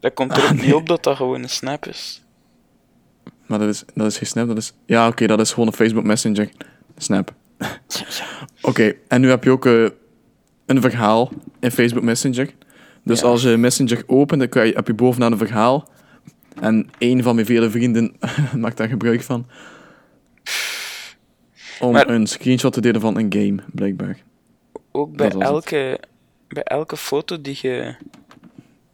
Dat 0.00 0.14
komt 0.14 0.36
er 0.36 0.42
Ah, 0.42 0.50
ook 0.50 0.62
niet 0.62 0.74
op 0.74 0.86
dat 0.86 1.02
dat 1.02 1.16
gewoon 1.16 1.42
een 1.42 1.48
snap 1.48 1.86
is. 1.86 2.22
Maar 3.46 3.58
dat 3.58 3.68
is, 3.68 3.84
dat 3.94 4.06
is 4.06 4.18
geen 4.18 4.28
snap, 4.28 4.46
dat 4.46 4.56
is... 4.56 4.72
Ja, 4.86 5.08
oké, 5.08 5.26
dat 5.26 5.40
is 5.40 5.50
gewoon 5.50 5.66
een 5.66 5.72
Facebook 5.74 6.04
Messenger 6.04 6.50
snap. 6.96 7.34
Oké, 8.60 8.94
en 9.08 9.20
nu 9.20 9.28
heb 9.28 9.44
je 9.44 9.50
ook 9.50 9.66
eh, 9.66 9.84
een 10.66 10.80
verhaal 10.80 11.32
in 11.60 11.70
Facebook 11.70 12.02
Messenger. 12.04 12.50
Dus 13.04 13.20
Ja. 13.20 13.26
als 13.26 13.42
je 13.42 13.56
Messenger 13.56 14.02
opent, 14.06 14.40
dan 14.40 14.48
kan 14.48 14.66
je, 14.66 14.72
heb 14.72 14.86
je 14.86 14.94
bovenaan 14.94 15.32
een 15.32 15.38
verhaal. 15.38 15.88
En 16.60 16.90
één 16.98 17.22
van 17.22 17.34
mijn 17.34 17.46
vele 17.46 17.70
vrienden 17.70 18.16
maakt 18.60 18.76
daar 18.76 18.88
gebruik 18.88 19.22
van. 19.22 19.46
om 21.80 21.92
Maar- 21.92 22.08
een 22.08 22.26
screenshot 22.26 22.72
te 22.72 22.80
delen 22.80 23.00
van 23.00 23.18
een 23.18 23.32
game, 23.32 23.56
blijkbaar. 23.72 24.18
Ook 24.92 25.16
bij 25.16 25.26
het. 25.26 25.36
elke, 25.36 26.00
bij 26.48 26.62
elke 26.62 26.96
foto 26.96 27.40
die 27.40 27.58
je 27.62 27.94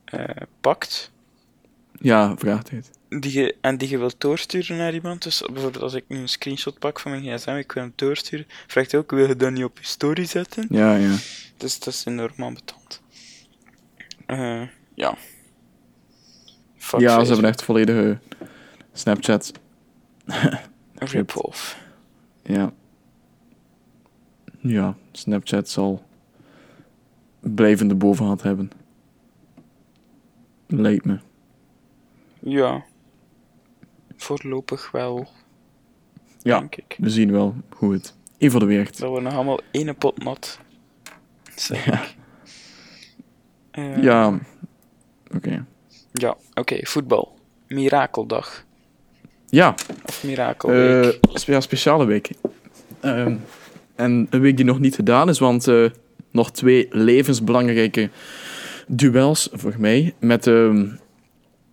eh, 0.05 0.25
pakt 0.61 1.11
Ja, 1.93 2.35
vraagtijd. 2.39 2.91
Die 3.21 3.33
je, 3.33 3.57
en 3.61 3.79
die 3.79 3.89
je 3.89 3.99
wilt 3.99 4.21
doorsturen 4.21 4.77
naar 4.77 4.95
iemand. 4.95 5.23
Dus 5.23 5.43
bijvoorbeeld 5.53 5.83
als 5.83 5.95
ik 5.95 6.05
nu 6.09 6.19
een 6.19 6.29
screenshot 6.29 6.79
pak 6.79 7.01
van 7.01 7.11
mijn 7.11 7.23
gsm, 7.23 7.51
ik 7.51 7.73
wil 7.73 7.83
hem 7.83 7.93
doorsturen, 7.97 8.47
vraagt 8.67 8.95
ook, 8.95 9.11
wil 9.11 9.29
je 9.29 9.37
dat 9.37 9.51
niet 9.53 9.65
op 9.65 9.79
je 9.79 9.87
story 9.87 10.25
zetten? 10.25 10.67
Ja, 10.71 10.95
ja. 10.95 11.17
Dus 11.57 11.79
dat 11.79 11.95
is 11.95 12.05
enorm 12.05 12.43
ambetant. 12.43 13.03
Eh 14.27 14.63
ja. 14.95 15.17
Fuck 16.77 17.01
ja, 17.01 17.25
ze 17.25 17.33
hebben 17.33 17.51
echt 17.51 17.63
volledige 17.63 18.19
Snapchat. 18.93 19.53
Rip-off. 20.95 21.79
Ja. 22.43 22.73
Ja, 24.61 24.97
Snapchat 25.13 25.69
zal 25.69 26.05
blijvende 27.41 27.95
bovenhand 27.95 28.43
hebben. 28.43 28.71
Lijkt 30.67 31.05
me. 31.05 31.19
Ja. 32.39 32.85
Voorlopig 34.23 34.91
wel, 34.91 35.29
Ja, 36.43 36.59
denk 36.59 36.77
ik. 36.77 36.97
we 36.99 37.11
zien 37.11 37.33
wel 37.33 37.55
hoe 37.77 37.93
het 37.93 38.15
evolueert. 38.39 38.99
Dat 38.99 39.13
we 39.15 39.21
nog 39.21 39.35
allemaal 39.35 39.61
ene 39.71 39.95
pot 39.95 40.25
nat. 40.25 40.59
Zeg 41.57 41.85
Ja. 41.85 42.03
Eh, 43.71 44.03
Ja, 44.03 44.39
oké. 45.35 45.65
Ja, 46.13 46.37
oké, 46.55 46.87
voetbal. 46.87 47.39
Mirakeldag. 47.69 48.65
Ja, 49.47 49.75
Of 50.07 50.25
mirakelweek. 50.25 51.05
eh, 51.23 51.31
spe- 51.35 51.53
ja, 51.53 51.61
speciale 51.61 52.05
week. 52.05 52.31
Ehm, 53.01 53.37
en 53.95 54.27
een 54.31 54.41
week 54.41 54.57
die 54.57 54.65
nog 54.65 54.79
niet 54.79 54.95
gedaan 54.95 55.29
is, 55.29 55.39
want 55.39 55.69
eh, 55.69 55.91
nog 56.31 56.51
twee 56.51 56.87
levensbelangrijke 56.91 58.11
duels 58.87 59.49
voor 59.53 59.75
mij. 59.79 60.15
Met 60.21 60.47
ehm 60.47 60.87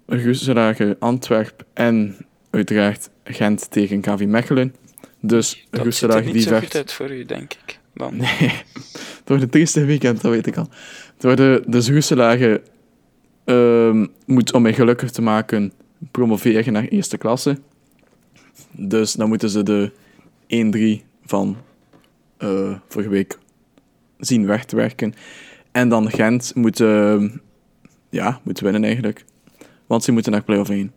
Roeselaar 0.06 0.95
Antwerp 1.00 1.66
en 1.74 2.18
uiteraard 2.50 3.10
Gent 3.24 3.72
tegen 3.72 4.02
KV 4.02 4.26
Mechelen. 4.28 4.76
Dus 5.20 5.50
dat 5.70 5.80
ziet 5.80 5.84
Roeselaar 5.84 6.18
er 6.18 6.24
niet 6.24 6.34
die 6.34 6.41
zo 6.41 6.54
uit 6.54 6.93
voor 6.93 7.12
u, 7.12 7.26
denk 7.26 7.54
ik. 7.54 7.80
Dan. 7.93 8.18
Nee, 8.18 8.52
het 9.20 9.24
wordt 9.26 9.43
een 9.43 9.50
trieste 9.50 9.86
weekend, 9.86 10.22
dat 10.22 10.32
weet 10.32 10.47
ik 10.47 10.58
al. 10.58 10.70
Het 11.14 11.24
worden 11.24 11.72
de 11.72 11.91
Roeselaar 11.91 12.60
ehm 13.45 14.06
moet, 14.26 14.54
om 14.54 14.62
mij 14.62 14.74
gelukkig 14.74 15.12
te 15.12 15.22
maken, 15.22 15.74
promoveren 16.12 16.74
naar 16.74 16.84
eerste 16.84 17.18
klasse. 17.18 17.58
Dus 18.72 19.14
dan 19.14 19.28
moeten 19.28 19.50
ze 19.50 19.64
de 19.64 19.91
1-3 21.02 21.06
van 21.26 21.58
eh, 22.38 22.76
vorige 22.88 23.10
week 23.10 23.38
zien 24.18 24.45
weg 24.45 24.66
te 24.66 24.76
werken. 24.76 25.14
En 25.72 25.89
dan 25.89 26.12
Gent 26.12 26.56
moet, 26.56 26.78
ja, 28.10 28.39
moet 28.43 28.60
winnen 28.60 28.84
eigenlijk. 28.84 29.26
Want 29.88 30.04
ze 30.04 30.12
moeten 30.12 30.32
naar 30.32 30.43
play-off 30.43 30.70
1. 30.70 30.91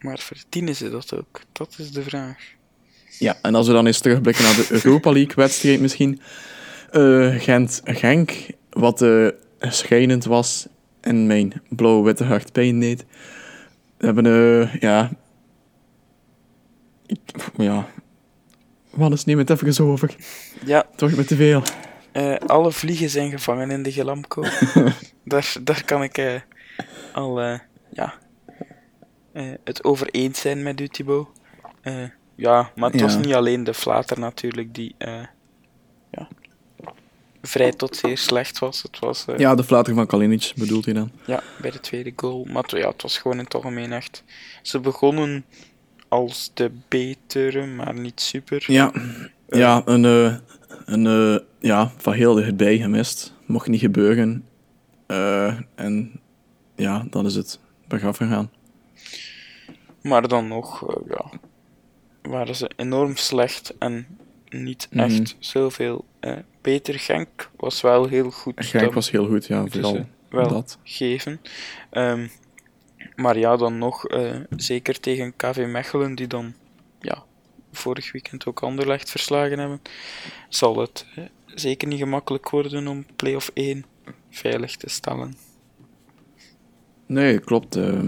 Maar 0.00 0.18
verdienen 0.18 0.76
ze 0.76 0.90
dat 0.90 1.14
ook? 1.14 1.40
Dat 1.52 1.74
is 1.78 1.90
de 1.92 2.02
vraag. 2.02 2.38
Ja, 3.18 3.38
en 3.42 3.54
als 3.54 3.66
we 3.66 3.72
dan 3.72 3.86
eens 3.86 4.00
terugblikken 4.00 4.44
naar 4.44 4.54
de 4.54 4.68
Europa 4.82 5.12
League-wedstrijd 5.12 5.80
misschien. 5.80 6.20
Eh, 6.90 7.34
Gent-Genk, 7.34 8.32
wat 8.70 9.02
eh 9.02 9.26
schijnend 9.60 10.24
was 10.24 10.66
en 11.00 11.26
mijn 11.26 11.62
blauw-witte 11.68 12.24
hart 12.24 12.52
pijn 12.52 12.80
deed. 12.80 13.04
We 13.96 14.06
hebben, 14.06 14.26
eh, 14.26 14.74
ja... 14.74 15.10
Ik, 17.06 17.18
ja... 17.56 17.88
Wat 18.90 19.12
is 19.12 19.24
neem 19.24 19.38
het 19.38 19.50
even 19.50 19.84
over. 19.84 20.16
Ja, 20.64 20.86
Toch 20.96 21.16
met 21.16 21.26
te 21.26 21.36
veel. 21.36 21.62
alle 22.46 22.72
vliegen 22.72 23.10
zijn 23.10 23.30
gevangen 23.30 23.70
in 23.70 23.82
de 23.82 23.92
Gelamco. 23.92 24.44
daar, 25.24 25.54
daar 25.62 25.84
kan 25.84 26.02
ik 26.02 26.44
al 27.12 27.40
ja, 27.92 28.14
eh, 29.32 29.44
het 29.64 29.84
over 29.84 30.08
eens 30.10 30.40
zijn 30.40 30.62
met 30.62 30.80
u, 30.80 30.88
Thibaut. 30.88 31.28
Eh, 31.80 31.94
ja, 32.34 32.70
maar 32.76 32.90
het 32.90 33.00
was 33.00 33.16
niet 33.16 33.34
alleen 33.34 33.64
de 33.64 33.74
flater 33.74 34.18
natuurlijk 34.18 34.74
die 34.74 34.94
eh, 34.98 35.22
ja, 36.10 36.28
vrij 37.42 37.72
tot 37.72 37.96
zeer 37.96 38.18
slecht 38.18 38.58
was. 38.58 38.82
Het 38.82 38.98
was 38.98 39.24
Ja, 39.36 39.54
de 39.54 39.64
flater 39.64 39.94
van 39.94 40.06
Kalinic 40.06 40.52
bedoelt 40.56 40.84
hij 40.84 40.94
dan. 40.94 41.10
Ja, 41.26 41.42
bij 41.60 41.70
de 41.70 41.80
tweede 41.80 42.12
goal. 42.16 42.44
Maar 42.44 42.62
het- 42.62 42.70
ja, 42.70 42.88
het 42.88 43.02
was 43.02 43.18
gewoon 43.18 43.38
in 43.38 43.44
het 43.44 43.54
algemeen 43.54 43.92
echt. 43.92 44.24
Ze 44.62 44.80
begonnen 44.80 45.44
als 46.08 46.50
de 46.54 46.70
betere, 46.88 47.66
maar 47.66 47.94
niet 47.94 48.20
super. 48.20 48.64
Ja, 48.66 48.92
ja 49.48 49.82
een, 49.84 50.04
een 50.84 51.42
ja, 51.60 51.92
van 51.96 52.12
heel 52.12 52.34
dichtbij 52.34 52.78
gemist. 52.78 53.32
Mocht 53.46 53.68
niet 53.68 53.80
gebeuren. 53.80 54.44
En 55.74 56.20
ja, 56.76 57.06
dan 57.10 57.26
is 57.26 57.34
het 57.34 57.58
bergaf 57.88 58.16
gegaan. 58.16 58.50
Maar 60.02 60.28
dan 60.28 60.48
nog, 60.48 60.88
eh, 60.88 60.96
ja, 61.08 61.30
waren 62.30 62.54
ze 62.56 62.70
enorm 62.76 63.16
slecht 63.16 63.74
en 63.78 64.06
niet 64.48 64.88
Mhm. 64.90 65.00
echt 65.04 65.36
zoveel 65.38 66.04
eh, 66.20 66.36
beter. 66.60 66.98
Genk 66.98 67.50
was 67.56 67.80
wel 67.80 68.06
heel 68.06 68.30
goed. 68.30 68.54
Genk 68.56 68.92
was 68.92 69.10
heel 69.10 69.26
goed, 69.26 69.46
ja, 69.46 69.66
vooral 69.66 70.06
wel 70.30 70.48
dat. 70.48 70.78
geven. 70.82 71.40
Ehm, 71.90 72.26
maar 73.16 73.38
ja, 73.38 73.56
dan 73.56 73.78
nog, 73.78 74.06
eh, 74.06 74.36
zeker 74.56 75.00
tegen 75.00 75.36
KV 75.36 75.66
Mechelen, 75.68 76.14
die 76.14 76.26
dan 76.26 76.54
ja, 77.00 77.22
vorig 77.72 78.12
weekend 78.12 78.46
ook 78.46 78.62
Anderlecht 78.62 79.10
verslagen 79.10 79.58
hebben, 79.58 79.80
zal 80.48 80.78
het 80.78 81.06
zeker 81.46 81.88
niet 81.88 81.98
gemakkelijk 81.98 82.50
worden 82.50 82.86
om 82.88 83.06
play-off 83.16 83.50
1 83.54 83.84
veilig 84.30 84.76
te 84.76 84.88
stellen. 84.88 85.34
Nee, 87.06 87.38
klopt. 87.38 87.76
eh. 87.76 88.02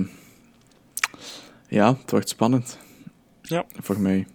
Ja, 1.72 1.96
het 2.00 2.10
wordt 2.10 2.28
spannend. 2.28 2.78
Ja. 3.42 3.64
Voor 3.80 4.00
mij. 4.00 4.26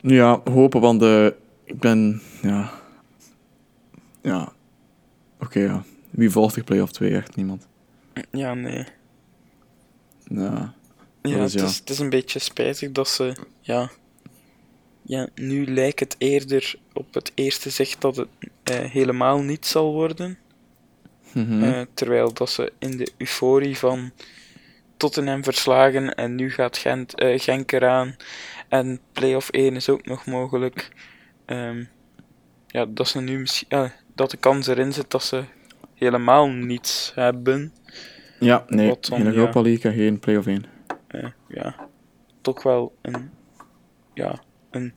Ja, 0.00 0.40
hopen, 0.44 0.80
want 0.80 1.02
eh, 1.02 1.26
ik 1.64 1.78
ben... 1.80 2.22
Ja... 2.42 2.70
Ja. 4.22 4.52
Oké, 5.40 5.60
ja. 5.60 5.84
Wie 6.10 6.30
volgt 6.30 6.56
er 6.56 6.64
play-off 6.64 6.92
2? 6.92 7.16
Echt 7.16 7.36
niemand. 7.36 7.66
Ja, 8.30 8.54
nee. 8.54 8.84
Ja. 10.24 10.74
Ja, 11.22 11.44
is 11.44 11.52
het, 11.52 11.62
ja. 11.62 11.68
is, 11.68 11.78
het 11.78 11.90
is 11.90 11.98
een 11.98 12.10
beetje 12.10 12.38
spijtig 12.38 12.92
dat 12.92 13.08
ze, 13.08 13.36
ja, 13.60 13.90
ja, 15.02 15.28
nu 15.34 15.66
lijkt 15.66 16.00
het 16.00 16.14
eerder 16.18 16.74
op 16.92 17.14
het 17.14 17.32
eerste 17.34 17.70
zicht 17.70 18.00
dat 18.00 18.16
het 18.16 18.28
eh, 18.62 18.78
helemaal 18.78 19.42
niet 19.42 19.66
zal 19.66 19.92
worden. 19.92 20.38
Mhm. 21.32 21.62
Eh, 21.62 21.80
terwijl 21.94 22.32
dat 22.32 22.50
ze 22.50 22.72
in 22.78 22.96
de 22.96 23.12
euforie 23.16 23.78
van 23.78 24.10
Tottenham 24.96 25.44
verslagen 25.44 26.14
en 26.14 26.34
nu 26.34 26.50
gaat 26.50 26.76
Gent, 26.76 27.14
eh, 27.14 27.40
Genk 27.40 27.72
eraan 27.72 28.16
en 28.68 29.00
play-off 29.12 29.48
1 29.50 29.76
is 29.76 29.88
ook 29.88 30.06
nog 30.06 30.26
mogelijk. 30.26 30.88
Ehm, 31.44 31.84
ja, 32.66 32.86
dat 32.88 33.08
ze 33.08 33.20
nu 33.20 33.38
misschien, 33.38 33.90
dat 34.14 34.30
de 34.30 34.36
kans 34.36 34.66
erin 34.66 34.92
zit 34.92 35.10
dat 35.10 35.22
ze 35.22 35.44
helemaal 35.94 36.48
niets 36.48 37.12
hebben. 37.14 37.72
ja, 38.40 38.64
nee. 38.68 38.96
dan, 39.00 39.18
ja. 39.18 39.24
Europa 39.24 39.60
League 39.62 39.90
en 39.90 39.96
geen 39.96 40.18
play-off 40.18 40.46
1. 40.46 40.64
eh, 41.08 41.26
ja, 41.48 41.88
toch 42.40 42.62
wel 42.62 42.94
een, 43.02 43.30
ja, 44.14 44.42
een 44.70 44.92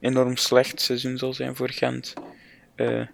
enorm 0.00 0.36
slecht 0.36 0.80
seizoen 0.80 1.18
zal 1.18 1.34
zijn 1.34 1.56
voor 1.56 1.70
Gent. 1.70 2.14
Eh, 2.74 3.06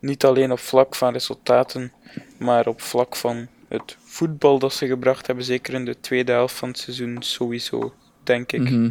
niet 0.00 0.24
alleen 0.24 0.52
op 0.52 0.58
vlak 0.58 0.94
van 0.94 1.12
resultaten, 1.12 1.92
maar 2.38 2.66
op 2.66 2.80
vlak 2.80 3.16
van 3.16 3.48
het 3.68 3.96
voetbal 4.04 4.58
dat 4.58 4.72
ze 4.72 4.86
gebracht 4.86 5.26
hebben, 5.26 5.44
zeker 5.44 5.74
in 5.74 5.84
de 5.84 6.00
tweede 6.00 6.32
helft 6.32 6.54
van 6.54 6.68
het 6.68 6.78
seizoen 6.78 7.16
sowieso, 7.22 7.94
denk 8.22 8.52
ik. 8.52 8.60
Mhm. 8.60 8.90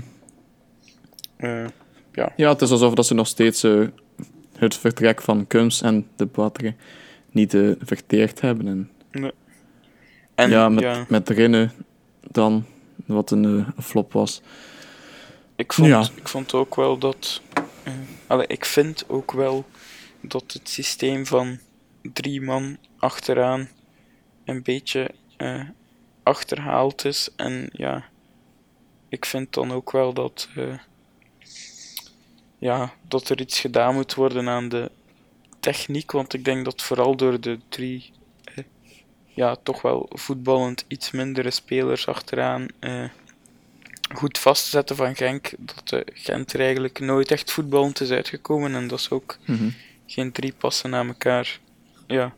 Eh, 1.38 1.66
Ja, 2.36 2.50
het 2.50 2.62
is 2.62 2.72
alsof 2.72 2.94
dat 2.94 3.06
ze 3.06 3.14
nog 3.14 3.28
steeds 3.28 3.64
eh, 3.64 3.88
het 4.58 4.76
vertrek 4.76 5.22
van 5.22 5.48
Kums 5.48 5.82
en 5.82 6.08
de 6.16 6.26
Batre 6.26 6.74
niet 7.32 7.54
eh, 7.54 7.72
verteerd 7.80 8.42
hebben. 8.42 8.68
En, 8.68 8.92
en 10.36 10.50
ja, 10.50 10.70
ja, 10.70 11.06
met, 11.08 11.30
Rinnen 11.30 11.72
dan, 12.22 12.66
wat 13.06 13.32
een 13.32 13.46
eh, 13.46 13.84
flop 13.84 14.14
was. 14.14 14.42
ik, 15.56 15.74
vond, 15.74 15.88
ja. 15.88 16.08
ik 16.16 16.28
vond 16.28 16.54
ook 16.54 16.76
wel 16.76 16.98
dat. 16.98 17.42
allee, 18.28 18.48
ik 18.48 18.66
vind 18.66 19.04
ook 19.08 19.32
wel 19.32 19.66
dat 20.22 20.52
het 20.54 20.70
systeem 20.70 21.26
van 21.26 21.60
drie 22.02 22.42
man 22.42 22.78
achteraan 22.98 23.70
een 24.48 24.62
beetje 24.64 25.12
eh, 25.38 25.62
achterhaald 26.24 27.06
is. 27.06 27.30
En 27.36 27.70
ja, 27.72 28.06
ik 29.10 29.26
vind 29.26 29.54
dan 29.54 29.72
ook 29.72 29.92
wel 29.92 30.14
dat, 30.14 30.50
eh, 30.56 30.78
ja, 32.58 32.94
dat 33.08 33.30
er 33.30 33.40
iets 33.42 33.60
gedaan 33.60 33.94
moet 33.94 34.14
worden 34.14 34.50
aan 34.50 34.70
de 34.70 34.92
techniek. 35.60 36.12
Want 36.12 36.34
ik 36.34 36.46
denk 36.46 36.66
dat 36.66 36.82
vooral 36.82 37.16
door 37.16 37.40
de 37.40 37.60
drie, 37.70 38.12
eh, 38.44 38.64
ja, 39.26 39.56
toch 39.56 39.82
wel 39.82 40.10
voetballend 40.10 40.86
iets 40.88 41.12
mindere 41.12 41.52
spelers 41.52 42.08
achteraan, 42.08 42.68
goed 44.16 44.38
vast 44.38 44.64
te 44.64 44.70
zetten 44.70 44.96
van 44.96 45.16
Genk. 45.16 45.52
Dat 45.58 46.04
Gent 46.14 46.54
er 46.54 46.60
eigenlijk 46.60 47.00
nooit 47.00 47.32
echt 47.32 47.52
voetballend 47.52 48.02
is 48.02 48.12
uitgekomen. 48.12 48.76
En 48.76 48.88
dat 48.88 49.02
ze 49.02 49.14
ook 49.14 49.38
Mhm. 49.46 49.70
geen 50.06 50.32
drie 50.32 50.54
passen 50.58 50.90
na 50.90 51.06
elkaar 51.06 51.60
ja, 52.08 52.34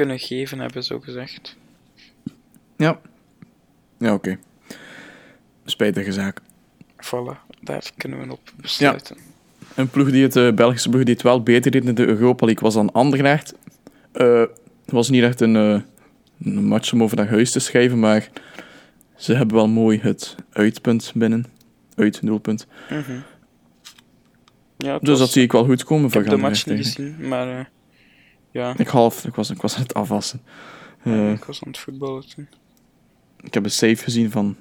kunnen 0.00 0.18
geven 0.18 0.58
hebben, 0.58 0.84
zo 0.84 1.00
gezegd. 1.00 1.56
Ja. 2.76 3.00
Ja, 3.98 4.12
oké. 4.12 4.38
Spijtige 5.64 6.12
zaak. 6.12 6.40
Voilà, 7.04 7.60
daar 7.60 7.90
kunnen 7.96 8.20
we 8.26 8.32
op 8.32 8.52
besluiten. 8.60 9.16
Een 9.74 9.88
ploeg 9.90 10.10
die 10.10 10.22
het, 10.22 10.36
eh, 10.36 10.52
Belgische 10.52 10.88
ploeg 10.88 11.04
die 11.04 11.14
het 11.14 11.22
wel 11.22 11.42
beter 11.42 11.70
deed 11.70 11.84
in 11.84 11.94
de 11.94 12.06
Europa 12.06 12.44
League 12.46 12.62
was 12.64 12.74
dan 12.74 12.92
Anderlecht. 12.92 13.54
Eh, 14.12 14.40
Het 14.84 14.98
was 14.98 15.10
niet 15.10 15.22
echt 15.22 15.40
een, 15.40 15.56
eh, 15.56 15.80
een 16.44 16.64
match 16.64 16.92
om 16.92 17.02
over 17.02 17.16
naar 17.16 17.28
huis 17.28 17.52
te 17.52 17.58
schrijven, 17.58 17.98
maar 17.98 18.28
ze 19.16 19.34
hebben 19.34 19.56
wel 19.56 19.68
mooi 19.68 19.98
het 19.98 20.34
uitpunt 20.52 21.12
binnen. 21.14 21.44
Uitdoelpunt. 21.94 22.66
Mhm. 22.90 23.18
Ja, 24.76 24.98
Dus 24.98 25.08
was- 25.08 25.18
dat 25.18 25.30
zie 25.30 25.42
ik 25.42 25.52
wel 25.52 25.64
goed 25.64 25.84
komen 25.84 26.06
ik 26.06 26.12
voor 26.12 26.20
heb 26.22 26.30
de 26.30 26.36
match 26.36 26.66
niet 26.66 26.76
gezien, 26.86 27.28
maar 27.28 27.70
ja, 28.50 28.74
Ik 28.76 28.88
half, 28.88 29.24
ik 29.24 29.34
was, 29.34 29.50
ik 29.50 29.62
was 29.62 29.74
aan 29.74 29.82
het 29.82 29.94
afwassen. 29.94 30.42
Eh, 31.02 31.32
ik 31.32 31.44
was 31.44 31.62
aan 31.62 31.68
het 31.68 31.78
voetballen 31.78 32.28
toen. 32.28 32.48
ik 33.42 33.54
heb 33.54 33.64
een 33.64 33.70
save 33.70 33.96
gezien 33.96 34.30
van 34.30 34.56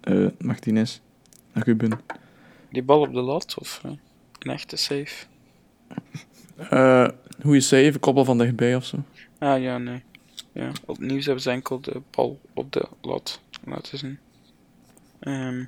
eh, 0.00 0.26
Martinez. 0.38 1.00
Ruben. 1.52 2.00
Die 2.70 2.82
bal 2.82 3.00
op 3.00 3.12
de 3.12 3.20
lat 3.20 3.54
of 3.58 3.80
eh, 3.84 3.90
een 4.38 4.50
echte 4.52 4.76
save? 4.76 5.26
Eh 6.56 7.08
goeie 7.42 7.60
save, 7.60 7.98
koppel 7.98 8.24
van 8.24 8.38
dichtbij 8.38 8.76
of 8.76 8.84
zo. 8.84 8.96
Ah 9.38 9.62
ja, 9.62 9.78
nee. 9.78 10.02
Ja, 10.52 10.68
op 10.86 10.96
het 10.96 11.06
nieuws 11.06 11.24
hebben 11.24 11.42
ze 11.42 11.50
enkel 11.50 11.80
de 11.80 12.02
bal 12.10 12.40
op 12.54 12.72
de 12.72 12.88
lat 13.00 13.40
laten 13.64 13.98
zien. 13.98 14.18
Ehm, 15.20 15.64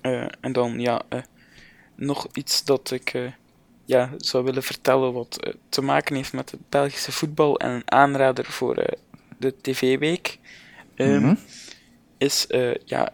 eh, 0.00 0.26
en 0.40 0.52
dan, 0.52 0.80
ja, 0.80 1.02
nog 1.94 2.28
iets 2.32 2.64
dat 2.64 2.90
ik 2.90 3.14
eh, 3.14 3.32
ja, 3.84 4.10
zou 4.16 4.44
willen 4.44 4.62
vertellen 4.62 5.12
wat 5.12 5.36
eh, 5.40 5.52
te 5.68 5.82
maken 5.82 6.16
heeft 6.16 6.32
met 6.32 6.50
het 6.50 6.60
Belgische 6.68 7.12
voetbal 7.12 7.58
en 7.58 7.70
een 7.70 7.90
aanrader 7.90 8.44
voor 8.44 8.76
eh, 8.76 8.98
de 9.38 9.54
TV-week. 9.60 10.38
Ehm, 10.94 11.20
Mhm. 11.24 11.34
Is, 12.18 12.46
eh, 12.46 12.74
ja, 12.84 13.08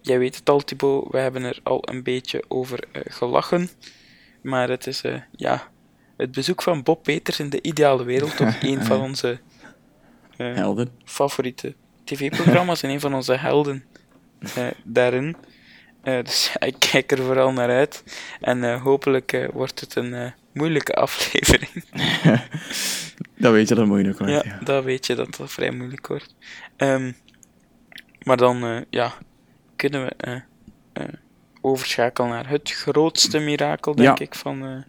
jij 0.00 0.18
weet 0.18 0.36
het 0.36 0.48
al, 0.50 0.60
Thibaut, 0.60 1.10
we 1.10 1.18
hebben 1.18 1.42
er 1.44 1.58
al 1.62 1.88
een 1.88 2.02
beetje 2.02 2.44
over 2.48 2.84
gelachen. 2.92 3.68
Maar 4.42 4.68
het 4.68 4.86
is, 4.86 5.02
ja, 5.36 5.68
het 6.16 6.30
bezoek 6.32 6.62
van 6.62 6.82
Bob 6.82 7.02
Peters 7.02 7.38
in 7.40 7.50
de 7.50 7.62
ideale 7.62 8.04
wereld, 8.04 8.36
toch 8.36 8.62
een 8.62 8.84
van 8.84 9.00
onze 9.00 9.38
Helden. 10.36 10.88
favoriete 11.04 11.74
tv-programma's 12.04 12.82
en 12.82 12.90
een 12.90 13.00
van 13.00 13.14
onze 13.14 13.34
helden 13.34 13.84
daarin. 14.84 15.36
Eh, 16.02 16.24
dus 16.24 16.52
ik 16.58 16.74
kijk 16.78 17.12
er 17.12 17.18
vooral 17.18 17.52
naar 17.52 17.68
uit. 17.70 18.04
En 18.40 18.64
eh, 18.64 18.82
hopelijk 18.82 19.32
eh, 19.32 19.48
wordt 19.52 19.80
het 19.80 19.94
een 19.94 20.32
moeilijke 20.52 20.94
aflevering. 20.94 21.84
Dat 23.38 23.52
weet 23.52 23.68
je, 23.68 23.74
dat 23.74 23.86
moeilijk 23.86 24.18
wordt. 24.18 24.32
ja, 24.32 24.42
Ja. 24.44 24.58
dan 24.64 24.82
weet 24.82 25.06
je 25.06 25.14
dat 25.14 25.36
dat 25.36 25.52
vrij 25.52 25.70
moeilijk 25.70 26.06
wordt. 26.06 26.34
Ehm, 26.76 27.12
maar 28.22 28.36
dan, 28.36 28.84
ja, 28.90 29.12
kunnen 29.76 30.04
we 30.06 30.42
overschakelen 31.60 32.30
naar 32.30 32.48
het 32.48 32.70
grootste 32.70 33.38
mirakel, 33.38 33.94
denk 33.94 34.18
Ja. 34.18 34.24
ik, 34.24 34.34
van 34.34 34.84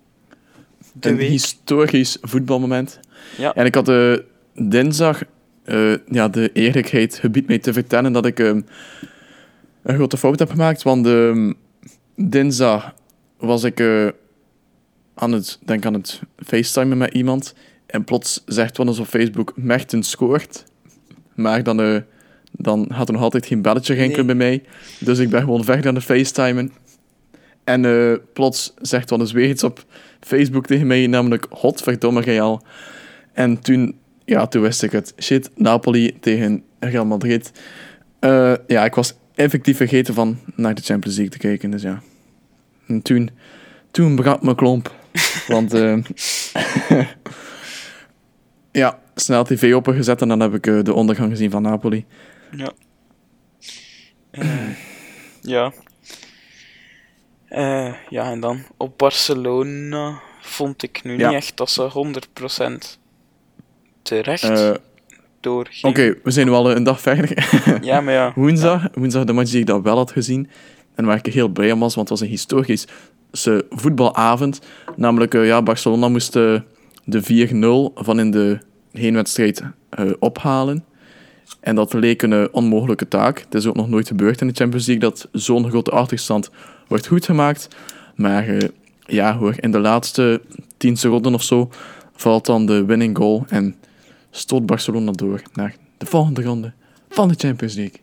de 0.93 1.09
Een 1.09 1.15
week. 1.15 1.29
historisch 1.29 2.17
voetbalmoment. 2.21 2.99
Ja. 3.37 3.53
En 3.53 3.65
ik 3.65 3.75
had 3.75 3.89
eh, 3.89 4.13
dinsdag 4.53 5.21
ja, 6.07 6.27
de 6.27 6.49
eerlijkheid 6.53 7.17
gebied 7.17 7.47
mij 7.47 7.59
te 7.59 7.73
vertellen 7.73 8.13
dat 8.13 8.25
ik 8.25 8.39
ehm, 8.39 8.61
een 9.83 9.95
grote 9.95 10.17
fout 10.17 10.39
heb 10.39 10.49
gemaakt. 10.49 10.83
Want 10.83 11.07
ehm, 11.07 11.53
dinsdag 12.15 12.93
was 13.37 13.63
ik 13.63 13.79
eh, 13.79 14.07
aan 15.13 15.31
het, 15.31 15.59
denk 15.65 15.85
aan 15.85 15.93
het 15.93 16.21
facetimen 16.37 16.97
met 16.97 17.13
iemand. 17.13 17.53
En 17.85 18.03
plots 18.03 18.43
zegt 18.45 18.77
wel 18.77 18.87
eens 18.87 18.99
op 18.99 19.07
Facebook, 19.07 19.53
Mertens 19.55 20.09
scoort. 20.09 20.63
Maar 21.35 21.63
dan, 21.63 21.81
eh, 21.81 21.97
dan 22.51 22.91
had 22.91 23.07
er 23.07 23.13
nog 23.13 23.23
altijd 23.23 23.45
geen 23.45 23.61
belletje 23.61 23.93
rinkelen 23.93 24.25
bij 24.25 24.35
mij. 24.35 24.63
Dus 24.99 25.19
ik 25.19 25.29
ben 25.29 25.41
gewoon 25.41 25.63
verder 25.63 25.87
aan 25.87 25.95
het 25.95 26.03
facetimen. 26.03 26.71
En 27.63 27.85
eh, 27.85 28.13
plots 28.33 28.73
zegt 28.81 29.09
wel 29.09 29.19
eens 29.19 29.31
weer 29.31 29.49
iets 29.49 29.63
op 29.63 29.85
Facebook 30.19 30.65
tegen 30.65 30.87
mij, 30.87 31.07
namelijk 31.07 31.45
Godverdomme 31.49 32.21
Real. 32.21 32.63
En 33.33 33.59
toen, 33.59 33.97
ja, 34.25 34.47
toen 34.47 34.61
wist 34.61 34.83
ik 34.83 34.91
het. 34.91 35.13
Shit, 35.21 35.49
Napoli 35.55 36.19
tegen 36.19 36.63
Real 36.79 37.05
Madrid. 37.05 37.51
Eh, 38.19 38.53
ja, 38.67 38.85
ik 38.85 38.95
was 38.95 39.13
effectief 39.35 39.77
vergeten 39.77 40.13
van 40.13 40.39
naar 40.55 40.75
de 40.75 40.81
Champions 40.81 41.17
League 41.17 41.33
te 41.33 41.47
kijken, 41.47 41.71
dus 41.71 41.81
ja. 41.81 42.01
En 42.87 43.01
toen, 43.01 43.29
toen 43.91 44.15
brak 44.15 44.41
mijn 44.41 44.55
klomp. 44.55 44.93
Want, 45.47 45.73
eh, 45.73 45.97
ja, 48.71 48.99
snel 49.15 49.43
tv 49.43 49.73
opengezet 49.73 50.21
en 50.21 50.27
dan 50.27 50.39
heb 50.39 50.53
ik 50.53 50.67
eh, 50.67 50.83
de 50.83 50.93
ondergang 50.93 51.29
gezien 51.31 51.51
van 51.51 51.61
Napoli. 51.61 52.05
Ja. 52.51 52.71
Eh, 54.31 54.75
ja. 55.41 55.73
Ja, 58.09 58.31
en 58.31 58.39
dan 58.39 58.63
op 58.77 58.97
Barcelona 58.97 60.21
vond 60.41 60.83
ik 60.83 61.03
nu 61.03 61.17
Ja. 61.17 61.27
niet 61.27 61.37
echt 61.37 61.57
dat 61.57 61.69
ze 61.71 61.89
100% 61.89 62.99
terecht 64.01 64.79
Oké, 65.81 66.15
we 66.23 66.31
zijn 66.31 66.47
nu 66.47 66.51
al 66.51 66.69
eh, 66.69 66.75
een 66.75 66.83
dag 66.83 67.01
verder. 67.01 67.49
Ja, 67.81 68.01
maar 68.01 68.13
ja. 68.13 68.31
Woensdag, 68.35 68.87
woensdag 68.93 69.23
de 69.23 69.33
match 69.33 69.51
die 69.51 69.59
ik 69.59 69.65
dan 69.65 69.81
wel 69.81 69.97
had 69.97 70.11
gezien. 70.11 70.49
En 70.95 71.05
waar 71.05 71.21
ik 71.23 71.33
heel 71.33 71.47
blij 71.47 71.71
om 71.71 71.79
was, 71.79 71.95
want 71.95 72.09
het 72.09 72.19
was 72.19 72.27
een 72.27 72.33
historische 72.33 73.65
voetbalavond. 73.69 74.61
Namelijk, 74.95 75.33
eh, 75.33 75.45
ja, 75.45 75.61
Barcelona 75.61 76.09
moest 76.09 76.35
eh, 76.35 76.59
de 77.03 77.21
4-0 77.21 78.03
van 78.03 78.19
in 78.19 78.31
de 78.31 78.57
heenwedstrijd 78.91 79.63
eh, 79.89 80.05
ophalen. 80.19 80.85
En 81.59 81.75
dat 81.75 81.93
leek 81.93 82.21
een 82.21 82.53
onmogelijke 82.53 83.07
taak. 83.07 83.39
Het 83.39 83.53
is 83.53 83.67
ook 83.67 83.75
nog 83.75 83.89
nooit 83.89 84.07
gebeurd 84.07 84.41
in 84.41 84.47
de 84.47 84.53
Champions 84.53 84.85
League 84.85 85.09
dat 85.09 85.27
zo'n 85.31 85.69
grote 85.69 85.91
achterstand 85.91 86.49
wordt 86.87 87.07
goedgemaakt. 87.07 87.67
Maar 88.15 88.57
ja 89.05 89.37
hoor, 89.37 89.53
in 89.59 89.71
de 89.71 89.79
laatste 89.79 90.41
10 90.77 90.97
seconden 90.97 91.33
of 91.33 91.43
zo 91.43 91.69
valt 92.15 92.45
dan 92.45 92.65
de 92.65 92.85
winning 92.85 93.17
goal 93.17 93.45
en 93.47 93.75
stoot 94.31 94.65
Barcelona 94.65 95.11
door 95.11 95.41
naar 95.53 95.75
de 95.97 96.05
volgende 96.05 96.41
ronde 96.43 96.73
van 97.09 97.27
de 97.27 97.33
Champions 97.37 97.73
League. 97.75 97.99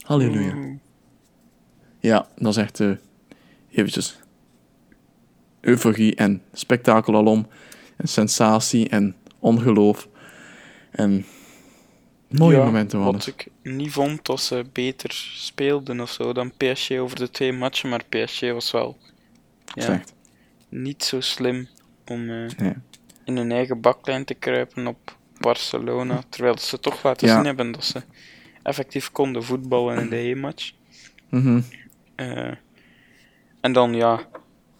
Halleluja. 0.00 0.54
Oeh. 0.56 0.76
Ja, 2.00 2.28
dat 2.36 2.50
is 2.56 2.56
echt 2.62 2.80
eh 2.80 2.90
eventjes 3.70 4.18
euforie 5.60 6.14
en 6.14 6.42
spektakel 6.52 7.14
alom. 7.14 7.46
En 7.96 8.08
sensatie 8.08 8.88
en 8.88 9.16
ongeloof. 9.38 10.08
En 10.90 11.24
mooie 12.28 12.56
Ja, 12.56 12.64
momenten 12.64 12.98
waren 12.98 13.12
Wat 13.12 13.26
ik 13.26 13.48
niet 13.62 13.92
vond 13.92 14.26
dat 14.26 14.40
ze 14.40 14.64
beter 14.72 15.10
speelden 15.34 16.00
of 16.00 16.10
zo 16.10 16.32
dan 16.32 16.52
PSG 16.56 16.90
over 16.90 17.16
de 17.16 17.30
twee 17.30 17.52
matchen, 17.52 17.88
maar 17.88 18.04
PSG 18.08 18.40
was 18.40 18.70
wel 18.70 18.96
ja, 19.74 19.82
Slecht. 19.82 20.14
niet 20.68 21.04
zo 21.04 21.20
slim 21.20 21.68
om 22.06 22.30
eh, 22.30 22.48
Nee. 22.58 22.74
in 23.24 23.36
hun 23.36 23.52
eigen 23.52 23.80
baklijn 23.80 24.24
te 24.24 24.34
kruipen 24.34 24.86
op 24.86 25.16
Barcelona, 25.40 26.22
terwijl 26.28 26.58
ze 26.58 26.80
toch 26.80 27.02
laten 27.02 27.28
Ja. 27.28 27.34
zien 27.34 27.44
hebben 27.44 27.72
dat 27.72 27.84
ze 27.84 28.02
effectief 28.62 29.12
konden 29.12 29.44
voetballen 29.44 29.98
in 29.98 30.08
de 30.08 30.16
heenmatch. 30.16 30.72
Mhm. 31.30 31.60
Eh, 32.14 32.52
en 33.60 33.72
dan 33.72 33.94
ja, 33.94 34.20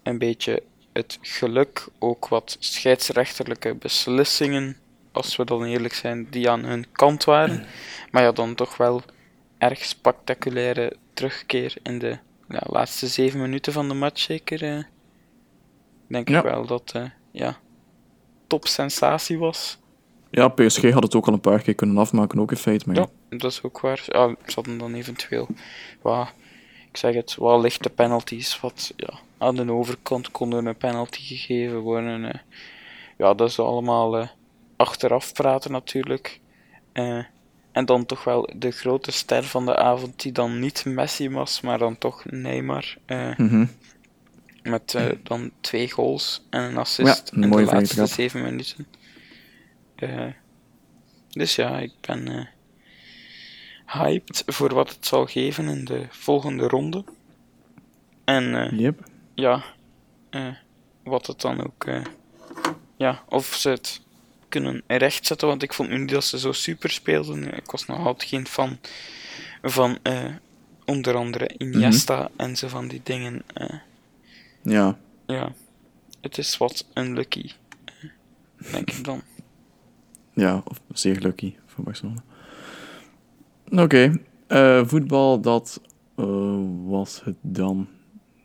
een 0.03 0.17
beetje 0.17 0.63
het 0.93 1.17
geluk, 1.21 1.87
ook 1.99 2.27
wat 2.27 2.55
scheidsrechterlijke 2.59 3.75
beslissingen, 3.75 4.77
als 5.11 5.35
we 5.35 5.45
dan 5.45 5.63
eerlijk 5.63 5.93
zijn, 5.93 6.27
die 6.29 6.49
aan 6.49 6.63
hun 6.63 6.85
kant 6.91 7.23
waren. 7.23 7.65
Maar 8.11 8.23
ja, 8.23 8.31
dan 8.31 8.55
toch 8.55 8.77
wel 8.77 9.01
erg 9.57 9.85
spectaculaire 9.85 10.95
terugkeer 11.13 11.75
in 11.83 11.99
de 11.99 12.17
ja, 12.49 12.61
laatste 12.65 13.07
zeven 13.07 13.39
minuten 13.41 13.73
van 13.73 13.87
de 13.87 13.93
match, 13.93 14.21
zeker. 14.21 14.63
eh. 14.63 14.83
denk 16.07 16.29
Ja. 16.29 16.37
ik 16.37 16.43
wel 16.43 16.65
dat 16.65 16.93
uh, 16.95 17.03
ja, 17.31 17.57
top 18.47 18.67
sensatie 18.67 19.37
was. 19.37 19.77
Ja, 20.29 20.47
PSG 20.47 20.91
had 20.91 21.03
het 21.03 21.15
ook 21.15 21.27
al 21.27 21.33
een 21.33 21.39
paar 21.39 21.61
keer 21.61 21.75
kunnen 21.75 21.97
afmaken, 21.97 22.39
ook 22.39 22.51
in 22.51 22.57
feite. 22.57 22.87
Maar 22.87 22.95
ja. 22.95 23.07
Ja, 23.29 23.37
dat 23.37 23.51
is 23.51 23.63
ook 23.63 23.79
waar. 23.79 24.03
Ja, 24.05 24.27
ze 24.45 24.53
hadden 24.55 24.77
dan 24.77 24.93
eventueel 24.93 25.47
wat, 26.01 26.27
ik 26.91 26.97
zeg 26.97 27.13
het, 27.13 27.35
wel 27.39 27.61
lichte 27.61 27.89
penalties. 27.89 28.59
Wat 28.59 28.93
ja, 28.95 29.13
aan 29.37 29.55
de 29.55 29.71
overkant 29.71 30.31
konden 30.31 30.65
een 30.65 30.77
penalty 30.77 31.21
gegeven 31.21 31.79
worden. 31.79 32.25
eh. 32.25 32.39
ja, 33.17 33.33
dat 33.33 33.49
is 33.49 33.59
allemaal 33.59 34.17
eh, 34.17 34.27
achteraf 34.75 35.33
praten 35.33 35.71
natuurlijk. 35.71 36.39
Eh, 36.91 37.23
en 37.71 37.85
dan 37.85 38.05
toch 38.05 38.23
wel 38.23 38.49
de 38.55 38.71
grote 38.71 39.11
ster 39.11 39.43
van 39.43 39.65
de 39.65 39.75
avond, 39.75 40.21
die 40.21 40.31
dan 40.31 40.59
niet 40.59 40.85
Messi 40.85 41.29
was, 41.29 41.61
maar 41.61 41.77
dan 41.77 41.97
toch 41.97 42.25
Neymar. 42.25 42.97
Mhm. 43.37 43.65
met 44.63 44.97
dan 45.23 45.51
twee 45.61 45.91
goals 45.91 46.41
en 46.49 46.61
een 46.61 46.77
assist 46.77 47.31
Ja, 47.31 47.37
een 47.37 47.43
in 47.43 47.49
de 47.51 47.63
laatste 47.63 48.05
zeven 48.05 48.41
minuten. 48.41 48.87
Eh, 50.01 50.25
dus 51.29 51.55
ja, 51.55 51.79
ik 51.79 51.93
ben 52.01 52.27
eh, 52.27 52.45
hyped 53.85 54.43
voor 54.45 54.73
wat 54.73 54.89
het 54.89 55.05
zal 55.05 55.25
geven 55.25 55.67
in 55.67 55.85
de 55.85 56.05
volgende 56.09 56.67
ronde. 56.67 57.03
En 58.23 58.55
eh, 58.55 58.79
Yep. 58.79 59.03
ja, 59.33 59.63
wat 61.03 61.27
het 61.27 61.41
dan 61.41 61.63
ook. 61.65 61.87
ja, 62.97 63.23
of 63.29 63.45
ze 63.55 63.69
het 63.69 64.01
kunnen 64.49 64.83
rechtzetten, 64.87 65.47
want 65.47 65.63
ik 65.63 65.73
vond 65.73 65.89
nu 65.89 65.97
niet 65.97 66.09
dat 66.09 66.23
ze 66.25 66.39
zo 66.39 66.51
super 66.51 66.89
speelden. 66.89 67.53
Ik 67.55 67.71
was 67.71 67.85
nog 67.85 68.05
altijd 68.05 68.29
geen 68.29 68.47
fan 68.47 68.79
van 69.61 69.97
onder 70.85 71.15
andere 71.15 71.49
Iniesta 71.57 72.29
en 72.35 72.57
zo 72.57 72.67
van 72.67 72.87
die 72.87 73.01
dingen. 73.03 73.43
Ja. 74.61 74.97
ja, 75.27 75.51
het 76.21 76.37
is 76.37 76.57
wat 76.57 76.85
unlucky, 76.93 77.51
eh, 77.85 78.71
denk 78.71 78.91
ik 78.91 79.03
dan. 79.03 79.21
Ja, 80.39 80.61
of 80.67 80.81
zeer 80.93 81.19
lucky 81.19 81.55
voor 81.65 81.83
Barcelona. 81.83 82.23
Oké, 83.69 84.21
eh, 84.47 84.85
voetbal, 84.85 85.41
dat 85.41 85.81
eh, 86.15 86.59
was 86.85 87.21
het 87.23 87.35
dan. 87.41 87.87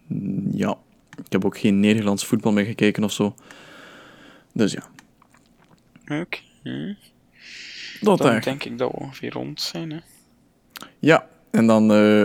Mm, 0.06 0.48
Ja, 0.52 0.78
ik 1.24 1.32
heb 1.32 1.44
ook 1.44 1.58
geen 1.58 1.80
Nederlands 1.80 2.26
voetbal 2.26 2.52
meer 2.52 2.64
gekeken 2.64 3.04
of 3.04 3.12
zo. 3.12 3.34
Dus 4.52 4.72
ja, 4.72 4.82
Oké, 6.20 6.38
dat 8.00 8.18
dan 8.18 8.40
denk 8.40 8.64
ik 8.64 8.78
dat 8.78 8.90
we 8.90 8.98
ongeveer 8.98 9.32
rond 9.32 9.60
zijn. 9.60 9.90
Hè. 9.90 9.98
Ja, 10.98 11.28
en 11.50 11.66
dan 11.66 11.92
eh, 11.92 12.22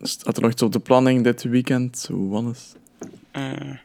staat 0.00 0.36
er 0.36 0.42
nog 0.42 0.50
iets 0.52 0.62
op 0.62 0.72
de 0.72 0.80
planning 0.80 1.24
dit 1.24 1.42
weekend. 1.42 2.08
Hoe 2.12 2.30
was 2.30 2.44
het? 2.44 2.76
Eh, 3.30 3.76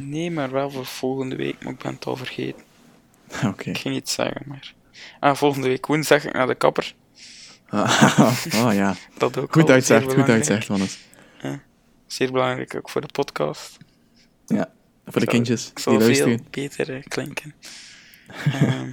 nee, 0.00 0.30
maar 0.30 0.50
wel 0.50 0.70
voor 0.70 0.86
volgende 0.86 1.36
week, 1.36 1.64
maar 1.64 1.72
ik 1.72 1.78
ben 1.78 1.92
het 1.94 2.06
al 2.06 2.16
vergeten. 2.16 2.65
Oké. 3.50 3.70
Ik 3.70 3.78
ging 3.78 3.94
iets 3.94 4.12
zeggen, 4.12 4.42
maar... 4.46 4.74
Ah, 5.20 5.36
volgende 5.36 5.68
week 5.68 5.86
woensdag 5.86 6.24
ik 6.24 6.32
naar 6.32 6.46
de 6.46 6.54
kapper. 6.54 6.94
Ah 7.68 8.42
ja, 8.74 8.96
Dat 9.18 9.38
ook 9.38 9.52
goed 9.52 9.70
uitzegt, 9.70 10.02
goed 10.04 10.10
belangrijk. 10.12 10.38
uitzegt, 10.38 10.68
Wannes. 10.68 10.98
Zeer 12.06 12.32
belangrijk 12.32 12.74
ook 12.74 12.90
voor 12.90 13.00
de 13.00 13.12
podcast. 13.12 13.76
Ja, 14.46 14.72
voor 15.04 15.20
de 15.20 15.26
kindjes 15.26 15.64
die 15.64 15.82
zal 15.82 15.92
veel 15.92 16.02
luisteren. 16.02 16.46
beter 16.50 16.94
eh, 16.94 17.02
klinken. 17.02 17.54
Ehm, 18.44 18.90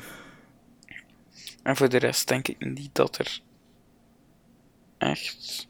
en 1.63 1.75
voor 1.75 1.89
de 1.89 1.97
rest 1.97 2.27
denk 2.27 2.47
ik 2.47 2.65
niet 2.65 2.95
dat 2.95 3.17
er 3.17 3.39
echt... 4.97 5.67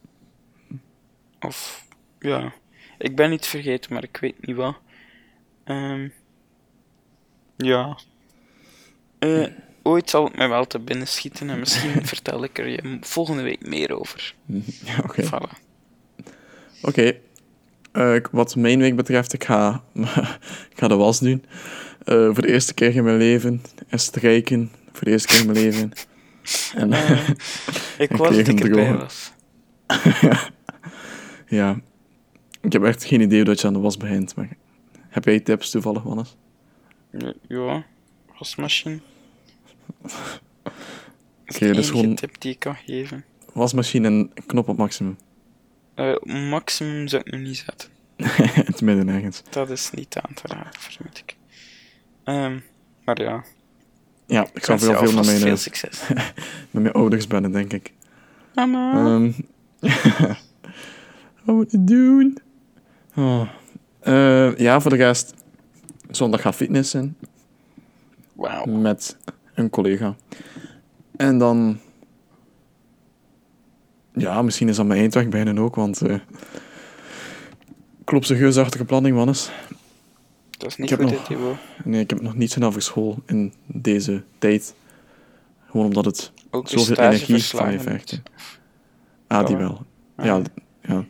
Of, 1.40 1.88
ja... 2.20 2.54
Ik 2.98 3.16
ben 3.16 3.30
niet 3.30 3.46
vergeten, 3.46 3.94
maar 3.94 4.04
ik 4.04 4.18
weet 4.18 4.46
niet 4.48 4.56
wat. 4.56 4.78
Ehm, 5.64 6.10
ja. 7.56 7.98
Eh, 9.24 9.46
ooit 9.82 10.10
zal 10.10 10.24
het 10.24 10.36
mij 10.36 10.50
wel 10.50 10.66
te 10.66 10.80
binnen 10.80 11.08
schieten 11.08 11.50
en 11.50 11.60
misschien 11.60 12.06
vertel 12.14 12.44
ik 12.44 12.60
er 12.60 12.68
je 12.68 12.98
volgende 13.02 13.42
week 13.42 13.68
meer 13.68 14.00
over. 14.00 14.34
Ja, 14.86 14.98
oké. 15.04 15.24
Voilà. 15.26 15.60
Oké. 16.82 17.18
Eh, 17.92 18.16
wat 18.32 18.56
mijn 18.56 18.80
week 18.80 18.96
betreft, 18.96 19.34
ik 19.34 19.44
ga, 19.44 19.84
ik 20.74 20.78
ga 20.78 20.88
de 20.88 20.96
was 20.96 21.20
doen. 21.20 21.46
Eh, 22.06 22.26
voor 22.26 22.42
de 22.42 22.48
eerste 22.48 22.74
keer 22.74 22.96
in 22.96 23.04
mijn 23.04 23.18
leven. 23.18 23.62
En 23.88 24.00
strijken. 24.00 24.72
Voor 24.92 25.04
de 25.04 25.12
eerste 25.12 25.28
keer 25.28 25.40
in 25.40 25.46
mijn 25.46 25.60
leven. 25.60 25.92
En 26.76 26.94
ik 27.98 28.10
En 28.10 28.18
was 28.18 28.36
dat 28.36 28.48
ik 28.48 28.60
erbij 28.60 28.98
was. 28.98 29.32
ja, 31.48 31.80
ik 32.62 32.74
heb 32.74 32.84
echt 32.84 33.04
geen 33.04 33.22
idee 33.22 33.38
hoe 33.38 33.46
dat 33.46 33.62
je 33.62 33.68
aan 33.68 33.74
de 33.74 33.80
was 33.80 33.98
begint. 33.98 34.36
Maar 34.36 34.50
heb 35.10 35.26
jij 35.26 35.40
tips 35.40 35.70
toevallig, 35.70 36.04
Wannes? 36.04 36.36
Ja, 37.12 37.34
Ja, 37.48 37.86
wasmachine. 38.38 39.00
Oké, 41.48 41.74
dus 41.74 41.90
gewoon- 41.90 42.16
tip 42.16 42.42
die 42.42 42.52
ik 42.52 42.60
kan 42.60 42.76
geven. 42.76 43.24
Wasmachine 43.54 44.08
en 44.08 44.32
knop 44.46 44.68
op 44.68 44.78
maximum. 44.78 45.18
Eh, 45.96 46.16
maximum 46.50 47.08
zou 47.08 47.22
ik 47.26 47.32
nu 47.32 47.42
niet 47.42 47.58
zetten. 47.58 47.90
In 48.16 48.26
het 48.66 48.82
midden 48.82 49.10
ergens. 49.10 49.42
Dat 49.50 49.70
is 49.70 49.90
niet 49.92 50.18
aan 50.22 50.34
te 50.34 50.42
raden, 50.48 50.80
vermoed 50.80 51.18
ik. 51.18 51.36
Ehm, 52.24 52.60
maar 53.06 53.22
ja, 53.22 53.44
Ja, 54.28 54.48
ik 54.54 54.66
je 54.66 54.80
vooral 54.80 54.80
veel 54.80 54.92
met 54.92 55.02
alvast 55.10 55.30
mijn, 55.30 55.40
veel 55.42 55.52
eh, 55.52 55.58
succes. 55.58 56.08
met 56.72 56.84
mijn 56.84 56.92
ouders 56.94 57.28
bellen, 57.28 57.52
denk 57.52 57.74
ik. 57.74 57.92
Mama. 58.56 58.94
Ehm 58.94 59.32
wat 61.44 61.56
moet 61.56 61.74
ik 61.74 61.88
doen? 61.88 62.38
Oh. 63.16 63.50
Eh, 64.00 64.58
ja, 64.58 64.80
voor 64.82 64.92
de 64.92 64.98
rest. 64.98 65.34
Zondag 66.10 66.42
ga 66.42 66.54
fitnessen 66.54 67.18
Wauw. 68.34 68.66
met 68.66 69.18
een 69.54 69.70
collega. 69.70 70.16
En 71.16 71.38
dan... 71.38 71.80
Ja, 74.14 74.42
misschien 74.42 74.70
is 74.70 74.76
dat 74.76 74.86
mijn 74.86 75.00
eindweg 75.00 75.30
bij 75.30 75.40
hen 75.40 75.60
ook, 75.60 75.76
want... 75.76 76.02
eh 76.02 76.20
klopt 78.04 78.28
ze 78.28 78.36
geusachtige 78.36 78.86
planning, 78.86 79.16
mannes. 79.16 79.52
Dat 80.50 80.70
is 80.70 80.78
niet 80.78 80.92
ik 80.92 81.00
goed, 81.00 81.30
nog-. 81.30 81.58
Nee, 81.84 82.02
ik 82.02 82.10
heb 82.10 82.22
nog 82.22 82.36
niets 82.36 82.54
gedaan 82.54 82.72
voor 82.72 82.82
school 82.82 83.18
in 83.26 83.54
deze 83.66 84.24
tijd. 84.38 84.76
Gewoon 85.70 85.86
omdat 85.86 86.06
het 86.06 86.32
Ook 86.50 86.70
zoveel 86.70 86.96
energie 86.96 87.44
van 87.44 87.72
je 87.72 87.80
vergt. 87.80 88.22
Ah, 89.28 89.48
die 89.48 89.56
wel. 89.56 89.86
Ah, 90.16 90.26
Ja, 90.26 90.42
ja. 90.82 91.06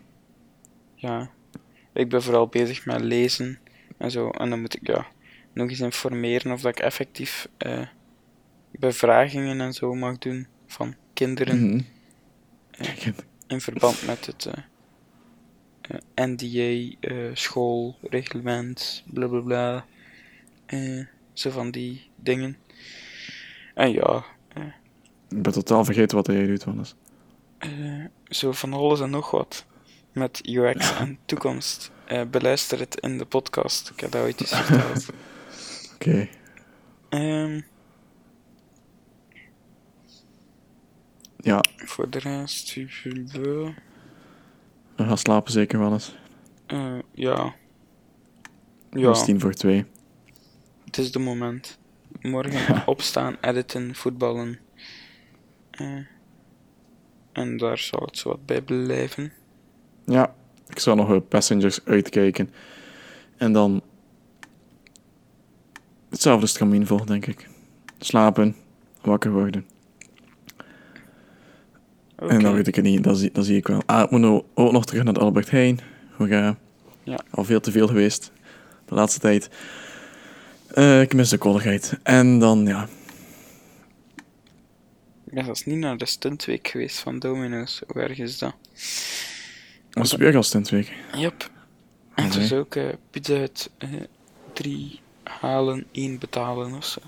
ja. 0.95 1.29
Ik 1.93 2.09
ben 2.09 2.23
vooral 2.23 2.47
bezig 2.47 2.85
met 2.85 3.01
lezen 3.01 3.59
en 3.97 4.11
zo. 4.11 4.29
En 4.29 4.49
dan 4.49 4.61
moet 4.61 4.75
ik 4.75 4.87
ja, 4.87 5.05
nog 5.53 5.69
eens 5.69 5.79
informeren 5.79 6.51
of 6.51 6.61
dat 6.61 6.77
ik 6.77 6.83
effectief 6.83 7.47
eh, 7.57 7.81
bevragingen 8.87 9.61
en 9.61 9.73
zo 9.73 9.93
mag 9.95 10.17
doen 10.17 10.47
van 10.67 10.95
kinderen 11.13 11.65
Mhm. 11.69 11.81
in 13.47 13.61
verband 13.61 14.05
met 14.05 14.25
het 14.25 14.45
eh, 14.45 14.63
eh, 15.81 16.25
NDA, 16.27 16.95
eh, 16.99 17.15
school, 17.33 17.97
reglement, 18.01 19.03
bla 19.05 19.27
bla 19.27 19.39
bla. 19.39 19.85
Zo 21.33 21.49
van 21.49 21.71
die 21.71 22.09
dingen. 22.15 22.57
En 23.73 23.91
ja, 23.91 24.23
Ik 25.29 25.41
ben 25.43 25.53
totaal 25.53 25.85
vergeten 25.85 26.17
wat 26.17 26.27
jij 26.27 26.45
doet, 26.47 26.63
Wannes. 26.63 26.95
zo 28.27 28.51
van 28.51 28.73
alles 28.73 28.99
en 28.99 29.09
nog 29.09 29.31
wat. 29.31 29.65
Met 30.11 30.41
UX 30.47 30.93
en 30.99 31.17
toekomst. 31.25 31.91
Beluister 32.31 32.79
het 32.79 32.99
in 32.99 33.17
de 33.17 33.25
podcast. 33.25 33.89
Ik 33.89 33.99
heb 33.99 34.11
dat 34.11 34.21
ooit 34.21 34.39
eens 34.41 34.55
verteld. 34.59 35.09
Oké. 35.93 36.27
Ehm, 37.09 37.61
Ja, 41.43 41.63
voor 41.75 42.09
de 42.09 42.19
rest, 42.19 42.73
we 42.73 43.73
gaan 44.95 45.17
slapen 45.17 45.51
zeker, 45.51 45.79
Wannes. 45.79 46.15
eh, 46.65 46.77
ja. 47.11 47.35
Ja. 47.35 47.55
Ja, 48.91 49.11
is 49.11 49.23
tien 49.23 49.39
voor 49.39 49.53
twee. 49.53 49.85
het 50.85 50.97
is 50.97 51.11
de 51.11 51.19
moment. 51.19 51.79
Morgen 52.21 52.87
opstaan, 52.87 53.37
editen, 53.41 53.95
voetballen. 53.95 54.59
Eh, 55.71 55.99
en 57.31 57.57
daar 57.57 57.77
zal 57.77 58.01
het 58.05 58.17
zo 58.17 58.29
wat 58.29 58.45
bij 58.45 58.61
blijven. 58.61 59.33
Ja, 60.05 60.35
ik 60.67 60.79
zal 60.79 60.95
nog 60.95 61.27
passengers 61.27 61.85
uitkijken. 61.85 62.49
En 63.37 63.53
dan... 63.53 63.81
Hetzelfde 66.09 66.47
stramien 66.47 66.87
vol, 66.87 67.05
denk 67.05 67.25
ik. 67.25 67.47
Slapen, 67.99 68.55
wakker 69.01 69.31
worden. 69.31 69.67
En 72.27 72.39
dan 72.39 72.53
weet 72.53 72.67
ik 72.67 72.75
het 72.75 72.85
niet, 72.85 73.03
dat 73.03 73.17
zie, 73.17 73.31
dat 73.31 73.45
zie 73.45 73.57
ik 73.57 73.67
wel. 73.67 73.81
Ah, 73.85 74.03
ik 74.03 74.09
moet 74.09 74.19
nou 74.19 74.43
ook 74.53 74.71
nog 74.71 74.85
terug 74.85 75.03
naar 75.03 75.13
de 75.13 75.19
Albert 75.19 75.49
Heijn. 75.49 75.79
Hoera. 76.15 76.57
Ja. 77.03 77.19
Al 77.29 77.43
veel 77.43 77.59
te 77.59 77.71
veel 77.71 77.87
geweest. 77.87 78.31
De 78.85 78.95
laatste 78.95 79.19
tijd. 79.19 79.49
Eh, 80.67 81.01
ik 81.01 81.13
mis 81.13 81.29
de 81.29 81.37
kolligheid. 81.37 81.99
En 82.03 82.39
dan, 82.39 82.65
ja. 82.65 82.87
Ik 85.25 85.33
ben 85.33 85.43
zelfs 85.43 85.65
niet 85.65 85.77
naar 85.77 85.97
de 85.97 86.05
stuntweek 86.05 86.67
geweest 86.67 86.99
van 86.99 87.19
Domino's. 87.19 87.81
Hoe 87.87 88.01
erg 88.01 88.17
is 88.17 88.37
dat? 88.37 88.55
Was 89.91 90.11
het 90.11 90.19
weer 90.19 90.35
al 90.35 90.43
week? 90.69 90.93
Yep. 91.17 91.49
En 92.15 92.23
het 92.23 92.35
is 92.35 92.53
ook 92.53 92.75
eh 92.75 92.87
pizza 93.09 93.33
uit 93.33 93.69
eh, 93.77 93.89
drie 94.53 94.99
halen, 95.23 95.85
één 95.91 96.19
betalen 96.19 96.73
of 96.73 96.85
zo. 96.85 96.99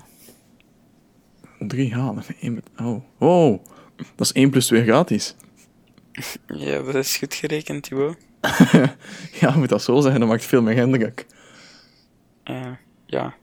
Drie 1.58 1.94
halen. 1.94 2.22
één 2.40 2.54
bet- 2.54 2.70
oh. 2.76 3.02
oh, 3.18 3.64
dat 3.96 4.26
is 4.26 4.32
1 4.32 4.50
plus 4.50 4.66
2 4.66 4.82
gratis. 4.82 5.34
Ja, 6.46 6.82
dat 6.82 6.94
is 6.94 7.16
goed 7.16 7.34
gerekend, 7.34 7.82
Thibaut. 7.82 8.16
Ja, 9.40 9.56
moet 9.56 9.68
dat 9.68 9.82
zo 9.82 10.00
zeggen, 10.00 10.20
dat 10.20 10.28
maakt 10.28 10.44
veel 10.44 10.62
meer 10.62 10.76
indruk. 10.76 11.26
Eh, 12.42 12.72
ja. 13.06 13.34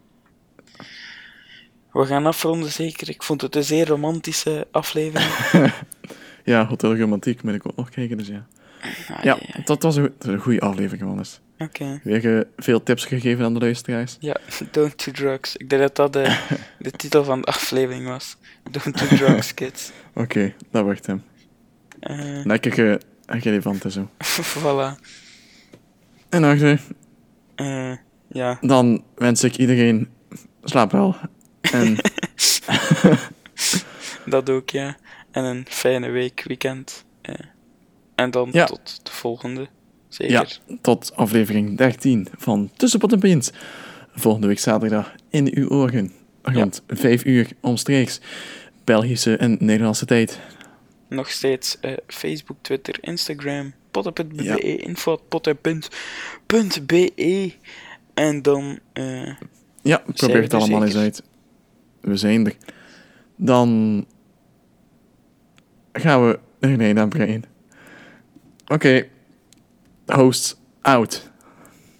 We 1.91 2.05
gaan 2.05 2.25
afronden, 2.25 2.71
zeker. 2.71 3.09
Ik 3.09 3.23
vond 3.23 3.41
het 3.41 3.55
een 3.55 3.63
zeer 3.63 3.87
romantische 3.87 4.67
aflevering. 4.71 5.31
Ja, 6.45 6.67
Hotel 6.67 6.97
Romantiek 6.97 7.43
moet 7.43 7.53
ik 7.53 7.67
ook 7.67 7.75
nog 7.75 7.89
kijken, 7.89 8.17
dus 8.17 8.27
ja. 8.27 8.45
Ah, 9.09 9.23
Ja, 9.23 9.37
dat 9.65 9.83
was 9.83 9.95
een, 9.95 10.39
goede 10.39 10.59
aflevering, 10.59 11.15
man. 11.15 11.25
Oké. 11.63 11.99
Weer 12.03 12.47
veel 12.57 12.83
tips 12.83 13.05
gegeven 13.05 13.45
aan 13.45 13.53
de 13.53 13.59
luisteraars. 13.59 14.17
Ja, 14.19 14.37
don't 14.71 15.05
do 15.05 15.11
drugs. 15.11 15.55
Ik 15.55 15.69
denk 15.69 15.81
dat 15.81 15.95
dat 15.95 16.13
de, 16.13 16.37
de 16.79 16.91
titel 16.91 17.23
van 17.23 17.41
de 17.41 17.47
aflevering 17.47 18.07
was. 18.07 18.37
Don't 18.71 18.99
do 18.99 19.15
drugs, 19.15 19.53
kids. 19.59 19.91
Oké, 20.13 20.53
dat 20.71 20.83
wordt 20.83 21.05
hem. 21.05 21.23
Eh 21.99 22.45
Lekker 22.45 22.79
uh, 22.79 22.95
relevant 23.41 23.83
en 23.83 23.91
zo. 23.91 24.09
voilà. 24.59 24.99
En 26.29 26.43
achter, 26.43 26.81
Eh, 27.55 27.95
ja. 28.27 28.57
dan 28.61 29.03
wens 29.15 29.43
ik 29.43 29.57
iedereen 29.57 30.09
slaap 30.63 30.91
wel. 30.91 31.15
En 31.61 31.95
Dat 34.25 34.49
ook, 34.49 34.69
ja. 34.69 34.97
En 35.31 35.43
een 35.43 35.65
fijne 35.69 36.09
week, 36.09 36.43
weekend. 36.47 37.05
Eh, 37.21 37.35
en 38.15 38.31
dan 38.31 38.49
Ja. 38.51 38.65
tot 38.65 38.99
de 39.05 39.11
volgende. 39.11 39.67
Zeker. 40.13 40.33
ja, 40.33 40.75
tot 40.81 41.11
aflevering 41.15 41.77
13 41.77 42.27
van 42.37 42.69
Tussenpot 42.75 43.11
en 43.13 43.19
Pint. 43.19 43.51
Volgende 44.15 44.47
week 44.47 44.59
zaterdag 44.59 45.11
in 45.29 45.49
uw 45.55 45.69
oren. 45.69 46.11
Rond 46.41 46.83
5 46.87 47.25
uur 47.25 47.47
omstreeks. 47.59 48.19
Belgische 48.83 49.37
en 49.37 49.57
Nederlandse 49.59 50.05
tijd. 50.05 50.39
Nog 51.09 51.29
steeds 51.29 51.79
eh, 51.79 51.93
Facebook, 52.07 52.57
Twitter, 52.61 52.97
Instagram, 53.01 53.73
potten.be, 53.91 54.43
Ja. 54.43 54.57
info 54.59 55.15
potten.be. 56.47 57.53
En 58.13 58.41
dan, 58.41 58.79
eh, 58.93 59.33
Ja, 59.81 60.03
probeer 60.13 60.41
het 60.41 60.53
allemaal 60.53 60.83
eens 60.83 60.95
uit. 60.95 61.23
We 62.01 62.17
zijn 62.17 62.45
er. 62.45 62.55
Dan 63.35 64.05
gaan 65.93 66.27
we 66.27 66.39
er 66.59 66.77
nee 66.77 66.93
naar 66.93 67.07
Brian. 67.07 67.43
Oké. 68.67 69.07
Hosts 70.11 70.55
out. 70.85 71.21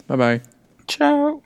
Bye 0.08 0.16
bye. 0.16 0.42
ciao. 0.88 1.42